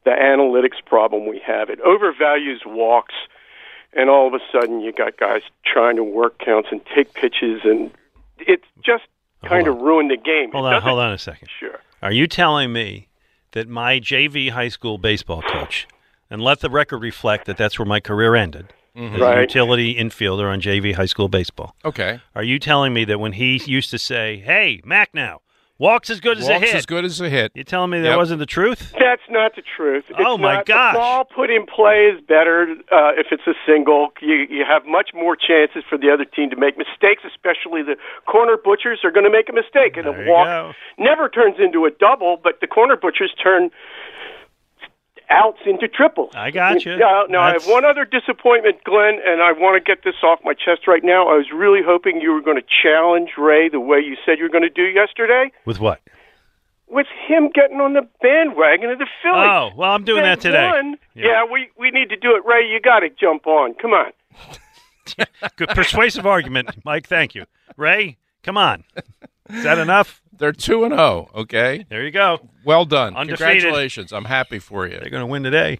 the 0.05 0.11
analytics 0.11 0.85
problem 0.85 1.27
we 1.27 1.39
have. 1.47 1.71
It 1.71 1.81
overvalues 1.83 2.67
walks, 2.67 3.15
and 3.95 4.11
all 4.11 4.27
of 4.27 4.35
a 4.35 4.41
sudden 4.53 4.81
you 4.81 4.93
got 4.93 5.17
guys 5.19 5.43
trying 5.65 5.97
to 5.97 6.05
work 6.05 6.39
counts 6.39 6.69
and 6.73 6.81
take 6.95 7.15
pitches, 7.15 7.61
and 7.65 7.91
it's 8.39 8.67
just 8.85 9.05
kind 9.47 9.67
of 9.67 9.77
ruined 9.79 10.11
the 10.11 10.17
game. 10.17 10.51
Hold 10.53 10.67
on, 10.67 10.83
hold 10.83 10.99
on 10.99 11.13
a 11.13 11.19
second. 11.19 11.49
Sure. 11.61 11.79
Are 12.05 12.13
you 12.13 12.27
telling 12.27 12.71
me 12.71 13.09
that 13.53 13.67
my 13.67 13.99
JV 13.99 14.51
high 14.51 14.69
school 14.69 14.99
baseball 14.99 15.41
coach, 15.41 15.87
and 16.29 16.43
let 16.43 16.61
the 16.61 16.69
record 16.69 16.99
reflect 16.99 17.47
that 17.47 17.57
that's 17.57 17.79
where 17.79 17.87
my 17.87 17.99
career 17.99 18.35
ended, 18.35 18.75
Mhm. 18.95 19.15
as 19.15 19.21
a 19.23 19.41
utility 19.41 19.95
infielder 19.95 20.53
on 20.53 20.61
JV 20.61 20.93
high 20.93 21.07
school 21.07 21.29
baseball? 21.31 21.75
Okay. 21.83 22.21
Are 22.35 22.43
you 22.43 22.59
telling 22.59 22.93
me 22.93 23.07
that 23.07 23.21
when 23.21 23.33
he 23.33 23.59
used 23.65 23.91
to 23.91 23.99
say, 23.99 24.37
"Hey, 24.45 24.83
Mac, 24.85 25.15
now 25.15 25.41
walks 25.79 26.09
as 26.11 26.21
good 26.21 26.39
as 26.39 26.49
a 26.49 26.53
Walks 26.53 26.67
hit," 26.67 26.75
as 26.77 26.87
good 26.87 27.05
as 27.05 27.21
a 27.21 27.29
hit. 27.29 27.53
you 27.55 27.65
telling 27.65 27.91
me 27.91 28.01
that 28.01 28.09
Yep. 28.11 28.17
wasn't 28.17 28.39
the 28.39 28.47
truth? 28.47 28.93
That's 28.99 29.23
not 29.29 29.57
the 29.57 29.63
truth. 29.77 30.05
It's 30.09 30.19
Oh, 30.25 30.39
my 30.39 30.55
not. 30.55 30.67
gosh. 30.67 30.95
The 30.95 30.99
ball 30.99 31.25
put 31.25 31.51
in 31.51 31.67
play 31.67 32.07
is 32.07 32.21
better 32.21 32.63
uh, 32.93 33.13
if 33.17 33.29
it's 33.33 33.47
a 33.47 33.55
single. 33.67 34.13
You 34.21 34.47
you 34.49 34.65
have 34.65 34.87
much 34.87 35.11
more 35.15 35.37
chances 35.37 35.83
for 35.89 35.99
the 35.99 36.11
other 36.13 36.25
team 36.25 36.51
to 36.51 36.57
make 36.57 36.79
mistakes, 36.79 37.23
especially 37.27 37.83
the 37.83 37.97
corner 38.27 38.57
butchers 38.57 39.01
are 39.05 39.11
going 39.11 39.25
to 39.25 39.31
make 39.31 39.49
a 39.49 39.53
mistake, 39.53 39.97
and 39.97 40.07
There 40.07 40.27
a 40.27 40.31
walk 40.31 40.77
never 40.99 41.29
turns 41.29 41.57
into 41.59 41.85
a 41.87 41.91
double, 41.91 42.37
but 42.43 42.61
the 42.61 42.67
corner 42.67 42.97
butchers 42.97 43.33
turn 43.43 43.71
outs 45.31 45.59
into 45.67 45.89
triples. 45.89 46.33
I 46.35 46.51
got 46.51 46.85
you. 46.85 46.93
Yeah. 46.93 47.25
Now 47.29 47.41
I 47.43 47.53
have 47.53 47.67
one 47.67 47.85
other 47.85 48.05
disappointment, 48.05 48.83
Glen, 48.85 49.19
and 49.27 49.43
I 49.43 49.53
want 49.53 49.77
to 49.77 49.81
get 49.81 50.05
this 50.05 50.17
off 50.23 50.41
my 50.45 50.53
chest 50.55 50.87
right 50.87 51.03
now. 51.05 51.29
I 51.29 51.37
was 51.37 51.47
really 51.55 51.81
hoping 51.85 52.21
you 52.21 52.33
were 52.33 52.41
going 52.43 52.57
to 52.57 52.67
challenge 52.83 53.31
Ray 53.39 53.69
the 53.69 53.81
way 53.81 53.99
you 53.99 54.17
said 54.25 54.39
you 54.39 54.45
were 54.45 54.51
going 54.51 54.63
to 54.63 54.71
do 54.71 54.83
yesterday 54.85 55.51
With 55.65 55.81
what? 55.81 56.01
with 56.87 57.07
him 57.27 57.49
getting 57.53 57.81
on 57.81 57.95
the 57.95 58.07
bandwagon 58.23 58.91
of 58.91 58.99
the 58.99 59.07
Phillies. 59.23 59.49
Oh, 59.51 59.71
well, 59.75 59.91
I'm 59.93 60.05
doing 60.05 60.23
They 60.23 60.29
that 60.29 60.41
today. 60.41 60.71
won. 60.71 60.97
Yeah. 61.15 61.27
Yeah. 61.27 61.45
we 61.51 61.69
we 61.79 61.91
need 61.91 62.11
to 62.11 62.17
do 62.17 62.37
it, 62.37 62.45
Ray. 62.45 62.69
You 62.69 62.79
got 62.81 63.01
to 63.01 63.09
jump 63.09 63.47
on. 63.47 63.75
Come 63.75 63.93
on. 63.93 64.13
Good 65.57 65.69
persuasive 65.71 66.27
argument, 66.27 66.71
Mike. 66.85 67.07
Thank 67.09 67.35
you, 67.35 67.45
Ray. 67.77 68.17
Come 68.43 68.57
on, 68.59 68.85
is 69.51 69.63
that 69.65 69.79
enough? 69.79 70.21
They're 70.39 70.53
two 70.53 70.85
and 70.85 70.93
zero. 70.95 71.31
Okay. 71.35 71.87
There 71.89 72.05
you 72.05 72.11
go. 72.11 72.41
Well 72.65 72.85
done. 72.85 73.17
Undefeated. 73.17 73.39
Congratulations. 73.39 74.13
I'm 74.13 74.25
happy 74.27 74.59
for 74.59 74.87
you. 74.87 74.99
They're 74.99 75.11
going 75.11 75.23
to 75.23 75.27
win 75.27 75.43
today. 75.43 75.79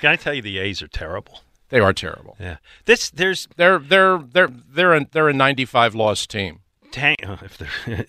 Can 0.00 0.10
I 0.12 0.16
tell 0.16 0.34
you 0.34 0.42
the 0.42 0.58
A's 0.58 0.82
are 0.82 0.88
terrible? 0.88 1.40
They 1.70 1.80
are 1.80 1.92
terrible. 1.92 2.36
Yeah. 2.38 2.58
This 2.84 3.10
there's 3.10 3.48
They're 3.56 3.78
they're 3.78 4.18
they're 4.18 4.48
they're 4.48 4.94
a, 4.94 5.06
they're 5.10 5.28
a 5.28 5.32
95 5.32 5.94
loss 5.94 6.26
team. 6.26 6.60
tank 6.90 7.18
if 7.42 7.60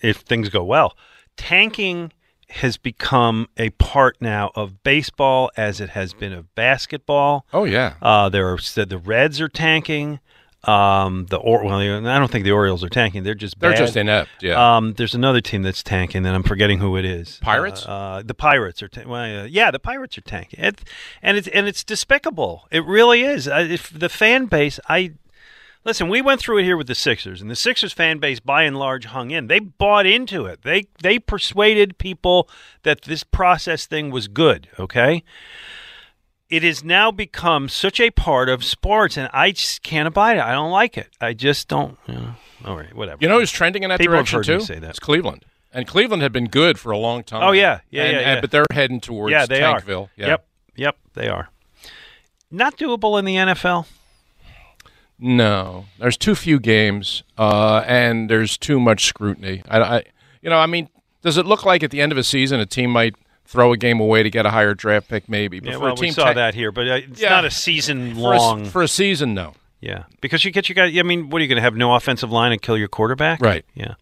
if 0.04 0.16
things 0.18 0.48
go 0.50 0.62
well. 0.62 0.96
Tanking 1.36 2.12
has 2.48 2.76
become 2.76 3.48
a 3.56 3.70
part 3.70 4.16
now 4.20 4.52
of 4.54 4.82
baseball 4.84 5.50
as 5.56 5.80
it 5.80 5.90
has 5.90 6.12
been 6.14 6.32
of 6.32 6.54
basketball. 6.54 7.44
Oh 7.52 7.64
yeah. 7.64 7.94
Uh, 8.00 8.28
there 8.28 8.52
are 8.52 8.58
said 8.58 8.88
the 8.88 8.98
Reds 8.98 9.40
are 9.40 9.48
tanking. 9.48 10.20
Um, 10.66 11.26
the 11.26 11.36
or 11.36 11.64
well, 11.64 11.78
I 11.78 12.18
don't 12.18 12.30
think 12.30 12.44
the 12.44 12.50
Orioles 12.50 12.82
are 12.82 12.88
tanking. 12.88 13.22
They're 13.22 13.34
just 13.34 13.58
They're 13.60 13.70
bad. 13.70 13.78
just 13.78 13.96
inept, 13.96 14.30
yeah. 14.42 14.76
Um, 14.76 14.94
there's 14.94 15.14
another 15.14 15.40
team 15.40 15.62
that's 15.62 15.82
tanking, 15.82 16.26
and 16.26 16.34
I'm 16.34 16.42
forgetting 16.42 16.80
who 16.80 16.96
it 16.96 17.04
is. 17.04 17.38
Pirates? 17.40 17.86
Uh, 17.86 17.90
uh, 17.90 18.22
the 18.24 18.34
Pirates 18.34 18.82
are. 18.82 18.88
Ta- 18.88 19.04
well, 19.06 19.42
uh, 19.42 19.44
yeah, 19.44 19.70
the 19.70 19.78
Pirates 19.78 20.18
are 20.18 20.22
tanking. 20.22 20.58
It, 20.64 20.80
and 21.22 21.36
it's 21.36 21.46
and 21.48 21.68
it's 21.68 21.84
despicable. 21.84 22.66
It 22.72 22.84
really 22.84 23.22
is. 23.22 23.46
Uh, 23.46 23.66
if 23.68 23.96
the 23.96 24.08
fan 24.08 24.46
base, 24.46 24.80
I 24.88 25.12
listen. 25.84 26.08
We 26.08 26.20
went 26.20 26.40
through 26.40 26.58
it 26.58 26.64
here 26.64 26.76
with 26.76 26.88
the 26.88 26.96
Sixers, 26.96 27.40
and 27.40 27.48
the 27.48 27.56
Sixers 27.56 27.92
fan 27.92 28.18
base, 28.18 28.40
by 28.40 28.64
and 28.64 28.76
large, 28.76 29.04
hung 29.04 29.30
in. 29.30 29.46
They 29.46 29.60
bought 29.60 30.06
into 30.06 30.46
it. 30.46 30.62
They 30.62 30.86
they 31.00 31.20
persuaded 31.20 31.96
people 31.98 32.48
that 32.82 33.02
this 33.02 33.22
process 33.22 33.86
thing 33.86 34.10
was 34.10 34.26
good. 34.26 34.68
Okay 34.80 35.22
it 36.50 36.62
has 36.62 36.84
now 36.84 37.10
become 37.10 37.68
such 37.68 37.98
a 38.00 38.10
part 38.10 38.48
of 38.48 38.64
sports, 38.64 39.16
and 39.16 39.28
I 39.32 39.50
just 39.52 39.82
can't 39.82 40.06
abide 40.08 40.36
it. 40.36 40.42
I 40.42 40.52
don't 40.52 40.70
like 40.70 40.96
it. 40.96 41.08
I 41.20 41.32
just 41.32 41.68
don't. 41.68 41.98
You 42.06 42.14
know, 42.14 42.34
all 42.64 42.76
right, 42.76 42.94
whatever. 42.94 43.18
You 43.20 43.28
know 43.28 43.38
who's 43.40 43.50
trending 43.50 43.82
in 43.82 43.90
that 43.90 43.98
People 44.00 44.14
direction 44.14 44.42
too? 44.42 44.60
say 44.60 44.78
that. 44.78 44.90
It's 44.90 44.98
Cleveland. 45.00 45.44
And 45.72 45.86
Cleveland 45.86 46.22
had 46.22 46.32
been 46.32 46.46
good 46.46 46.78
for 46.78 46.90
a 46.90 46.96
long 46.98 47.22
time. 47.22 47.42
Oh, 47.42 47.52
yeah. 47.52 47.80
Yeah, 47.90 48.02
And- 48.04 48.12
yeah, 48.12 48.18
and- 48.32 48.40
but 48.40 48.50
they're 48.50 48.64
heading 48.72 49.00
towards 49.00 49.32
yeah, 49.32 49.44
they 49.46 49.60
Tankville. 49.60 50.04
are. 50.04 50.10
Yeah. 50.16 50.26
Yep, 50.28 50.46
yep, 50.76 50.96
they 51.14 51.28
are. 51.28 51.50
Not 52.50 52.78
doable 52.78 53.18
in 53.18 53.24
the 53.24 53.34
NFL. 53.36 53.86
No, 55.18 55.86
there's 55.98 56.16
too 56.18 56.34
few 56.34 56.60
games, 56.60 57.22
uh, 57.38 57.82
and 57.86 58.28
there's 58.28 58.58
too 58.58 58.78
much 58.78 59.06
scrutiny. 59.06 59.62
I, 59.68 59.80
I, 59.80 60.02
you 60.42 60.50
know, 60.50 60.58
I 60.58 60.66
mean, 60.66 60.90
does 61.22 61.38
it 61.38 61.46
look 61.46 61.64
like 61.64 61.82
at 61.82 61.90
the 61.90 62.00
end 62.02 62.12
of 62.12 62.18
a 62.18 62.22
season 62.24 62.60
a 62.60 62.66
team 62.66 62.90
might 62.90 63.14
throw 63.46 63.72
a 63.72 63.76
game 63.76 64.00
away 64.00 64.22
to 64.22 64.30
get 64.30 64.44
a 64.46 64.50
higher 64.50 64.74
draft 64.74 65.08
pick? 65.08 65.28
Maybe. 65.28 65.60
But 65.60 65.68
Yeah, 65.70 65.74
for 65.76 65.80
well, 65.84 65.92
a 65.94 65.96
team 65.96 66.08
we 66.08 66.12
saw 66.12 66.24
ta- 66.24 66.32
that 66.34 66.54
here, 66.54 66.72
but 66.72 66.88
uh, 66.88 66.94
it's 66.94 67.20
Yeah. 67.20 67.30
not 67.30 67.44
a 67.44 67.50
season 67.50 68.14
for 68.14 68.32
a 68.32 68.36
s- 68.36 68.42
long. 68.42 68.64
for 68.66 68.82
a 68.82 68.88
season. 68.88 69.34
No. 69.34 69.54
yeah, 69.80 70.04
because 70.20 70.44
you 70.44 70.50
get 70.50 70.68
you 70.68 70.74
got. 70.74 70.88
I 70.88 71.02
mean, 71.02 71.30
what 71.30 71.38
are 71.40 71.42
you 71.42 71.48
going 71.48 71.56
to 71.56 71.62
have? 71.62 71.76
No 71.76 71.94
offensive 71.94 72.30
line 72.32 72.52
and 72.52 72.60
kill 72.60 72.76
your 72.78 72.88
quarterback? 72.88 73.40
Right. 73.40 73.64
Yeah. 73.74 73.94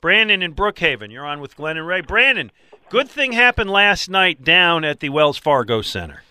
Brandon 0.00 0.42
in 0.42 0.54
Brookhaven, 0.54 1.10
you're 1.10 1.26
on 1.26 1.40
with 1.40 1.56
Glen 1.56 1.76
and 1.76 1.86
Ray. 1.86 2.00
Brandon, 2.02 2.52
good 2.88 3.08
thing 3.08 3.32
happened 3.32 3.68
last 3.70 4.08
night 4.08 4.44
down 4.44 4.84
at 4.84 5.00
the 5.00 5.08
Wells 5.08 5.36
Fargo 5.38 5.82
Center. 5.82 6.22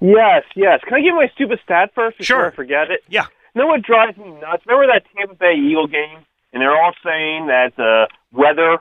Yes, 0.00 0.42
yes. 0.56 0.80
Can 0.84 0.94
I 0.94 1.00
give 1.00 1.14
my 1.14 1.28
stupid 1.34 1.60
stat 1.62 1.92
first 1.94 2.18
before 2.18 2.24
Sure. 2.26 2.46
I 2.48 2.50
forget 2.54 2.90
it? 2.90 3.04
Yeah. 3.08 3.26
You 3.54 3.60
know 3.62 3.68
what 3.68 3.82
drives 3.82 4.16
me 4.18 4.28
nuts? 4.40 4.64
Remember 4.66 4.92
that 4.92 5.04
Tampa 5.16 5.34
Bay 5.36 5.54
Eagle 5.54 5.86
game? 5.86 6.18
And 6.52 6.60
they're 6.60 6.76
all 6.76 6.92
saying 7.04 7.46
that 7.46 7.72
the 7.76 8.08
weather, 8.32 8.78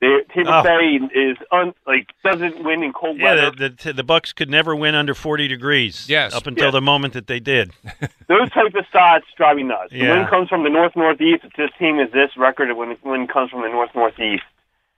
the 0.00 0.20
Tampa 0.32 0.50
Oh. 0.52 0.62
Bay 0.62 1.00
is 1.18 1.36
un, 1.50 1.74
like 1.86 2.10
doesn't 2.24 2.62
win 2.64 2.82
in 2.82 2.92
cold 2.92 3.18
Yeah, 3.18 3.34
weather. 3.34 3.50
the, 3.50 3.68
the 3.84 3.92
the 3.94 4.04
Bucs 4.04 4.34
could 4.34 4.48
never 4.48 4.74
win 4.76 4.94
under 4.94 5.14
40 5.14 5.48
degrees. 5.48 6.08
Yes. 6.08 6.34
up 6.34 6.46
until 6.46 6.66
Yeah. 6.66 6.70
the 6.72 6.80
moment 6.80 7.14
that 7.14 7.26
they 7.26 7.40
did. 7.40 7.72
Those 8.28 8.50
type 8.50 8.74
of 8.74 8.84
stats 8.92 9.22
drive 9.36 9.56
me 9.56 9.64
nuts. 9.64 9.90
The 9.90 9.98
Yeah. 9.98 10.18
win 10.18 10.26
comes 10.28 10.48
from 10.48 10.62
the 10.64 10.70
north 10.70 10.94
northeast. 10.96 11.44
This 11.56 11.70
team 11.78 11.98
is 11.98 12.10
this 12.12 12.30
record 12.36 12.72
when 12.76 12.90
the 12.90 12.96
win 13.02 13.26
comes 13.26 13.50
from 13.50 13.62
the 13.62 13.68
north 13.68 13.90
northeast. 13.94 14.44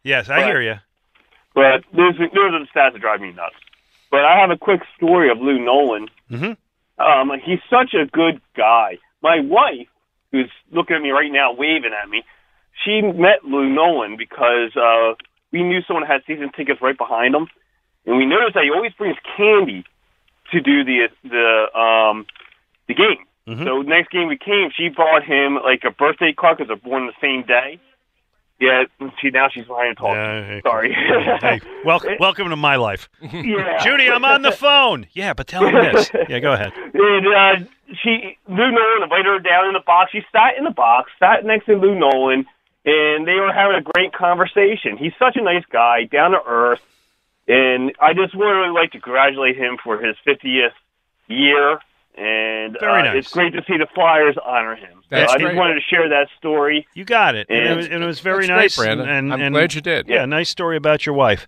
Yes, 0.03 0.28
I 0.28 0.36
Right. 0.36 0.46
hear 0.46 0.61
you. 0.62 0.74
But 1.55 1.84
those 1.92 2.16
those 2.18 2.53
are 2.55 2.59
the 2.61 2.66
stats 2.74 2.92
that 2.92 3.01
drive 3.01 3.20
me 3.20 3.32
nuts. 3.32 3.57
But 4.11 4.24
I 4.24 4.38
have 4.40 4.51
a 4.51 4.57
quick 4.57 4.82
story 4.96 5.30
of 5.30 5.38
Lou 5.40 5.59
Nolan. 5.59 6.09
Mhm. 6.30 6.57
Um, 6.98 7.32
he's 7.44 7.61
such 7.70 7.94
a 7.94 8.07
good 8.07 8.40
guy. 8.57 8.98
My 9.22 9.40
wife, 9.40 9.86
who's 10.32 10.51
looking 10.70 10.96
at 10.96 11.03
me 11.03 11.11
right 11.11 11.30
now, 11.32 11.53
waving 11.53 11.92
at 11.92 12.09
me, 12.09 12.24
she 12.85 13.03
met 13.03 13.45
Lou 13.45 13.68
Nolan 13.68 14.16
because 14.16 14.75
uh, 14.77 15.14
we 15.53 15.62
knew 15.62 15.81
someone 15.87 16.07
had 16.07 16.23
season 16.27 16.51
tickets 16.57 16.81
right 16.81 16.97
behind 16.97 17.35
him, 17.35 17.49
and 18.07 18.16
we 18.16 18.27
noticed 18.27 18.55
that 18.55 18.64
he 18.64 18.71
always 18.71 18.93
brings 18.93 19.16
candy 19.37 19.85
to 20.53 20.61
do 20.61 20.85
the 20.85 21.09
the 21.25 21.79
um 21.79 22.27
the 22.89 22.95
game. 22.95 23.25
So 23.64 23.83
next 23.83 24.12
game 24.12 24.29
we 24.29 24.39
came, 24.39 24.71
she 24.77 24.91
bought 24.91 25.25
him 25.25 25.57
like 25.57 25.83
a 25.85 25.91
birthday 25.91 26.33
card 26.33 26.59
because 26.59 26.68
they're 26.68 26.77
born 26.77 27.07
the 27.07 27.12
same 27.21 27.45
day. 27.45 27.81
Yeah, 28.61 28.85
she 29.21 29.31
now 29.31 29.49
she's 29.53 29.64
behind 29.64 29.97
to 29.97 30.03
talk. 30.03 30.14
Yeah, 30.14 30.45
hey. 30.45 30.61
Sorry. 30.62 30.93
hey, 31.41 31.61
welcome, 31.85 32.12
welcome 32.21 32.51
to 32.51 32.57
my 32.57 32.77
life. 32.77 33.09
Yeah. 33.21 33.79
Judy, 33.83 34.09
I'm 34.09 34.25
on 34.25 34.43
the 34.43 34.53
phone. 34.53 35.07
Yeah, 35.14 35.33
but 35.33 35.47
tell 35.47 35.66
him 35.66 35.75
this. 35.75 36.11
Yeah, 36.29 36.39
go 36.41 36.53
ahead. 36.53 36.73
And 36.93 37.27
uh, 37.27 37.66
she 38.05 38.37
Lou 38.47 38.71
Nolan 38.71 39.03
invited 39.03 39.27
her 39.27 39.39
down 39.41 39.66
in 39.66 39.73
the 39.73 39.83
box. 39.85 40.12
She 40.12 40.21
sat 40.31 40.59
in 40.59 40.64
the 40.64 40.71
box, 40.71 41.11
sat 41.18 41.45
next 41.45 41.66
to 41.66 41.75
Lou 41.75 41.99
Nolan, 41.99 42.45
and 42.85 43.26
they 43.26 43.35
were 43.35 43.53
having 43.53 43.76
a 43.76 43.83
great 43.83 44.12
conversation. 44.12 44.97
He's 44.97 45.12
such 45.18 45.37
a 45.37 45.43
nice 45.43 45.64
guy, 45.70 46.05
down 46.05 46.33
to 46.33 46.39
earth, 46.47 46.81
and 47.49 47.93
I 48.01 48.14
just 48.14 48.35
would 48.35 48.45
really 48.45 48.72
like 48.72 48.93
to 48.93 49.01
congratulate 49.01 49.57
him 49.57 49.76
for 49.83 49.99
his 50.01 50.16
50th 50.26 50.72
year. 51.28 51.78
And 52.16 52.76
uh, 52.76 52.87
nice. 53.03 53.16
it's 53.24 53.33
great 53.33 53.53
to 53.55 53.62
see 53.66 53.78
the 53.78 53.87
Flyers 53.95 54.37
honor 54.45 54.74
him. 54.74 54.99
So 55.05 55.07
That's 55.16 55.33
I 55.33 55.37
great. 55.37 55.47
just 55.47 55.57
wanted 55.57 55.74
to 55.74 55.81
share 55.81 56.09
that 56.09 56.26
story. 56.37 56.87
You 56.95 57.05
got 57.05 57.35
it. 57.35 57.47
And, 57.49 57.59
And- 57.61 57.68
it, 57.72 57.76
was, 57.76 57.87
and 57.87 58.03
it 58.03 58.07
was 58.07 58.20
very 58.20 58.47
That's 58.47 58.49
great, 58.49 58.62
nice. 58.62 58.76
Brandon. 58.76 59.09
And, 59.09 59.33
I'm 59.33 59.41
and- 59.41 59.55
glad 59.55 59.74
you 59.74 59.81
did. 59.81 60.09
Yeah, 60.09 60.24
nice 60.26 60.51
story 60.51 60.76
about 60.76 61.07
your 61.07 61.14
wife. 61.14 61.47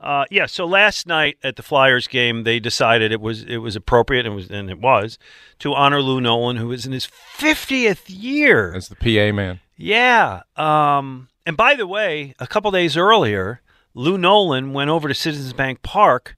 Uh, 0.00 0.24
yeah. 0.30 0.46
So 0.46 0.66
last 0.66 1.06
night 1.06 1.36
at 1.42 1.56
the 1.56 1.62
Flyers 1.62 2.06
game, 2.06 2.44
they 2.44 2.60
decided 2.60 3.10
it 3.10 3.20
was 3.20 3.42
it 3.44 3.58
was 3.58 3.74
appropriate 3.74 4.26
and 4.26 4.34
was 4.34 4.50
and 4.50 4.68
it 4.70 4.78
was 4.80 5.18
to 5.60 5.72
honor 5.74 6.00
Lou 6.02 6.20
Nolan, 6.20 6.56
who 6.56 6.70
is 6.72 6.84
in 6.86 6.92
his 6.92 7.06
fiftieth 7.06 8.08
year. 8.10 8.74
as 8.74 8.88
the 8.88 8.96
PA 8.96 9.34
man. 9.34 9.60
Yeah. 9.76 10.42
Um, 10.56 11.28
and 11.46 11.56
by 11.56 11.74
the 11.74 11.86
way, 11.86 12.34
a 12.38 12.46
couple 12.46 12.70
days 12.70 12.96
earlier, 12.96 13.60
Lou 13.94 14.16
Nolan 14.18 14.72
went 14.72 14.90
over 14.90 15.08
to 15.08 15.14
Citizens 15.14 15.52
Bank 15.52 15.82
Park 15.82 16.36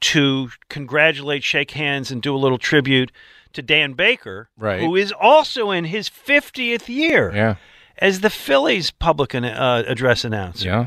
to 0.00 0.50
congratulate, 0.68 1.42
shake 1.42 1.72
hands, 1.72 2.10
and 2.10 2.22
do 2.22 2.34
a 2.34 2.38
little 2.38 2.58
tribute 2.58 3.10
to 3.54 3.62
Dan 3.62 3.94
Baker, 3.94 4.48
Right. 4.56 4.80
who 4.80 4.94
is 4.94 5.12
also 5.12 5.70
in 5.70 5.84
his 5.86 6.08
50th 6.08 6.88
year 6.88 7.32
Yeah. 7.34 7.54
as 7.98 8.20
the 8.20 8.30
Phillies 8.30 8.90
public 8.90 9.34
an- 9.34 9.44
uh, 9.44 9.84
address 9.86 10.24
announcer. 10.24 10.66
Yeah. 10.68 10.86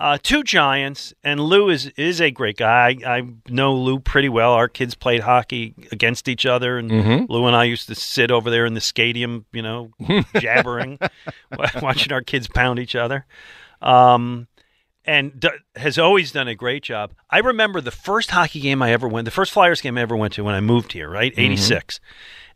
Uh, 0.00 0.16
two 0.22 0.42
Giants, 0.42 1.12
and 1.22 1.38
Lou 1.40 1.68
is 1.68 1.86
is 1.98 2.22
a 2.22 2.30
great 2.30 2.56
guy. 2.56 2.96
I, 3.06 3.18
I 3.18 3.22
know 3.50 3.74
Lou 3.74 3.98
pretty 4.00 4.30
well. 4.30 4.52
Our 4.54 4.66
kids 4.66 4.94
played 4.94 5.20
hockey 5.20 5.74
against 5.92 6.26
each 6.26 6.46
other, 6.46 6.78
and 6.78 6.90
Mhm. 6.90 7.26
Lou 7.28 7.44
and 7.46 7.54
I 7.54 7.64
used 7.64 7.86
to 7.88 7.94
sit 7.94 8.30
over 8.30 8.48
there 8.48 8.64
in 8.64 8.72
the 8.72 8.80
stadium, 8.80 9.44
you 9.52 9.60
know, 9.60 9.90
jabbering, 10.40 10.98
watching 11.82 12.12
our 12.14 12.22
kids 12.22 12.48
pound 12.48 12.78
each 12.78 12.96
other. 12.96 13.26
Um, 13.82 14.46
and 15.04 15.38
d- 15.38 15.48
has 15.76 15.98
always 15.98 16.32
done 16.32 16.48
a 16.48 16.54
great 16.54 16.82
job. 16.82 17.12
I 17.30 17.38
remember 17.38 17.80
the 17.82 17.90
first 17.90 18.30
hockey 18.30 18.60
game 18.60 18.82
I 18.82 18.92
ever 18.92 19.06
went, 19.08 19.24
the 19.26 19.30
first 19.30 19.52
Flyers 19.52 19.80
game 19.82 19.98
I 19.98 20.02
ever 20.02 20.16
went 20.16 20.32
to 20.34 20.44
when 20.44 20.54
I 20.54 20.60
moved 20.60 20.92
here, 20.92 21.08
right? 21.10 21.32
86. 21.36 22.00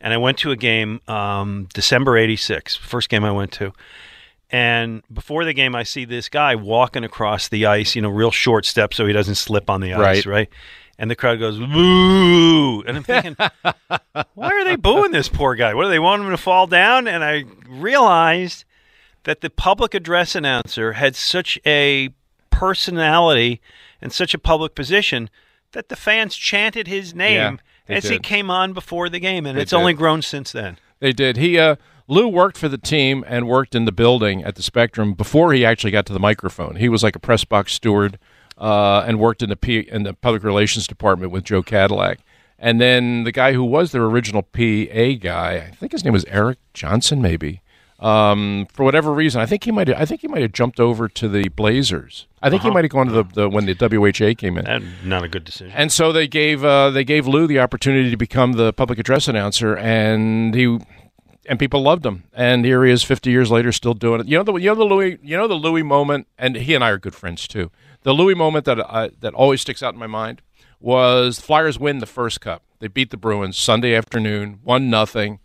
And 0.01 0.13
I 0.13 0.19
went 0.19 0.39
to 0.39 0.51
a 0.51 0.57
game 0.57 1.01
um, 1.09 1.69
December 1.75 2.17
86, 2.19 2.77
first 2.77 3.09
game 3.09 3.25
I 3.25 3.33
went 3.33 3.53
to. 3.53 3.73
And 4.55 5.03
before 5.13 5.45
the 5.45 5.53
game, 5.53 5.75
I 5.75 5.83
see 5.83 6.05
this 6.05 6.29
guy 6.29 6.55
walking 6.55 7.03
across 7.03 7.49
the 7.49 7.67
ice, 7.67 7.97
you 7.97 8.03
know, 8.03 8.09
real 8.09 8.31
short 8.31 8.65
steps 8.67 8.97
so 8.97 9.05
he 9.05 9.13
doesn't 9.13 9.35
slip 9.35 9.69
on 9.69 9.81
the 9.81 9.95
ice, 9.95 9.99
Right. 9.99 10.27
right? 10.27 10.49
And 10.97 11.11
the 11.11 11.17
crowd 11.17 11.41
goes, 11.41 11.59
boo. 11.59 12.83
And 12.87 12.97
I'm 12.99 13.03
thinking, 13.03 13.37
why 14.35 14.49
are 14.53 14.65
they 14.65 14.77
booing 14.77 15.11
this 15.11 15.29
poor 15.29 15.57
guy? 15.57 15.75
What 15.75 15.83
do 15.83 15.89
they 15.89 15.99
want 15.99 16.23
him 16.23 16.31
to 16.31 16.37
fall 16.37 16.69
down? 16.69 17.09
And 17.09 17.25
I 17.25 17.43
realized 17.69 18.65
that 19.25 19.41
the 19.41 19.51
public 19.51 19.93
address 19.93 20.37
announcer 20.37 20.93
had 20.93 21.17
such 21.17 21.59
a 21.67 22.11
personality 22.51 23.61
and 24.01 24.13
such 24.13 24.35
a 24.35 24.39
public 24.39 24.77
position 24.77 25.31
that 25.73 25.89
the 25.89 25.97
fans 25.97 26.37
chanted 26.37 26.87
his 26.87 27.13
name 27.13 27.59
they 27.89 27.97
as 27.97 28.09
he 28.09 28.21
came 28.21 28.51
on 28.51 28.73
before 28.73 29.09
the 29.09 29.19
game, 29.19 29.47
and 29.47 29.59
They 29.59 29.63
it's 29.63 29.71
did. 29.71 29.77
only 29.79 29.95
grown 29.95 30.23
since 30.23 30.53
then. 30.53 30.79
They 31.01 31.13
did. 31.13 31.37
He 31.39 31.59
uh, 31.59 31.75
Lou 32.07 32.29
worked 32.29 32.59
for 32.59 32.69
the 32.69 32.79
team 32.79 33.25
and 33.27 33.49
worked 33.49 33.75
in 33.75 33.85
the 33.87 33.93
building 33.93 34.45
at 34.45 34.57
the 34.57 34.63
Spectrum 34.63 35.15
before 35.15 35.53
he 35.53 35.65
actually 35.65 35.91
got 35.91 36.05
to 36.07 36.13
the 36.13 36.21
microphone. 36.21 36.77
He 36.77 36.89
was 36.89 37.03
like 37.03 37.17
a 37.17 37.19
press 37.19 37.45
box 37.45 37.73
steward 37.73 38.19
uh, 38.59 39.05
and 39.07 39.19
worked 39.19 39.43
in 39.43 39.49
the 39.49 39.57
P- 39.57 39.89
in 39.91 40.03
the 40.03 40.13
public 40.15 40.43
relations 40.43 40.87
department 40.87 41.33
with 41.33 41.45
Joe 41.45 41.63
Kadlec. 41.63 42.19
And 42.59 42.81
then 42.81 43.25
the 43.25 43.33
guy 43.33 43.53
who 43.53 43.65
was 43.65 43.93
their 43.93 44.05
original 44.05 44.43
PA 44.43 45.19
guy, 45.21 45.67
I 45.71 45.75
think 45.75 45.93
his 45.93 46.05
name 46.05 46.13
was 46.13 46.25
Eric 46.27 46.59
Johnson, 46.73 47.21
maybe. 47.23 47.61
Um, 48.01 48.67
for 48.73 48.85
whatever 48.85 49.13
reason, 49.13 49.41
I 49.41 49.47
think 49.47 49.65
he 49.65 49.71
might. 49.73 49.89
I 49.89 50.05
think 50.05 50.21
he 50.21 50.29
might 50.29 50.43
have 50.43 50.53
jumped 50.53 50.79
over 50.81 51.09
to 51.09 51.29
the 51.29 51.49
Blazers. 51.51 52.27
I 52.43 52.51
think 52.51 52.63
he 52.63 52.69
Uh-huh. 52.69 52.75
might 52.75 52.85
have 52.85 52.91
gone 52.91 53.07
to 53.07 53.13
the, 53.13 53.23
the 53.25 53.49
when 53.49 53.67
the 53.67 53.75
WHA 53.75 54.35
came 54.37 54.59
in. 54.59 54.65
That, 54.67 54.83
not 55.05 55.25
a 55.25 55.29
good 55.29 55.45
decision. 55.45 55.73
And 55.75 55.91
so 55.91 56.13
they 56.13 56.27
gave 56.27 56.65
uh, 56.65 56.91
they 56.91 57.05
gave 57.05 57.27
Lou 57.27 57.47
the 57.47 57.61
opportunity 57.61 58.11
to 58.11 58.17
become 58.17 58.53
the 58.55 58.73
public 58.73 58.99
address 58.99 59.27
announcer, 59.29 59.77
and 59.77 60.55
he 60.55 60.79
and 61.47 61.59
people 61.59 61.83
loved 61.83 62.05
him. 62.05 62.25
And 62.33 62.65
here 62.65 62.85
he 62.85 62.93
is, 62.93 63.03
fifty 63.03 63.31
years 63.31 63.51
later, 63.51 63.73
still 63.73 63.95
doing 63.95 64.21
it. 64.21 64.27
You 64.29 64.39
know 64.39 64.45
the 64.45 64.55
you 64.55 64.69
know 64.69 64.75
the 64.75 64.85
Louis 64.85 65.19
you 65.23 65.37
know 65.37 65.49
the 65.49 65.55
Louis 65.55 65.83
moment, 65.83 66.27
and 66.39 66.57
he 66.57 66.75
and 66.75 66.85
I 66.85 66.91
are 66.91 66.99
good 66.99 67.15
friends 67.15 67.47
too. 67.49 67.71
The 68.03 68.13
Louis 68.13 68.35
moment 68.35 68.65
that 68.67 68.81
I, 68.81 69.11
that 69.21 69.35
always 69.35 69.63
sticks 69.63 69.83
out 69.83 69.95
in 69.95 70.01
my 70.01 70.07
mind 70.07 70.43
was 70.81 71.37
the 71.37 71.43
Flyers 71.43 71.79
win 71.79 71.99
the 71.99 72.07
first 72.07 72.41
cup. 72.41 72.63
They 72.79 72.89
beat 72.89 73.11
the 73.11 73.17
Bruins 73.17 73.57
Sunday 73.57 73.95
afternoon, 73.95 74.61
one 74.63 74.91
nothing. 74.91 75.41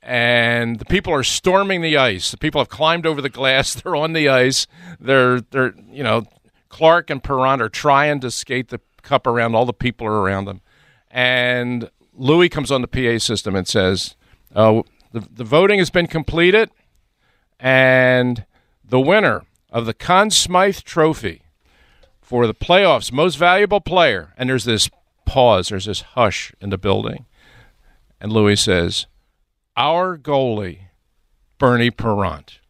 And 0.00 0.78
the 0.78 0.84
people 0.84 1.12
are 1.12 1.24
storming 1.24 1.80
the 1.82 1.96
ice. 1.96 2.30
The 2.30 2.36
people 2.36 2.60
have 2.60 2.68
climbed 2.68 3.04
over 3.04 3.20
the 3.20 3.28
glass. 3.28 3.74
They're 3.82 3.96
on 3.96 4.12
the 4.12 4.28
ice. 4.28 4.66
They're 5.00 5.40
they're 5.40 5.74
you 5.90 6.04
know 6.04 6.26
Clarke 6.68 7.10
and 7.10 7.22
Parent 7.22 7.60
are 7.60 7.68
trying 7.68 8.20
to 8.20 8.30
skate 8.30 8.68
the 8.68 8.80
cup 9.02 9.26
around. 9.26 9.54
All 9.54 9.66
the 9.66 9.72
people 9.72 10.06
are 10.06 10.20
around 10.20 10.44
them, 10.44 10.60
and 11.10 11.90
Louis 12.14 12.48
comes 12.48 12.70
on 12.70 12.80
the 12.80 12.88
PA 12.88 13.18
system 13.18 13.56
and 13.56 13.66
says, 13.66 14.14
"Oh, 14.54 14.84
the 15.12 15.20
the 15.20 15.44
voting 15.44 15.78
has 15.78 15.90
been 15.90 16.06
completed, 16.06 16.70
and 17.58 18.44
the 18.84 19.00
winner 19.00 19.42
of 19.70 19.86
the 19.86 19.94
Conn 19.94 20.30
Smythe 20.30 20.80
Trophy 20.80 21.42
for 22.20 22.46
the 22.46 22.54
playoffs, 22.54 23.12
most 23.12 23.36
valuable 23.36 23.80
player." 23.80 24.34
And 24.36 24.48
there's 24.48 24.64
this 24.64 24.90
pause. 25.24 25.68
There's 25.68 25.86
this 25.86 26.00
hush 26.00 26.52
in 26.60 26.70
the 26.70 26.78
building, 26.78 27.26
and 28.20 28.32
Louis 28.32 28.56
says, 28.56 29.06
"Our 29.76 30.16
goalie, 30.16 30.88
Bernie 31.58 31.90
Parent." 31.90 32.60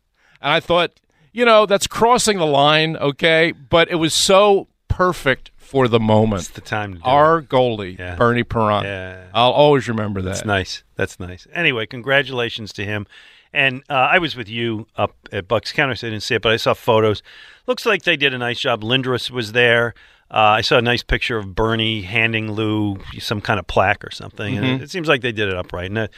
And 0.40 0.52
I 0.52 0.60
thought, 0.60 1.00
you 1.32 1.44
know, 1.44 1.66
that's 1.66 1.86
crossing 1.86 2.38
the 2.38 2.46
line, 2.46 2.96
okay? 2.96 3.52
But 3.52 3.90
it 3.90 3.96
was 3.96 4.14
so 4.14 4.68
perfect 4.88 5.50
for 5.68 5.86
the 5.88 6.00
moment. 6.00 6.40
It's 6.42 6.50
the 6.50 6.60
time 6.60 6.94
to 6.94 6.98
do 6.98 7.04
Our 7.04 7.42
goalie, 7.42 7.98
Yeah. 7.98 8.14
Bernie 8.16 8.44
Parent. 8.44 8.84
Yeah. 8.84 9.24
I'll 9.34 9.50
always 9.52 9.88
remember 9.88 10.22
that. 10.22 10.28
That's 10.30 10.44
nice. 10.44 10.82
That's 10.96 11.20
nice. 11.20 11.46
Anyway, 11.52 11.86
congratulations 11.86 12.72
to 12.74 12.84
him. 12.84 13.06
And 13.52 13.82
uh, 13.88 13.94
I 13.94 14.18
was 14.18 14.36
with 14.36 14.48
you 14.48 14.86
up 14.96 15.14
at 15.32 15.48
Bucks 15.48 15.72
County, 15.72 15.94
so 15.94 16.06
I 16.06 16.10
didn't 16.10 16.22
see 16.22 16.34
it, 16.34 16.42
but 16.42 16.52
I 16.52 16.56
saw 16.56 16.74
photos. 16.74 17.22
Looks 17.66 17.86
like 17.86 18.02
they 18.02 18.16
did 18.16 18.34
a 18.34 18.38
nice 18.38 18.60
job. 18.60 18.82
Lindros 18.82 19.30
was 19.30 19.52
there. 19.52 19.94
Uh, 20.30 20.36
I 20.58 20.60
saw 20.60 20.76
a 20.76 20.82
nice 20.82 21.02
picture 21.02 21.38
of 21.38 21.54
Bernie 21.54 22.02
handing 22.02 22.52
Lou 22.52 22.98
some 23.18 23.40
kind 23.40 23.58
of 23.58 23.66
plaque 23.66 24.04
or 24.04 24.10
something. 24.10 24.56
And 24.58 24.66
Mhm. 24.66 24.74
it, 24.76 24.82
it 24.82 24.90
seems 24.90 25.08
like 25.08 25.22
they 25.22 25.32
did 25.32 25.48
it 25.48 25.54
upright. 25.54 25.86
And 25.90 25.98
a, 25.98 26.08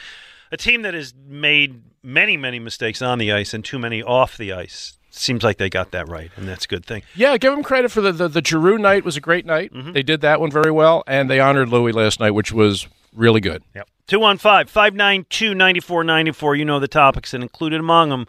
a 0.51 0.57
team 0.57 0.81
that 0.81 0.93
has 0.93 1.13
made 1.25 1.81
many, 2.03 2.35
many 2.35 2.59
mistakes 2.59 3.01
on 3.01 3.17
the 3.19 3.31
ice 3.31 3.53
and 3.53 3.63
too 3.63 3.79
many 3.79 4.03
off 4.03 4.35
the 4.37 4.51
ice 4.51 4.97
seems 5.11 5.43
like 5.43 5.57
they 5.57 5.69
got 5.69 5.91
that 5.91 6.07
right, 6.07 6.31
and 6.35 6.47
that's 6.47 6.65
a 6.65 6.67
good 6.67 6.85
thing. 6.85 7.03
Yeah, 7.15 7.37
give 7.37 7.53
them 7.53 7.63
credit 7.63 7.91
for 7.91 8.01
the 8.01 8.11
the, 8.11 8.27
the 8.27 8.43
Giroux 8.43 8.77
night 8.77 9.03
was 9.03 9.17
a 9.17 9.21
great 9.21 9.45
night. 9.45 9.73
Mm-hmm. 9.73 9.93
They 9.93 10.03
did 10.03 10.21
that 10.21 10.39
one 10.39 10.51
very 10.51 10.71
well, 10.71 11.03
and 11.07 11.29
they 11.29 11.39
honored 11.39 11.69
Louis 11.69 11.91
last 11.91 12.19
night, 12.19 12.31
which 12.31 12.51
was 12.51 12.87
really 13.13 13.41
good. 13.41 13.63
Yep. 13.75 13.87
215 14.07 14.67
592 14.67 15.53
9494. 15.53 16.55
You 16.55 16.65
know 16.65 16.79
the 16.79 16.87
topics 16.87 17.33
and 17.33 17.43
included 17.43 17.79
among 17.79 18.09
them. 18.09 18.27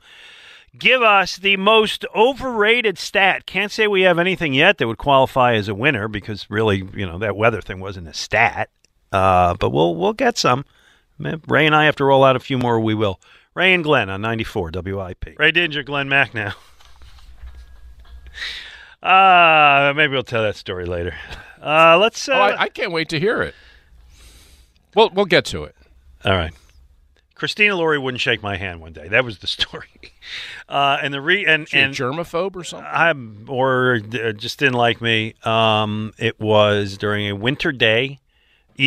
Give 0.79 1.03
us 1.03 1.37
the 1.37 1.59
most 1.59 2.07
overrated 2.15 2.99
stat. 2.99 3.45
Can't 3.45 3.71
say 3.71 3.87
we 3.87 4.03
have 4.03 4.19
anything 4.19 4.55
yet 4.55 4.79
that 4.79 4.87
would 4.87 4.97
qualify 4.97 5.55
as 5.55 5.69
a 5.69 5.75
winner 5.75 6.09
because 6.09 6.49
really, 6.49 6.89
you 6.95 7.05
know, 7.05 7.19
that 7.19 7.37
weather 7.37 7.61
thing 7.61 7.79
wasn't 7.79 8.09
a 8.09 8.15
stat. 8.15 8.71
Uh, 9.11 9.55
but 9.55 9.71
we'll 9.71 9.95
we'll 9.95 10.15
get 10.15 10.39
some. 10.39 10.65
Ray 11.19 11.67
and 11.67 11.75
I 11.75 11.85
have 11.85 11.97
to 11.97 12.05
roll 12.05 12.25
out 12.25 12.37
a 12.37 12.41
few 12.41 12.59
more. 12.59 12.81
We 12.81 12.95
will. 12.95 13.21
Ray 13.55 13.75
and 13.75 13.85
Glen 13.85 14.09
on 14.09 14.23
94 14.23 14.71
WIP. 14.75 15.39
Ray 15.39 15.53
Didinger, 15.53 15.85
Glenn 15.85 16.09
Mack 16.09 16.35
now. 16.35 16.55
Uh, 19.03 19.93
maybe 19.97 20.13
we'll 20.13 20.23
tell 20.23 20.43
that 20.43 20.57
story 20.57 20.85
later. 20.87 21.15
Uh, 21.61 21.99
let's. 21.99 22.29
Uh, 22.29 22.33
oh, 22.33 22.37
I, 22.41 22.63
I 22.63 22.69
can't 22.69 22.93
wait 22.93 23.09
to 23.11 23.19
hear 23.21 23.43
it. 23.43 23.55
We'll 24.95 25.11
we'll 25.11 25.25
get 25.27 25.45
to 25.47 25.65
it. 25.65 25.75
All 26.25 26.33
right. 26.33 26.53
Christina 27.35 27.75
Lurie 27.75 28.01
wouldn't 28.01 28.21
shake 28.21 28.41
my 28.41 28.57
hand 28.57 28.81
one 28.81 28.93
day. 28.93 29.09
That 29.09 29.25
was 29.25 29.39
the 29.39 29.47
story. 29.59 29.89
Uh, 30.69 30.99
and 31.03 31.13
the 31.13 31.21
re 31.21 31.45
and 31.45 31.67
and 31.73 31.93
germaphobe 31.93 32.55
or 32.55 32.63
something? 32.63 32.89
I'm 32.93 33.47
or 33.49 34.01
uh, 34.15 34.33
just 34.33 34.59
didn't 34.61 34.75
like 34.75 35.01
me. 35.01 35.35
Um, 35.43 36.13
it 36.19 36.39
was 36.41 36.97
during 36.97 37.27
a 37.29 37.35
winter 37.35 37.73
day, 37.73 38.21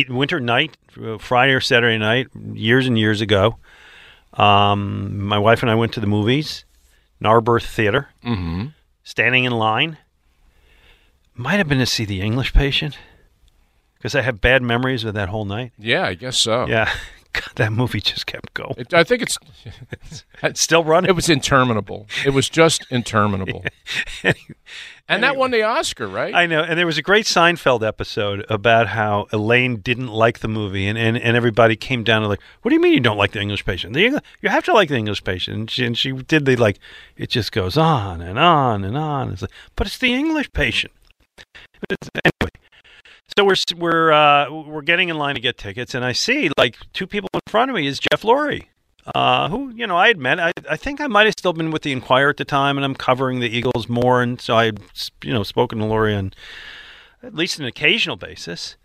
winter 0.08 0.40
night, 0.40 0.76
uh, 1.02 1.18
Friday 1.18 1.52
or 1.52 1.60
Saturday 1.60 1.98
night, 1.98 2.28
years 2.54 2.86
and 2.86 2.98
years 2.98 3.20
ago. 3.20 3.56
Um, 4.32 5.18
my 5.26 5.38
wife 5.38 5.62
and 5.62 5.70
I 5.70 5.74
went 5.74 5.92
to 5.94 6.00
the 6.00 6.06
movies, 6.06 6.64
Narberth 7.20 7.66
Theater. 7.66 8.08
Mhm. 8.24 8.72
Standing 9.06 9.44
in 9.44 9.52
line. 9.52 9.98
Might 11.32 11.58
have 11.58 11.68
been 11.68 11.78
to 11.78 11.86
see 11.86 12.04
The 12.04 12.20
English 12.20 12.52
Patient, 12.52 12.98
because 13.96 14.16
I 14.16 14.22
have 14.22 14.40
bad 14.40 14.62
memories 14.62 15.04
of 15.04 15.14
that 15.14 15.28
whole 15.28 15.44
night. 15.44 15.70
Yeah, 15.78 16.04
I 16.04 16.14
guess 16.14 16.36
so. 16.36 16.66
Yeah, 16.66 16.90
God, 17.36 17.52
that 17.56 17.72
movie 17.72 18.00
just 18.00 18.26
kept 18.26 18.54
going. 18.54 18.74
It, 18.78 18.94
I 18.94 19.04
think 19.04 19.22
it's 19.22 19.38
it's 20.42 20.60
still 20.60 20.84
running. 20.84 21.10
It 21.10 21.14
was 21.14 21.28
interminable. 21.28 22.06
It 22.24 22.30
was 22.30 22.48
just 22.48 22.86
interminable. 22.90 23.64
and 25.08 25.22
that 25.22 25.36
won 25.36 25.50
the 25.50 25.62
Oscar, 25.62 26.08
right? 26.08 26.34
I 26.34 26.46
know, 26.46 26.62
and 26.62 26.78
there 26.78 26.86
was 26.86 26.98
a 26.98 27.02
great 27.02 27.26
Seinfeld 27.26 27.86
episode 27.86 28.44
about 28.48 28.88
how 28.88 29.26
Elaine 29.32 29.76
didn't 29.76 30.08
like 30.08 30.38
the 30.38 30.48
movie, 30.48 30.86
and, 30.86 30.96
and, 30.96 31.18
and 31.18 31.36
everybody 31.36 31.76
came 31.76 32.04
down 32.04 32.22
and 32.22 32.30
like, 32.30 32.42
"What 32.62 32.70
do 32.70 32.74
you 32.74 32.80
mean 32.80 32.94
you 32.94 33.00
don't 33.00 33.18
like 33.18 33.32
the 33.32 33.40
English 33.40 33.64
Patient? 33.64 33.92
The 33.92 34.06
Engl- 34.06 34.22
you 34.40 34.48
have 34.48 34.64
to 34.64 34.72
like 34.72 34.88
the 34.88 34.96
English 34.96 35.22
Patient." 35.22 35.56
And 35.56 35.70
she, 35.70 35.84
and 35.84 35.98
she 35.98 36.12
did 36.12 36.46
the 36.46 36.56
like, 36.56 36.78
it 37.16 37.28
just 37.28 37.52
goes 37.52 37.76
on 37.76 38.20
and 38.20 38.38
on 38.38 38.84
and 38.84 38.96
on. 38.96 39.30
It's 39.30 39.42
like, 39.42 39.52
but 39.76 39.86
it's 39.86 39.98
the 39.98 40.14
English 40.14 40.52
Patient. 40.52 40.92
Anyway, 41.90 42.45
so 43.38 43.44
we're 43.44 43.56
we're 43.76 44.12
uh, 44.12 44.50
we're 44.50 44.82
getting 44.82 45.08
in 45.08 45.18
line 45.18 45.34
to 45.34 45.40
get 45.40 45.58
tickets, 45.58 45.94
and 45.94 46.04
I 46.04 46.12
see 46.12 46.50
like 46.56 46.76
two 46.92 47.06
people 47.06 47.28
in 47.34 47.40
front 47.46 47.70
of 47.70 47.74
me 47.76 47.86
is 47.86 47.98
Jeff 47.98 48.22
Lurie, 48.22 48.66
uh, 49.14 49.48
who 49.50 49.70
you 49.70 49.86
know 49.86 49.96
I 49.96 50.08
had 50.08 50.18
met. 50.18 50.40
I, 50.40 50.52
I 50.70 50.76
think 50.76 51.00
I 51.00 51.06
might 51.06 51.26
have 51.26 51.34
still 51.36 51.52
been 51.52 51.70
with 51.70 51.82
the 51.82 51.92
Inquirer 51.92 52.30
at 52.30 52.38
the 52.38 52.46
time, 52.46 52.78
and 52.78 52.84
I'm 52.84 52.94
covering 52.94 53.40
the 53.40 53.48
Eagles 53.48 53.88
more, 53.88 54.22
and 54.22 54.40
so 54.40 54.56
I 54.56 54.72
you 55.22 55.34
know 55.34 55.42
spoken 55.42 55.80
to 55.80 55.84
Lurie 55.84 56.16
on 56.16 56.32
at 57.22 57.34
least 57.34 57.58
an 57.58 57.66
occasional 57.66 58.16
basis. 58.16 58.76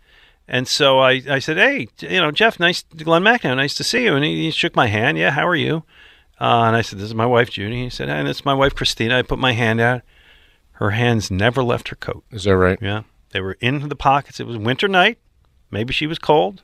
And 0.48 0.66
so 0.66 0.98
I, 0.98 1.22
I 1.30 1.38
said, 1.38 1.56
hey, 1.56 1.86
you 2.00 2.20
know, 2.20 2.32
Jeff, 2.32 2.58
nice, 2.58 2.82
Glen 2.96 3.22
Macnow, 3.22 3.56
nice 3.56 3.74
to 3.74 3.84
see 3.84 4.04
you. 4.04 4.16
And 4.16 4.24
he, 4.24 4.42
he 4.42 4.50
shook 4.50 4.74
my 4.74 4.88
hand. 4.88 5.16
Yeah, 5.16 5.30
how 5.30 5.46
are 5.46 5.54
you? 5.54 5.84
Uh, 6.40 6.64
and 6.66 6.76
I 6.76 6.82
said, 6.82 6.98
this 6.98 7.06
is 7.06 7.14
my 7.14 7.24
wife, 7.24 7.48
Judy. 7.48 7.84
He 7.84 7.90
said, 7.90 8.08
and 8.08 8.26
it's 8.26 8.44
my 8.44 8.52
wife, 8.52 8.74
Christina. 8.74 9.16
I 9.16 9.22
put 9.22 9.38
my 9.38 9.52
hand 9.52 9.80
out. 9.80 10.02
Her 10.72 10.90
hands 10.90 11.30
never 11.30 11.62
left 11.62 11.88
her 11.88 11.96
coat. 11.96 12.24
Is 12.32 12.44
that 12.44 12.56
right? 12.56 12.78
Yeah. 12.82 13.04
They 13.32 13.40
were 13.40 13.56
in 13.60 13.88
the 13.88 13.96
pockets. 13.96 14.38
It 14.40 14.46
was 14.46 14.56
winter 14.56 14.88
night. 14.88 15.18
Maybe 15.70 15.92
she 15.92 16.06
was 16.06 16.18
cold. 16.18 16.62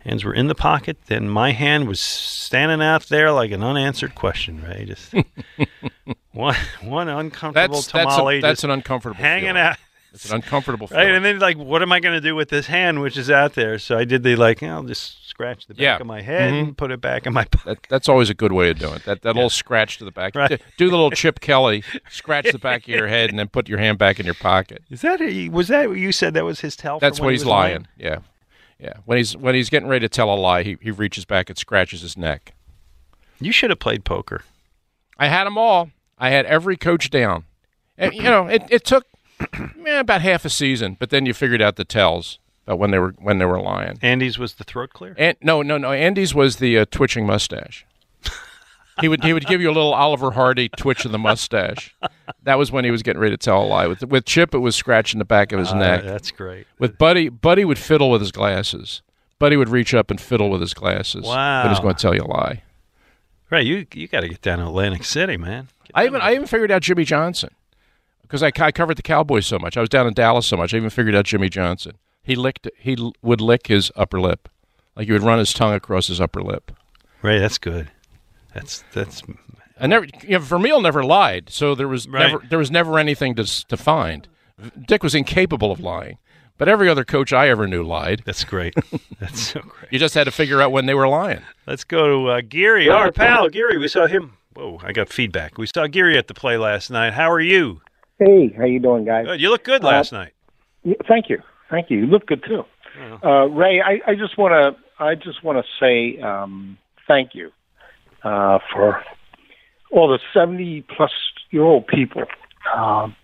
Hands 0.00 0.24
were 0.24 0.34
in 0.34 0.48
the 0.48 0.54
pocket. 0.54 0.96
Then 1.06 1.28
my 1.28 1.52
hand 1.52 1.86
was 1.86 2.00
standing 2.00 2.82
out 2.84 3.04
there 3.08 3.30
like 3.30 3.50
an 3.52 3.62
unanswered 3.62 4.14
question, 4.16 4.60
right? 4.62 4.86
Just 4.86 5.14
one, 6.32 6.56
one 6.82 7.08
uncomfortable 7.08 7.52
That's- 7.82 7.92
that's 7.92 8.14
a- 8.14 8.16
tamale. 8.18 8.40
that's 8.40 8.64
an 8.64 8.70
uncomfortable 8.70 9.16
hanging 9.22 9.50
feeling. 9.50 9.62
out. 9.62 9.76
It's 10.14 10.28
an 10.28 10.36
uncomfortable 10.36 10.88
Right, 10.90 11.08
and 11.10 11.24
then 11.24 11.38
like, 11.38 11.56
what 11.56 11.80
am 11.80 11.90
I 11.90 11.98
going 12.00 12.14
to 12.14 12.20
do 12.20 12.34
with 12.34 12.50
this 12.50 12.66
hand, 12.66 13.00
which 13.00 13.16
is 13.16 13.30
out 13.30 13.54
there? 13.54 13.78
So 13.78 13.96
I 13.96 14.04
did 14.04 14.22
the 14.22 14.36
like, 14.36 14.62
I'll 14.62 14.82
just 14.82 15.21
scratch 15.42 15.66
the 15.66 15.74
back 15.74 15.80
Yeah. 15.80 15.96
of 16.00 16.06
my 16.06 16.20
head 16.22 16.52
Mhm. 16.52 16.62
and 16.62 16.76
put 16.78 16.90
it 16.90 17.00
back 17.00 17.26
in 17.26 17.32
my 17.32 17.44
pocket. 17.44 17.64
That, 17.66 17.78
that's 17.88 18.08
always 18.08 18.30
a 18.30 18.34
good 18.34 18.52
way 18.52 18.70
of 18.70 18.78
doing 18.78 18.94
it. 18.94 19.04
That 19.04 19.22
that 19.22 19.34
little 19.34 19.50
scratch 19.50 19.98
to 19.98 20.04
the 20.04 20.10
back. 20.12 20.34
Right. 20.42 20.50
Do 20.78 20.86
the 20.88 20.96
little 20.96 21.10
Chip 21.10 21.40
Kelly, 21.40 21.82
scratch 22.10 22.50
the 22.52 22.58
back 22.58 22.82
of 22.82 22.88
your 22.88 23.08
head, 23.08 23.30
and 23.30 23.38
then 23.38 23.48
put 23.48 23.68
your 23.68 23.78
hand 23.78 23.98
back 23.98 24.18
in 24.20 24.24
your 24.26 24.34
pocket. 24.34 24.82
Is 24.90 25.00
that 25.02 25.20
a, 25.20 25.48
was 25.48 25.68
that 25.68 25.88
what 25.88 25.98
you 25.98 26.12
said? 26.12 26.34
That 26.34 26.44
was 26.44 26.60
his 26.60 26.76
tell. 26.76 26.98
That's 26.98 27.18
from 27.18 27.26
when 27.26 27.32
he 27.32 27.36
he's 27.36 27.44
was 27.44 27.50
lying. 27.50 27.86
Yeah, 27.98 28.18
yeah. 28.78 28.94
When 29.04 29.18
he's 29.18 29.36
when 29.36 29.54
he's 29.54 29.68
getting 29.68 29.88
ready 29.88 30.06
to 30.06 30.08
tell 30.08 30.32
a 30.32 30.36
lie, 30.36 30.62
he, 30.62 30.76
he 30.80 30.90
reaches 30.90 31.24
back 31.24 31.48
and 31.50 31.58
scratches 31.58 32.00
his 32.02 32.16
neck. 32.16 32.54
You 33.40 33.52
should 33.52 33.70
have 33.70 33.78
played 33.80 34.04
poker. 34.04 34.42
I 35.18 35.26
had 35.28 35.44
them 35.44 35.58
all. 35.58 35.90
I 36.18 36.30
had 36.30 36.46
every 36.46 36.76
coach 36.76 37.10
down. 37.10 37.44
And, 37.98 38.14
you 38.14 38.22
know, 38.22 38.46
it, 38.46 38.62
it 38.70 38.84
took 38.84 39.06
eh, 39.86 39.98
about 39.98 40.22
half 40.22 40.44
a 40.44 40.48
season, 40.50 40.96
but 40.98 41.10
then 41.10 41.26
you 41.26 41.34
figured 41.34 41.60
out 41.60 41.76
the 41.76 41.84
tells 41.84 42.38
about 42.72 42.78
when 42.80 42.90
they 42.90 42.98
were 42.98 43.14
when 43.18 43.38
they 43.38 43.44
were 43.44 43.60
lying. 43.60 43.98
Andy's 44.02 44.38
was 44.38 44.54
the 44.54 44.64
throat 44.64 44.90
clear. 44.92 45.14
And 45.18 45.36
no, 45.42 45.62
no, 45.62 45.78
no. 45.78 45.92
Andy's 45.92 46.34
was 46.34 46.56
the 46.56 46.78
uh, 46.78 46.84
twitching 46.90 47.26
mustache. 47.26 47.86
he 49.00 49.08
would 49.08 49.22
he 49.24 49.32
would 49.32 49.46
give 49.46 49.60
you 49.60 49.68
a 49.68 49.72
little 49.72 49.94
Oliver 49.94 50.32
Hardy 50.32 50.68
twitch 50.68 51.04
of 51.04 51.12
the 51.12 51.18
mustache. 51.18 51.94
That 52.42 52.58
was 52.58 52.72
when 52.72 52.84
he 52.84 52.90
was 52.90 53.02
getting 53.02 53.20
ready 53.20 53.34
to 53.36 53.42
tell 53.42 53.62
a 53.62 53.66
lie. 53.66 53.86
With 53.86 54.02
with 54.04 54.24
Chip, 54.24 54.54
it 54.54 54.58
was 54.58 54.74
scratching 54.76 55.18
the 55.18 55.24
back 55.24 55.52
of 55.52 55.58
his 55.58 55.68
Ah, 55.72 55.78
neck. 55.78 56.02
that's 56.04 56.30
great. 56.30 56.66
With 56.78 56.98
Buddy, 56.98 57.28
Buddy 57.28 57.64
would 57.64 57.78
fiddle 57.78 58.10
with 58.10 58.20
his 58.20 58.32
glasses. 58.32 59.02
Buddy 59.38 59.56
would 59.56 59.68
reach 59.68 59.92
up 59.94 60.10
and 60.10 60.20
fiddle 60.20 60.50
with 60.50 60.60
his 60.60 60.72
glasses. 60.74 61.24
Wow. 61.24 61.62
When 61.64 61.70
he's 61.72 61.80
going 61.80 61.94
to 61.96 62.00
tell 62.00 62.14
you 62.14 62.22
a 62.22 62.30
lie. 62.30 62.62
Right, 63.50 63.66
you 63.66 63.86
you 63.92 64.08
got 64.08 64.20
to 64.20 64.28
get 64.28 64.40
down 64.40 64.58
to 64.58 64.64
Atlantic 64.66 65.04
City, 65.04 65.36
man. 65.36 65.68
I 65.94 66.06
even 66.06 66.20
I 66.20 66.34
even 66.34 66.46
figured 66.46 66.70
out 66.70 66.80
Jimmy 66.82 67.04
Johnson 67.04 67.50
because 68.22 68.42
I, 68.42 68.50
I 68.60 68.72
covered 68.72 68.96
the 68.96 69.02
Cowboys 69.02 69.46
so 69.46 69.58
much. 69.58 69.76
I 69.76 69.80
was 69.80 69.90
down 69.90 70.06
in 70.06 70.14
Dallas 70.14 70.46
so 70.46 70.56
much. 70.56 70.72
I 70.72 70.78
even 70.78 70.88
figured 70.88 71.14
out 71.14 71.26
Jimmy 71.26 71.50
Johnson. 71.50 71.92
He 72.22 72.36
licked 72.36 72.68
he 72.78 72.96
would 73.22 73.40
lick 73.40 73.66
his 73.66 73.90
upper 73.96 74.20
lip, 74.20 74.48
like 74.96 75.06
he 75.06 75.12
would 75.12 75.22
run 75.22 75.38
his 75.38 75.52
tongue 75.52 75.74
across 75.74 76.06
his 76.06 76.20
upper 76.20 76.42
lip. 76.42 76.70
Right, 77.22 77.38
that's 77.38 77.58
good. 77.58 77.90
That's 78.54 78.84
that's. 78.92 79.22
I 79.80 79.86
never, 79.88 80.04
you 80.22 80.30
know, 80.30 80.38
Vermeil 80.38 80.80
never 80.80 81.02
lied, 81.02 81.50
so 81.50 81.74
there 81.74 81.88
was 81.88 82.08
Right. 82.08 82.28
never 82.30 82.44
there 82.48 82.58
was 82.58 82.70
never 82.70 82.98
anything 82.98 83.34
to 83.36 83.66
to 83.68 83.76
find. 83.76 84.28
Dick 84.86 85.02
was 85.02 85.14
incapable 85.14 85.72
of 85.72 85.80
lying, 85.80 86.18
but 86.58 86.68
every 86.68 86.88
other 86.88 87.04
coach 87.04 87.32
I 87.32 87.48
ever 87.48 87.66
knew 87.66 87.82
lied. 87.82 88.22
That's 88.24 88.44
great. 88.44 88.74
That's 89.18 89.40
so 89.40 89.60
great. 89.60 89.90
You 89.90 89.98
just 89.98 90.14
had 90.14 90.24
to 90.24 90.30
figure 90.30 90.62
out 90.62 90.70
when 90.70 90.86
they 90.86 90.94
were 90.94 91.08
lying. 91.08 91.40
Let's 91.66 91.82
go 91.84 92.06
to 92.06 92.30
uh, 92.30 92.40
Geary, 92.48 92.88
our 92.88 93.10
pal 93.10 93.48
Geary. 93.48 93.78
We 93.78 93.88
saw 93.88 94.06
him. 94.06 94.34
Whoa, 94.54 94.78
I 94.84 94.92
got 94.92 95.08
feedback. 95.08 95.58
We 95.58 95.66
saw 95.66 95.86
Geary 95.88 96.16
at 96.18 96.28
the 96.28 96.34
play 96.34 96.58
last 96.58 96.90
night. 96.90 97.14
How 97.14 97.30
are 97.32 97.40
you? 97.40 97.80
Hey, 98.18 98.50
how 98.56 98.64
you 98.66 98.78
doing, 98.78 99.04
guys? 99.04 99.24
Good. 99.26 99.40
You 99.40 99.48
look 99.50 99.64
good 99.64 99.82
last 99.82 100.12
night. 100.12 100.34
Yeah, 100.84 100.94
thank 101.08 101.28
you, 101.30 101.42
thank 101.72 101.90
you. 101.90 101.98
You 102.00 102.06
look 102.06 102.26
good 102.26 102.44
too, 102.44 102.64
uh, 103.24 103.46
Ray. 103.46 103.80
I, 103.80 104.12
I 104.12 104.14
just 104.14 104.38
want 104.38 104.52
to, 104.52 105.02
I 105.02 105.16
just 105.16 105.42
want 105.42 105.64
to 105.64 105.70
say 105.80 106.20
um, 106.20 106.78
thank 107.08 107.34
you 107.34 107.50
uh, 108.22 108.58
for 108.72 109.02
all 109.90 110.08
the 110.08 110.20
seventy-plus 110.32 111.10
year 111.50 111.62
old 111.62 111.86
people 111.88 112.24
um, 112.72 113.16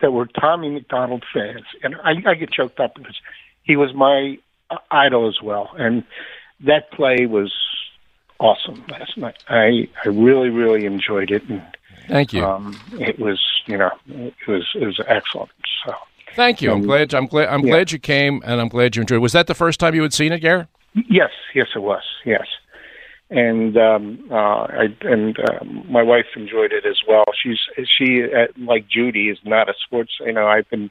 that 0.00 0.10
were 0.12 0.26
Tommy 0.26 0.70
McDonald 0.70 1.24
fans, 1.32 1.66
and 1.82 1.94
I, 2.02 2.30
I 2.30 2.34
get 2.34 2.50
choked 2.50 2.80
up 2.80 2.94
because 2.94 3.20
he 3.62 3.76
was 3.76 3.94
my 3.94 4.38
uh, 4.70 4.78
idol 4.90 5.28
as 5.28 5.40
well, 5.42 5.70
and 5.78 6.02
that 6.60 6.90
play 6.90 7.26
was 7.26 7.52
awesome 8.38 8.84
last 8.90 9.16
night. 9.16 9.36
I 9.48 9.88
I 10.04 10.08
really 10.08 10.48
really 10.48 10.86
enjoyed 10.86 11.30
it, 11.30 11.48
and 11.48 11.62
Thank 12.08 12.32
you. 12.32 12.44
um, 12.44 12.76
it 12.94 13.18
was 13.18 13.38
you 13.66 13.76
know 13.76 13.90
it 14.08 14.34
was 14.48 14.66
it 14.74 14.86
was 14.86 14.98
excellent. 15.06 15.50
So. 15.84 15.94
Thank 16.36 16.62
you. 16.62 16.70
I'm 16.70 16.78
Um, 16.78 16.82
glad. 16.86 17.14
I'm 17.14 17.26
glad. 17.26 17.48
I'm 17.48 17.64
yeah. 17.64 17.70
glad 17.72 17.92
you 17.92 17.98
came, 17.98 18.42
and 18.44 18.60
I'm 18.60 18.68
glad 18.68 18.96
you 18.96 19.02
enjoyed. 19.02 19.16
It. 19.16 19.20
Was 19.20 19.32
that 19.32 19.46
the 19.46 19.54
first 19.54 19.80
time 19.80 19.94
you 19.94 20.02
had 20.02 20.12
seen 20.12 20.32
it, 20.32 20.40
Gary? 20.40 20.66
Yes, 21.08 21.30
yes, 21.54 21.68
it 21.74 21.80
was. 21.80 22.02
Yes, 22.24 22.46
and 23.30 23.76
um, 23.76 24.24
uh, 24.30 24.34
I 24.34 24.86
and 25.02 25.38
uh, 25.38 25.64
my 25.88 26.02
wife 26.02 26.26
enjoyed 26.36 26.72
it 26.72 26.84
as 26.86 27.00
well. 27.06 27.24
She's 27.40 27.58
she 27.86 28.24
uh, 28.24 28.46
like 28.58 28.88
Judy 28.88 29.28
is 29.28 29.38
not 29.44 29.68
a 29.68 29.74
sports. 29.84 30.12
You 30.20 30.32
know, 30.32 30.46
I've 30.46 30.68
been 30.68 30.90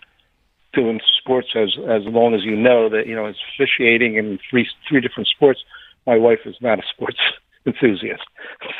doing 0.73 0.99
sports 1.19 1.49
as 1.55 1.69
as 1.89 2.03
long 2.05 2.33
as 2.33 2.43
you 2.43 2.55
know 2.55 2.89
that 2.89 3.07
you 3.07 3.15
know 3.15 3.25
it's 3.25 3.39
officiating 3.55 4.15
in 4.15 4.39
three 4.49 4.67
three 4.87 5.01
different 5.01 5.27
sports. 5.27 5.59
My 6.07 6.17
wife 6.17 6.39
is 6.45 6.55
not 6.61 6.79
a 6.79 6.83
sports 6.93 7.19
enthusiast. 7.65 8.23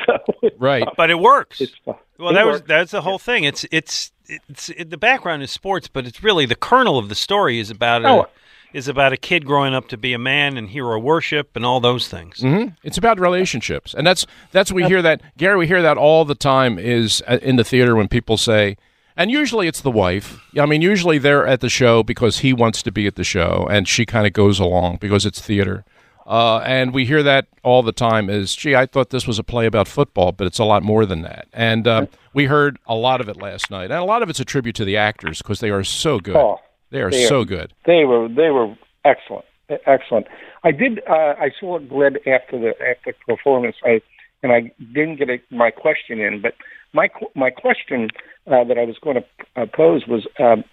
So 0.06 0.18
right, 0.58 0.88
but 0.98 1.10
it 1.12 1.20
works. 1.20 1.62
It's 1.62 1.74
fun. 1.86 1.96
Well, 2.18 2.32
It 2.32 2.34
that 2.34 2.46
was 2.48 2.62
that's 2.64 2.92
the 2.92 3.02
whole 3.02 3.20
thing. 3.20 3.44
It's 3.44 3.66
it's 3.72 4.12
it's 4.28 4.70
it, 4.70 4.90
the 4.90 4.98
background 4.98 5.44
is 5.44 5.52
sports, 5.52 5.88
but 5.88 6.06
it's 6.08 6.24
really 6.24 6.46
the 6.46 6.56
kernel 6.56 6.98
of 6.98 7.10
the 7.10 7.16
story 7.16 7.60
is 7.60 7.70
about 7.70 8.04
a, 8.04 8.10
Oh. 8.10 8.28
is 8.74 8.88
about 8.88 9.14
a 9.14 9.18
kid 9.18 9.46
growing 9.46 9.74
up 9.76 9.88
to 9.90 9.98
be 9.98 10.14
a 10.14 10.18
man 10.20 10.58
and 10.58 10.70
hero 10.70 10.98
worship 11.00 11.56
and 11.56 11.66
all 11.66 11.80
those 11.80 12.08
things. 12.08 12.42
hmm 12.42 12.68
It's 12.84 12.98
about 12.98 13.20
relationships, 13.20 13.94
and 13.94 14.06
that's 14.08 14.26
that's 14.52 14.72
we 14.72 14.84
hear 14.86 15.02
that 15.04 15.22
Gary. 15.38 15.58
We 15.58 15.68
hear 15.68 15.82
that 15.84 15.98
all 15.98 16.26
the 16.26 16.36
time. 16.36 16.80
Is 16.80 17.22
uh, 17.28 17.38
in 17.42 17.56
the 17.58 17.64
theater 17.64 17.96
when 17.96 18.08
people 18.08 18.38
say, 18.38 18.78
and 19.16 19.30
usually 19.30 19.68
it's 19.68 19.82
the 19.82 19.92
wife. 19.92 20.40
I 20.60 20.66
mean, 20.66 20.82
usually 20.82 21.20
they're 21.20 21.46
at 21.46 21.62
the 21.62 21.70
show 21.70 22.02
because 22.04 22.40
he 22.40 22.52
wants 22.54 22.82
to 22.84 22.92
be 22.92 23.06
at 23.06 23.16
the 23.16 23.24
show, 23.24 23.68
and 23.70 23.88
she 23.88 24.06
kind 24.06 24.26
of 24.26 24.34
goes 24.34 24.60
along 24.60 24.98
because 25.02 25.26
it's 25.26 25.40
theater. 25.42 25.84
Uh, 26.30 26.60
and 26.60 26.94
we 26.94 27.06
hear 27.06 27.24
that 27.24 27.48
all 27.64 27.82
the 27.82 27.92
time. 27.92 28.30
Is 28.30 28.56
gee, 28.56 28.76
I 28.76 28.86
thought 28.86 29.10
this 29.10 29.26
was 29.26 29.40
a 29.40 29.44
play 29.44 29.66
about 29.66 29.88
football, 29.88 30.32
but 30.32 30.46
it's 30.46 30.60
a 30.60 30.64
lot 30.64 30.84
more 30.84 31.08
than 31.08 31.24
that. 31.24 31.48
And 31.52 31.88
uh, 31.88 32.06
we 32.36 32.46
heard 32.46 32.78
a 32.86 32.94
lot 32.94 33.20
of 33.20 33.28
it 33.28 33.38
last 33.38 33.72
night, 33.72 33.86
and 33.86 33.94
a 33.94 34.04
lot 34.04 34.22
of 34.22 34.30
it's 34.30 34.40
a 34.40 34.46
tribute 34.46 34.76
to 34.76 34.86
the 34.86 34.96
actors 34.96 35.40
because 35.40 35.60
they 35.60 35.72
are 35.72 35.84
so 35.84 36.20
good. 36.20 36.36
Oh, 36.36 36.60
they 36.92 37.02
are 37.02 37.10
they 37.10 37.26
so 37.26 37.44
good. 37.46 37.74
They 37.88 38.06
were 38.06 38.28
they 38.28 38.52
were 38.52 38.78
excellent, 39.04 39.46
excellent. 39.88 40.28
I 40.64 40.70
did. 40.70 41.00
Uh, 41.10 41.34
I 41.40 41.50
saw 41.60 41.80
Glen 41.80 42.18
after 42.28 42.60
the 42.60 42.74
after 42.80 43.12
the 43.12 43.14
performance. 43.26 43.78
I 43.84 44.00
and 44.44 44.52
I 44.52 44.72
didn't 44.94 45.16
get 45.16 45.32
a, 45.32 45.38
my 45.50 45.72
question 45.72 46.20
in, 46.20 46.44
but 46.44 46.54
my 46.94 47.10
my 47.34 47.50
question 47.50 48.10
uh, 48.46 48.64
that 48.66 48.78
I 48.78 48.84
was 48.84 48.98
going 49.02 49.18
to 49.18 49.62
uh, 49.62 49.66
pose 49.66 50.06
was 50.08 50.28
um, 50.40 50.64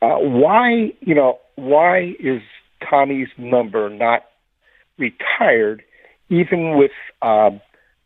uh, 0.00 0.16
why 0.16 0.94
you 1.00 1.14
know 1.14 1.38
why 1.56 2.16
is 2.18 2.40
Tommy's 2.88 3.28
number 3.36 3.90
not 3.90 4.22
retired, 5.00 5.82
even 6.28 6.76
with 6.76 6.92
um, 7.22 7.60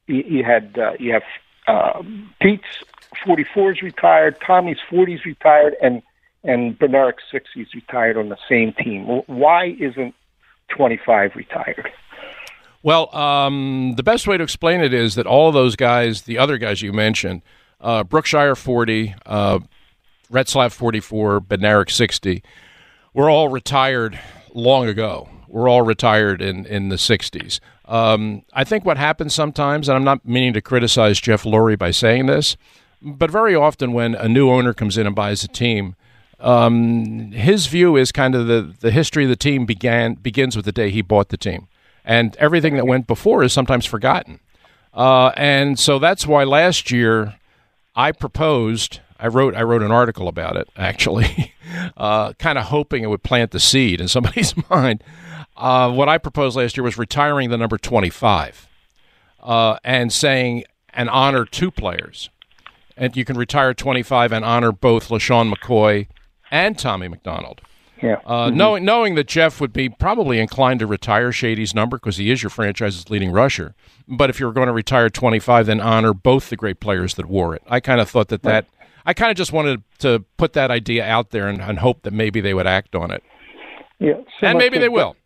you, 0.07 0.24
you 0.26 0.45
had 0.45 0.78
uh, 0.78 0.92
you 0.99 1.12
have 1.12 1.22
uh, 1.66 2.03
Pete's 2.40 2.64
44 3.24 3.72
is 3.72 3.82
retired, 3.82 4.40
Tommy's 4.40 4.78
40 4.88 5.14
is 5.14 5.24
retired, 5.24 5.74
and 5.82 6.03
and 6.42 6.78
Bernard's 6.78 7.22
60 7.30 7.61
is 7.61 7.74
retired 7.74 8.16
on 8.16 8.28
the 8.28 8.38
same 8.49 8.72
team. 8.74 9.07
Why 9.26 9.76
isn't 9.80 10.14
25 10.68 11.36
retired? 11.36 11.90
Well, 12.82 13.14
um, 13.16 13.95
the 13.97 14.03
best 14.03 14.26
way 14.26 14.36
to 14.36 14.45
explain 14.45 14.82
it 14.82 14.92
is 14.92 15.14
that 15.14 15.26
all 15.26 15.49
of 15.49 15.55
those 15.55 15.74
guys, 15.74 16.22
the 16.22 16.36
other 16.36 16.59
guys 16.59 16.82
you 16.82 16.92
mentioned, 16.92 17.40
uh, 17.80 18.05
Brookshier 18.05 18.55
40, 18.57 19.14
uh, 19.24 19.61
Retzlaff 20.30 20.72
44, 20.72 21.40
Bednarik 21.40 21.90
60, 21.90 22.42
were 23.14 23.30
all 23.30 23.49
retired 23.49 24.20
long 24.53 24.86
ago. 24.86 25.30
We're 25.55 25.68
all 25.68 25.82
retired 25.82 26.42
in, 26.42 26.66
in 26.66 26.88
the 26.88 26.96
60s. 26.96 27.61
Um, 27.84 28.42
I 28.55 28.64
think 28.64 28.84
what 28.84 28.96
happens 28.96 29.36
sometimes, 29.36 29.88
and 29.88 29.94
I'm 29.94 30.02
not 30.02 30.26
meaning 30.26 30.52
to 30.55 30.61
criticize 30.61 31.20
Jeff 31.20 31.44
Lurie 31.44 31.78
by 31.78 31.92
saying 31.92 32.26
this, 32.26 32.57
but 33.00 33.30
very 33.30 33.55
often 33.55 33.92
when 33.92 34.16
a 34.16 34.26
new 34.28 34.50
owner 34.50 34.74
comes 34.74 34.98
in 34.98 35.07
and 35.07 35.14
buys 35.14 35.44
a 35.44 35.48
team, 35.48 35.94
um, 36.40 37.30
his 37.30 37.68
view 37.68 37.94
is 37.94 38.11
kind 38.11 38.34
of 38.34 38.48
the, 38.48 38.74
the 38.80 38.90
history 38.90 39.22
of 39.22 39.30
the 39.30 39.36
team 39.36 39.64
began 39.64 40.14
begins 40.14 40.57
with 40.57 40.64
the 40.64 40.72
day 40.72 40.90
he 40.90 41.02
bought 41.02 41.28
the 41.28 41.36
team, 41.36 41.68
and 42.05 42.36
everything 42.38 42.74
that 42.74 42.88
went 42.88 43.07
before 43.07 43.44
is 43.44 43.52
sometimes 43.52 43.86
forgotten. 43.86 44.40
Uh, 44.92 45.30
and 45.36 45.78
so 45.78 46.00
that's 46.00 46.26
why 46.26 46.42
last 46.42 46.90
year 46.90 47.36
I 47.94 48.11
proposed. 48.11 48.98
I 49.20 49.28
wrote 49.28 49.55
I 49.55 49.62
wrote 49.62 49.82
an 49.82 49.92
article 49.92 50.26
about 50.26 50.57
it 50.57 50.68
actually, 50.76 51.55
uh, 51.96 52.32
kind 52.32 52.59
of 52.59 52.64
hoping 52.64 53.05
it 53.05 53.07
would 53.07 53.22
plant 53.22 53.52
the 53.52 53.61
seed 53.61 54.00
in 54.00 54.09
somebody's 54.09 54.52
mind. 54.70 55.05
Uh, 55.57 55.90
what 55.92 56.09
I 56.09 56.18
proposed 56.18 56.57
last 56.57 56.76
year 56.76 56.84
was 56.84 56.98
retiring 56.98 57.50
the 57.50 57.59
number 57.59 57.78
twenty 57.78 58.11
five, 58.11 58.68
uh, 59.42 59.78
and 59.84 60.12
saying 60.12 60.64
and 60.90 61.09
honor 61.11 61.44
two 61.44 61.70
players, 61.70 62.30
and 62.96 63.16
you 63.16 63.24
can 63.24 63.36
retire 63.36 63.74
twenty 63.74 64.02
five 64.02 64.32
and 64.32 64.44
honor 64.44 64.72
both 64.72 65.09
LeSean 65.09 65.52
McCoy 65.52 66.09
and 66.50 66.78
Tommy 66.78 67.09
McDonald. 67.09 67.61
Yeah. 68.02 68.20
Uh, 68.26 68.50
knowing 68.50 68.84
knowing 68.84 69.14
that 69.14 69.28
Jeff 69.28 69.61
would 69.61 69.72
be 69.72 69.88
probably 69.88 70.38
inclined 70.38 70.80
to 70.80 70.86
retire 70.86 71.32
Shady's 71.32 71.74
number 71.74 71.96
because 71.96 72.16
he 72.16 72.30
is 72.30 72.42
your 72.42 72.50
franchise's 72.50 73.09
leading 73.09 73.30
rusher. 73.30 73.74
But 74.07 74.28
if 74.28 74.38
you 74.40 74.46
were 74.46 74.52
going 74.52 74.66
to 74.66 74.72
retire 74.74 75.09
25, 75.09 75.66
then 75.66 75.80
honor 75.80 76.12
both 76.12 76.50
the 76.50 76.57
great 76.57 76.80
players 76.80 77.14
that 77.14 77.26
wore 77.26 77.55
it. 77.55 77.62
I 77.66 77.80
kind 77.80 78.00
of 78.00 78.11
thought 78.11 78.28
that 78.28 78.42
that 78.42 78.66
I 79.07 79.14
kind 79.14 79.30
of 79.30 79.36
just 79.36 79.52
wanted 79.52 79.82
to 80.00 80.24
put 80.36 80.55
that 80.55 80.70
idea 80.70 81.05
out 81.05 81.30
there 81.30 81.48
and, 81.48 81.61
and 81.61 81.78
hope 81.78 82.02
that 82.02 82.12
maybe 82.12 82.40
they 82.40 82.52
would 82.55 82.66
act 82.66 82.94
on 82.94 83.11
it. 83.11 83.22
Yeah, 83.98 84.14
And 84.42 84.59
maybe 84.59 84.78
they 84.78 84.88
will. 84.88 85.16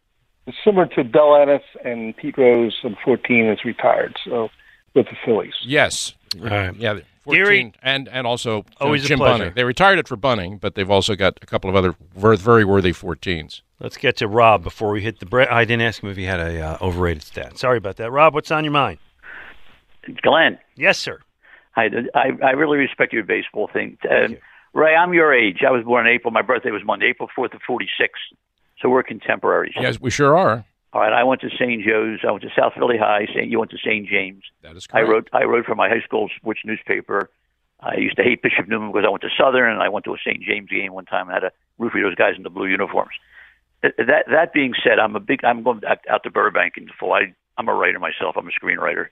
Similar 0.65 0.87
to 0.87 1.05
Del 1.05 1.37
Ennis 1.37 1.63
and 1.85 2.17
Pete 2.17 2.39
Rose, 2.39 2.77
and 2.83 2.97
14 3.05 3.47
is 3.47 3.65
retired. 3.65 4.17
So 4.25 4.49
with 4.95 5.07
the 5.07 5.17
Phillies. 5.25 5.55
Yes. 5.63 6.15
right. 6.39 6.75
Yeah. 6.77 7.01
14, 7.25 7.45
Gary- 7.45 7.73
and 7.83 8.09
and 8.09 8.27
also 8.27 8.61
uh, 8.81 8.85
Always 8.85 9.05
a 9.05 9.09
Jim 9.09 9.19
pleasure. 9.19 9.39
Bunning. 9.39 9.55
They 9.55 9.65
retired 9.65 9.99
it 9.99 10.09
for 10.09 10.17
Bunning, 10.17 10.57
but 10.57 10.75
they've 10.75 10.91
also 10.91 11.15
got 11.15 11.39
a 11.43 11.47
couple 11.47 11.69
of 11.69 11.77
other 11.77 11.95
very 12.15 12.65
worthy 12.65 12.93
14s. 12.93 13.61
Let's 13.81 13.99
get 13.99 14.17
to 14.17 14.29
Rob 14.29 14.65
before 14.65 14.91
we 14.91 15.03
hit 15.03 15.21
the 15.21 15.27
break. 15.27 15.51
I 15.51 15.65
didn't 15.65 15.83
ask 15.83 16.03
him 16.03 16.09
if 16.09 16.17
he 16.17 16.25
had 16.25 16.41
a 16.41 16.61
uh, 16.61 16.79
overrated 16.81 17.23
stat. 17.23 17.59
Sorry 17.59 17.77
about 17.77 17.97
that, 17.97 18.11
Rob. 18.11 18.35
What's 18.35 18.51
on 18.51 18.65
your 18.65 18.73
mind? 18.73 18.99
Glen. 20.23 20.59
Yes, 20.75 20.99
sir. 20.99 21.21
I, 21.77 21.89
I, 22.15 22.31
I 22.43 22.51
really 22.53 22.79
respect 22.79 23.13
your 23.13 23.25
baseball 23.25 23.69
thing. 23.73 23.99
Um, 24.11 24.37
Ray, 24.73 24.95
I'm 24.97 25.13
your 25.13 25.33
age. 25.33 25.59
I 25.67 25.71
was 25.71 25.85
born 25.85 26.07
in 26.07 26.13
April. 26.13 26.33
My 26.33 26.43
birthday 26.43 26.71
was 26.71 26.83
Monday, 26.85 27.07
April 27.11 27.29
4th 27.37 27.55
of 27.55 27.61
46. 27.67 28.19
So 28.81 28.89
we're 28.89 29.03
contemporaries. 29.03 29.75
Yes, 29.79 30.01
we 30.01 30.11
sure 30.11 30.37
are. 30.37 30.65
All 30.93 31.01
right. 31.01 31.13
I 31.13 31.25
went 31.25 31.41
to 31.43 31.51
St. 31.51 31.83
Joe's. 31.85 32.21
I 32.27 32.31
went 32.31 32.43
to 32.43 32.51
South 32.57 32.73
Philly 32.75 32.97
High. 32.99 33.27
St. 33.27 33.49
You 33.49 33.59
went 33.59 33.71
to 33.73 33.79
St. 33.79 34.07
James. 34.09 34.43
That 34.63 34.77
is 34.77 34.87
correct. 34.87 35.07
I 35.07 35.11
wrote. 35.11 35.29
I 35.33 35.45
wrote 35.45 35.67
for 35.67 35.75
my 35.75 35.89
high 35.89 36.01
school 36.01 36.29
sports 36.37 36.61
newspaper. 36.65 37.31
I 37.81 37.97
used 37.97 38.17
to 38.17 38.25
hate 38.25 38.43
Bishop 38.43 38.69
Neumann 38.69 38.91
because 38.91 39.07
I 39.07 39.11
went 39.11 39.23
to 39.23 39.31
Southern 39.39 39.73
and 39.73 39.83
I 39.83 39.89
went 39.89 40.05
to 40.07 40.15
a 40.15 40.19
St. 40.19 40.43
James 40.43 40.69
game 40.69 40.93
one 40.93 41.05
time 41.05 41.29
and 41.29 41.35
had 41.35 41.49
to 41.49 41.53
root 41.79 41.93
for 41.93 42.01
those 42.01 42.17
guys 42.17 42.35
in 42.37 42.43
the 42.43 42.51
blue 42.51 42.67
uniforms. 42.67 43.15
That 43.83 44.25
that 44.27 44.53
being 44.53 44.75
said, 44.83 44.99
I'm 44.99 45.15
a 45.15 45.21
big. 45.21 45.45
I'm 45.45 45.63
going 45.63 45.83
out, 45.87 46.23
to 46.25 46.31
Burbank 46.31 46.75
in 46.77 46.87
the 46.87 46.93
fall. 46.99 47.13
I, 47.13 47.35
I'm 47.57 47.69
a 47.69 47.75
writer 47.75 47.99
myself. 47.99 48.37
I'm 48.37 48.49
a 48.49 48.51
screenwriter. 48.51 49.07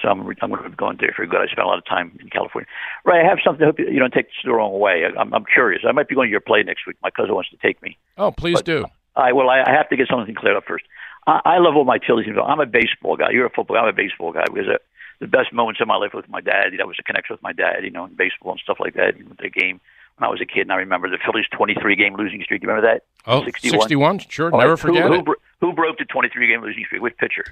So 0.00 0.08
I'm, 0.08 0.20
I'm 0.20 0.50
going 0.50 0.62
to 0.62 0.70
be 0.70 0.76
going 0.76 0.96
there 1.00 1.12
for 1.14 1.26
good. 1.26 1.40
I 1.40 1.46
spent 1.46 1.66
a 1.66 1.66
lot 1.66 1.78
of 1.78 1.84
time 1.84 2.16
in 2.20 2.30
California. 2.30 2.66
Right, 3.04 3.22
I 3.24 3.28
have 3.28 3.38
something. 3.44 3.62
I 3.62 3.66
hope 3.66 3.78
you 3.78 3.88
you 3.90 3.98
don't 3.98 4.12
take 4.12 4.26
this 4.26 4.34
the 4.44 4.52
wrong 4.52 4.78
way. 4.78 5.04
I, 5.04 5.20
I'm, 5.20 5.34
I'm 5.34 5.44
curious. 5.44 5.82
I 5.86 5.92
might 5.92 6.08
be 6.08 6.14
going 6.14 6.28
to 6.28 6.30
your 6.30 6.40
play 6.40 6.62
next 6.62 6.86
week. 6.86 6.96
My 7.02 7.10
cousin 7.10 7.34
wants 7.34 7.50
to 7.50 7.56
take 7.56 7.82
me. 7.82 7.98
Oh, 8.16 8.30
please 8.30 8.62
do. 8.62 8.86
I 9.16 9.32
well, 9.32 9.50
I, 9.50 9.62
I 9.66 9.72
have 9.72 9.88
to 9.90 9.96
get 9.96 10.08
something 10.08 10.34
cleared 10.34 10.56
up 10.56 10.64
first. 10.66 10.84
I, 11.26 11.40
I 11.44 11.58
love 11.58 11.76
all 11.76 11.84
my 11.84 11.98
Tillies. 11.98 12.26
I'm 12.38 12.60
a 12.60 12.66
baseball 12.66 13.16
guy. 13.16 13.30
You're 13.30 13.46
a 13.46 13.50
football. 13.50 13.76
guy. 13.76 13.82
I'm 13.82 13.88
a 13.88 13.92
baseball 13.92 14.32
guy 14.32 14.44
because 14.46 14.68
uh, 14.68 14.78
the 15.20 15.26
best 15.26 15.52
moments 15.52 15.80
of 15.80 15.88
my 15.88 15.96
life 15.96 16.12
with 16.14 16.28
my 16.28 16.40
dad. 16.40 16.72
You 16.72 16.78
know, 16.78 16.86
was 16.86 16.96
a 16.98 17.02
connection 17.02 17.34
with 17.34 17.42
my 17.42 17.52
dad. 17.52 17.84
You 17.84 17.90
know, 17.90 18.04
in 18.04 18.14
baseball 18.14 18.52
and 18.52 18.60
stuff 18.60 18.78
like 18.80 18.94
that. 18.94 19.18
Know, 19.18 19.36
the 19.40 19.50
game 19.50 19.80
when 20.16 20.28
I 20.28 20.30
was 20.30 20.40
a 20.40 20.46
kid, 20.46 20.62
and 20.62 20.72
I 20.72 20.76
remember 20.76 21.08
the 21.08 21.18
Phillies' 21.24 21.46
23 21.52 21.96
game 21.96 22.16
losing 22.16 22.42
streak. 22.42 22.60
Do 22.60 22.66
you 22.66 22.72
remember 22.72 22.94
that? 22.94 23.04
Oh, 23.26 23.44
61? 23.44 23.80
61 23.80 24.18
Sure, 24.28 24.52
All 24.52 24.60
never 24.60 24.76
forget 24.76 25.06
who, 25.06 25.12
it. 25.12 25.16
Who, 25.16 25.22
bro- 25.22 25.34
who 25.60 25.72
broke 25.72 25.98
the 25.98 26.04
23 26.04 26.48
game 26.48 26.62
losing 26.62 26.84
streak? 26.84 27.02
Which 27.02 27.16
pitcher? 27.16 27.44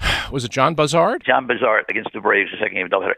Was 0.30 0.44
it 0.44 0.50
John 0.50 0.74
Buzhardt? 0.74 1.24
John 1.24 1.46
Buzhardt 1.46 1.86
against 1.88 2.12
the 2.12 2.20
Braves, 2.20 2.50
the 2.50 2.58
second 2.58 2.74
game 2.74 2.86
of 2.86 2.92
doubleheader. 2.92 3.14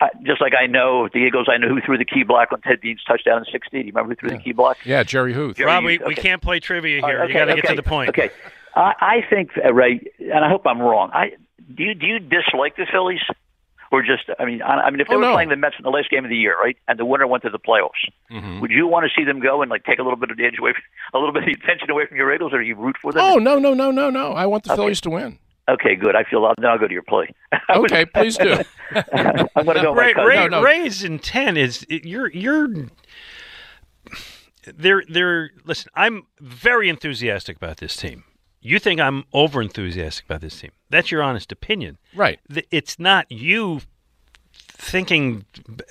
I, 0.00 0.08
just 0.24 0.40
like 0.42 0.52
I 0.60 0.66
know 0.66 1.08
the 1.12 1.18
Eagles, 1.20 1.48
I 1.50 1.56
know 1.56 1.68
who 1.68 1.80
threw 1.80 1.96
the 1.96 2.04
key 2.04 2.22
block 2.22 2.52
on 2.52 2.60
Ted 2.60 2.80
Dean's 2.82 3.02
touchdown 3.04 3.38
in 3.38 3.44
'60. 3.50 3.70
Do 3.70 3.78
you 3.78 3.84
remember 3.92 4.10
who 4.10 4.16
threw 4.16 4.30
the 4.36 4.42
key 4.42 4.52
block? 4.52 4.76
Yeah, 4.84 5.02
Jerry 5.04 5.32
Huth. 5.32 5.56
Jerry 5.56 5.66
Rob, 5.70 5.84
we, 5.84 5.92
Hughes, 5.94 6.02
we 6.06 6.14
can't 6.14 6.42
play 6.42 6.60
trivia 6.60 7.00
All 7.02 7.08
here. 7.08 7.20
right, 7.20 7.28
you 7.28 7.34
got 7.34 7.46
to 7.46 7.52
okay, 7.52 7.60
get 7.62 7.68
to 7.70 7.76
the 7.76 7.82
point. 7.82 8.10
Okay, 8.10 8.30
I, 8.74 8.92
I 9.00 9.16
think 9.30 9.50
uh, 9.64 9.72
Ray, 9.72 10.00
and 10.18 10.44
I 10.44 10.50
hope 10.50 10.66
I'm 10.66 10.80
wrong. 10.80 11.10
I 11.14 11.30
do 11.74 11.82
you 11.82 11.94
do 11.94 12.06
you 12.06 12.18
dislike 12.18 12.76
the 12.76 12.86
Phillies, 12.92 13.22
or 13.90 14.02
just 14.02 14.24
I 14.38 14.44
mean 14.44 14.60
I, 14.60 14.82
I 14.82 14.90
mean 14.90 15.00
if 15.00 15.08
they 15.08 15.14
Oh, 15.14 15.18
were 15.18 15.24
no. 15.24 15.32
playing 15.32 15.48
the 15.48 15.56
Mets 15.56 15.76
in 15.78 15.82
the 15.84 15.90
last 15.90 16.10
game 16.10 16.24
of 16.24 16.28
the 16.28 16.36
year, 16.36 16.56
right, 16.62 16.76
and 16.88 16.98
the 16.98 17.06
winner 17.06 17.26
went 17.26 17.42
to 17.44 17.50
the 17.50 17.58
playoffs, 17.58 18.04
Mhm. 18.30 18.60
would 18.60 18.70
you 18.70 18.86
want 18.86 19.06
to 19.10 19.10
see 19.18 19.24
them 19.24 19.40
go 19.40 19.62
and 19.62 19.70
like 19.70 19.84
take 19.84 19.98
a 19.98 20.02
little 20.02 20.18
bit 20.18 20.30
of 20.30 20.36
the 20.36 20.44
edge 20.44 20.58
away, 20.60 20.72
from, 20.74 20.82
a 21.14 21.18
little 21.18 21.32
bit 21.32 21.44
of 21.44 21.46
the 21.46 21.52
attention 21.64 21.88
away 21.90 22.04
from 22.04 22.18
your 22.18 22.34
Eagles, 22.34 22.52
or 22.52 22.58
do 22.60 22.66
you 22.66 22.74
root 22.76 22.96
for 23.00 23.12
them? 23.12 23.22
Oh 23.24 23.36
no 23.36 23.58
no 23.58 23.72
no 23.72 23.90
no 23.90 24.10
no! 24.10 24.32
I 24.32 24.44
want 24.44 24.64
the 24.64 24.72
Okay. 24.72 24.82
Phillies 24.82 25.00
to 25.00 25.10
win. 25.10 25.38
Okay, 25.68 25.96
good. 25.96 26.14
I 26.14 26.22
feel 26.24 26.42
then 26.58 26.64
I'll 26.70 26.78
go 26.78 26.86
to 26.86 26.92
your 26.94 27.02
play. 27.02 27.28
Okay, 27.70 28.04
please 28.04 28.36
do. 28.36 28.58
I'm 28.94 29.64
going 29.64 29.76
to 29.76 29.82
go. 29.82 29.92
with 29.92 30.16
my 30.16 30.22
Ray, 30.24 30.36
cousin. 30.36 30.62
Ray, 30.62 30.80
Ray's 30.82 31.02
intent 31.04 31.58
is 31.58 31.84
you're 31.88 32.30
you're 32.30 32.68
they're 34.64 35.02
they're 35.08 35.50
listen. 35.64 35.90
I'm 35.94 36.26
very 36.40 36.88
enthusiastic 36.88 37.56
about 37.56 37.78
this 37.78 37.96
team. 37.96 38.24
You 38.60 38.78
think 38.78 39.00
I'm 39.00 39.24
over 39.32 39.62
enthusiastic 39.62 40.24
about 40.26 40.40
this 40.40 40.58
team? 40.60 40.70
That's 40.90 41.10
your 41.10 41.22
honest 41.22 41.52
opinion, 41.52 41.98
right? 42.14 42.38
It's 42.70 42.98
not 42.98 43.30
you 43.30 43.80
thinking 44.58 45.44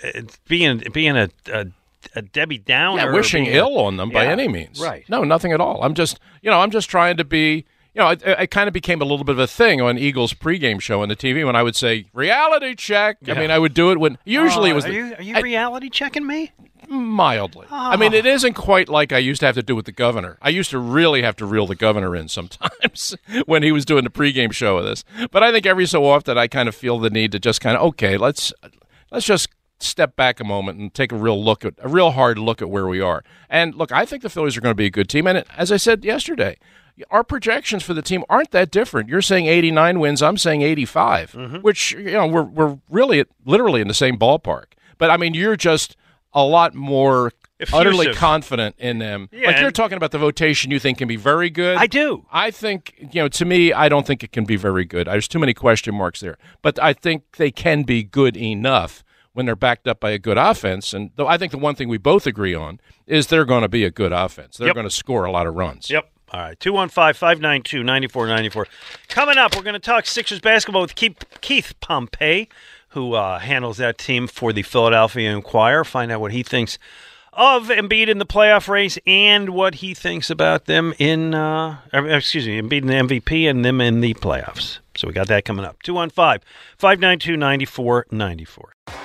uh, 0.03 0.21
being 0.47 0.84
being 0.93 1.15
a 1.17 1.30
a, 1.51 1.67
a 2.15 2.21
Debbie 2.21 2.57
Downer, 2.57 3.03
Yeah, 3.07 3.13
wishing 3.13 3.45
ill 3.45 3.78
on 3.80 3.97
them 3.97 4.09
by 4.09 4.26
Yeah, 4.26 4.32
any 4.32 4.47
means. 4.47 4.80
right? 4.80 5.07
No, 5.09 5.23
nothing 5.23 5.51
at 5.53 5.61
all. 5.61 5.84
I'm 5.84 5.93
just, 5.93 6.19
you 6.41 6.49
know, 6.51 6.59
I'm 6.59 6.71
just 6.71 6.89
trying 6.89 7.17
to 7.17 7.23
be, 7.23 7.65
you 7.96 8.02
know, 8.02 8.10
it, 8.10 8.22
it 8.26 8.52
kind 8.52 8.68
of 8.68 8.74
became 8.74 9.02
a 9.02 9.06
little 9.06 9.24
bit 9.24 9.34
of 9.34 9.39
a 9.39 9.48
thing 9.48 9.82
on 9.82 9.98
Eagles 9.98 10.34
pregame 10.34 10.82
show 10.82 11.02
on 11.02 11.08
the 11.08 11.16
TV 11.16 11.46
when 11.46 11.56
I 11.56 11.64
would 11.64 11.78
say 11.78 12.06
reality 12.14 12.76
check. 12.76 13.18
I 13.28 13.34
mean, 13.34 13.52
I 13.52 13.58
would 13.58 13.74
do 13.74 13.91
it 13.91 14.00
when 14.00 14.18
usually 14.26 14.70
Oh, 14.70 14.74
it 14.74 14.76
was. 14.76 14.86
Are 14.86 14.89
the- 14.89 14.93
you 14.93 15.16
are 15.16 15.22
you 15.22 15.36
I- 15.38 15.39
reality 15.39 15.89
checking 15.89 16.28
me? 16.28 16.52
Mildly. 16.88 17.66
I 17.72 17.96
oh. 17.96 17.98
mean, 17.98 18.14
it 18.14 18.26
isn't 18.28 18.54
quite 18.54 18.89
like 18.89 19.12
I 19.12 19.18
used 19.18 19.39
to 19.39 19.48
have 19.48 19.56
to 19.56 19.64
do 19.64 19.76
with 19.76 19.86
the 19.86 19.91
governor. 19.91 20.38
I 20.41 20.50
used 20.50 20.70
to 20.70 20.78
really 20.78 21.24
have 21.24 21.36
to 21.38 21.46
reel 21.46 21.66
the 21.66 21.74
governor 21.74 22.16
in 22.16 22.28
sometimes 22.28 23.16
when 23.46 23.64
he 23.64 23.72
was 23.72 23.86
doing 23.86 24.04
the 24.04 24.12
pregame 24.12 24.52
show 24.52 24.78
of 24.78 24.86
this. 24.86 25.04
But 25.32 25.41
I 25.41 25.52
think 25.52 25.66
every 25.66 25.88
so 25.88 26.06
often 26.06 26.38
I 26.38 26.48
kind 26.48 26.70
of 26.70 26.76
feel 26.76 27.00
the 27.00 27.10
need 27.10 27.32
to 27.32 27.39
just 27.39 27.60
kind 27.60 27.76
of 27.78 27.82
okay, 27.84 28.18
let's 28.18 28.54
let's 29.10 29.26
just 29.26 29.50
step 29.80 30.16
back 30.16 30.39
a 30.39 30.43
moment 30.43 30.80
and 30.80 30.93
take 30.93 31.12
a 31.12 31.16
real 31.16 31.41
look 31.41 31.66
at 31.66 31.74
a 31.80 31.88
real 31.88 32.12
hard 32.12 32.38
look 32.38 32.62
at 32.62 32.70
where 32.70 32.88
we 32.88 33.00
are. 33.00 33.24
And 33.50 33.74
look, 33.74 33.91
I 33.91 34.06
think 34.06 34.22
the 34.22 34.30
Phillies 34.30 34.56
are 34.58 34.62
going 34.62 34.72
to 34.72 34.76
be 34.76 34.86
a 34.86 34.91
good 34.91 35.10
team. 35.10 35.28
And 35.28 35.43
as 35.58 35.72
I 35.72 35.78
said 35.78 36.04
yesterday, 36.06 36.58
our 37.12 37.24
projections 37.24 37.84
for 37.84 37.93
the 37.93 38.02
team 38.02 38.24
aren't 38.30 38.52
that 38.52 38.72
different. 38.72 39.10
You're 39.10 39.22
saying 39.22 39.48
89 39.48 40.00
wins, 40.00 40.22
I'm 40.22 40.38
saying 40.38 40.62
85, 40.62 41.32
Mm-hmm. 41.34 41.56
which 41.58 41.91
you 41.91 42.12
know 42.12 42.28
we're 42.28 42.43
we're 42.43 42.78
really 42.89 43.26
literally 43.46 43.82
in 43.82 43.88
the 43.88 43.93
same 43.93 44.18
ballpark. 44.18 44.74
But 44.98 45.10
I 45.10 45.18
mean, 45.18 45.34
you're 45.34 45.58
just 45.58 45.98
a 46.34 46.43
lot 46.43 46.74
more 46.76 47.32
utterly 47.72 48.14
confident 48.14 48.76
in 48.78 48.98
them. 49.00 49.30
Yeah, 49.32 49.48
like 49.48 49.60
you're 49.60 49.72
talking 49.72 49.96
about 49.98 50.12
the 50.12 50.20
rotation 50.20 50.72
you 50.72 50.80
think 50.80 50.98
can 50.98 51.08
be 51.08 51.16
very 51.16 51.50
good. 51.50 51.78
I 51.78 51.88
do. 51.88 52.26
I 52.32 52.52
think, 52.52 52.93
you 53.00 53.22
know, 53.22 53.28
to 53.30 53.46
me, 53.46 53.72
I 53.72 53.88
don't 53.88 54.06
think 54.06 54.24
it 54.24 54.34
can 54.34 54.43
be 54.43 54.58
very 54.58 54.84
good. 54.84 55.08
There's 55.08 55.28
too 55.30 55.39
many 55.39 55.54
question 55.54 55.96
marks 55.96 56.20
there. 56.20 56.38
But 56.62 56.78
I 56.84 56.91
think 56.91 57.38
they 57.38 57.52
can 57.52 57.84
be 57.84 58.04
good 58.04 58.36
enough 58.36 59.04
when 59.32 59.46
they're 59.46 59.56
backed 59.56 59.88
up 59.88 60.02
by 60.02 60.12
a 60.12 60.20
good 60.20 60.38
offense. 60.38 60.93
And 60.93 61.12
though 61.16 61.28
I 61.28 61.38
think 61.38 61.52
the 61.54 61.58
one 61.58 61.76
thing 61.76 61.88
we 61.88 61.98
both 61.98 62.28
agree 62.28 62.54
on 62.54 62.80
is 63.08 63.28
they're 63.28 63.46
going 63.46 63.62
to 63.62 63.70
be 63.70 63.86
a 63.86 63.91
good 63.91 64.12
offense. 64.12 64.58
They're 64.58 64.68
Yep. 64.68 64.76
going 64.76 64.88
to 64.89 64.93
score 64.96 65.24
a 65.26 65.32
lot 65.32 65.48
of 65.48 65.56
runs. 65.56 65.89
Yep. 65.89 66.10
All 66.36 66.41
right. 66.41 66.59
215 66.59 67.13
592 67.13 67.81
9494. 67.81 68.67
Coming 69.07 69.38
up, 69.38 69.55
we're 69.55 69.61
going 69.61 69.73
to 69.73 69.79
talk 69.79 70.05
Sixers 70.05 70.41
basketball 70.41 70.81
with 70.81 70.93
Keith, 70.95 71.79
Pompey, 71.79 72.49
who 72.89 73.13
uh, 73.13 73.39
handles 73.39 73.77
that 73.77 73.97
team 73.97 74.27
for 74.27 74.51
the 74.51 74.61
Philadelphia 74.61 75.33
Inquirer. 75.33 75.86
Find 75.86 76.11
out 76.11 76.19
what 76.19 76.33
he 76.33 76.43
thinks 76.43 76.77
of 77.31 77.67
Embiid 77.69 78.09
in 78.09 78.17
the 78.17 78.25
playoff 78.25 78.67
race 78.67 78.99
and 79.07 79.51
what 79.51 79.75
he 79.75 79.93
thinks 79.93 80.29
about 80.29 80.65
them 80.65 80.93
in, 80.99 81.33
uh, 81.33 81.77
uh, 81.93 82.03
excuse 82.03 82.45
me, 82.45 82.61
Embiid 82.61 82.81
in 82.81 82.88
the 82.88 83.17
MVP 83.17 83.49
and 83.49 83.63
them 83.63 83.79
in 83.79 84.01
the 84.01 84.13
playoffs. 84.15 84.79
So 84.97 85.07
we 85.07 85.13
got 85.13 85.27
that 85.27 85.45
coming 85.45 85.63
up. 85.63 85.81
215 85.83 86.45
592 86.77 87.38
9494. 87.38 89.05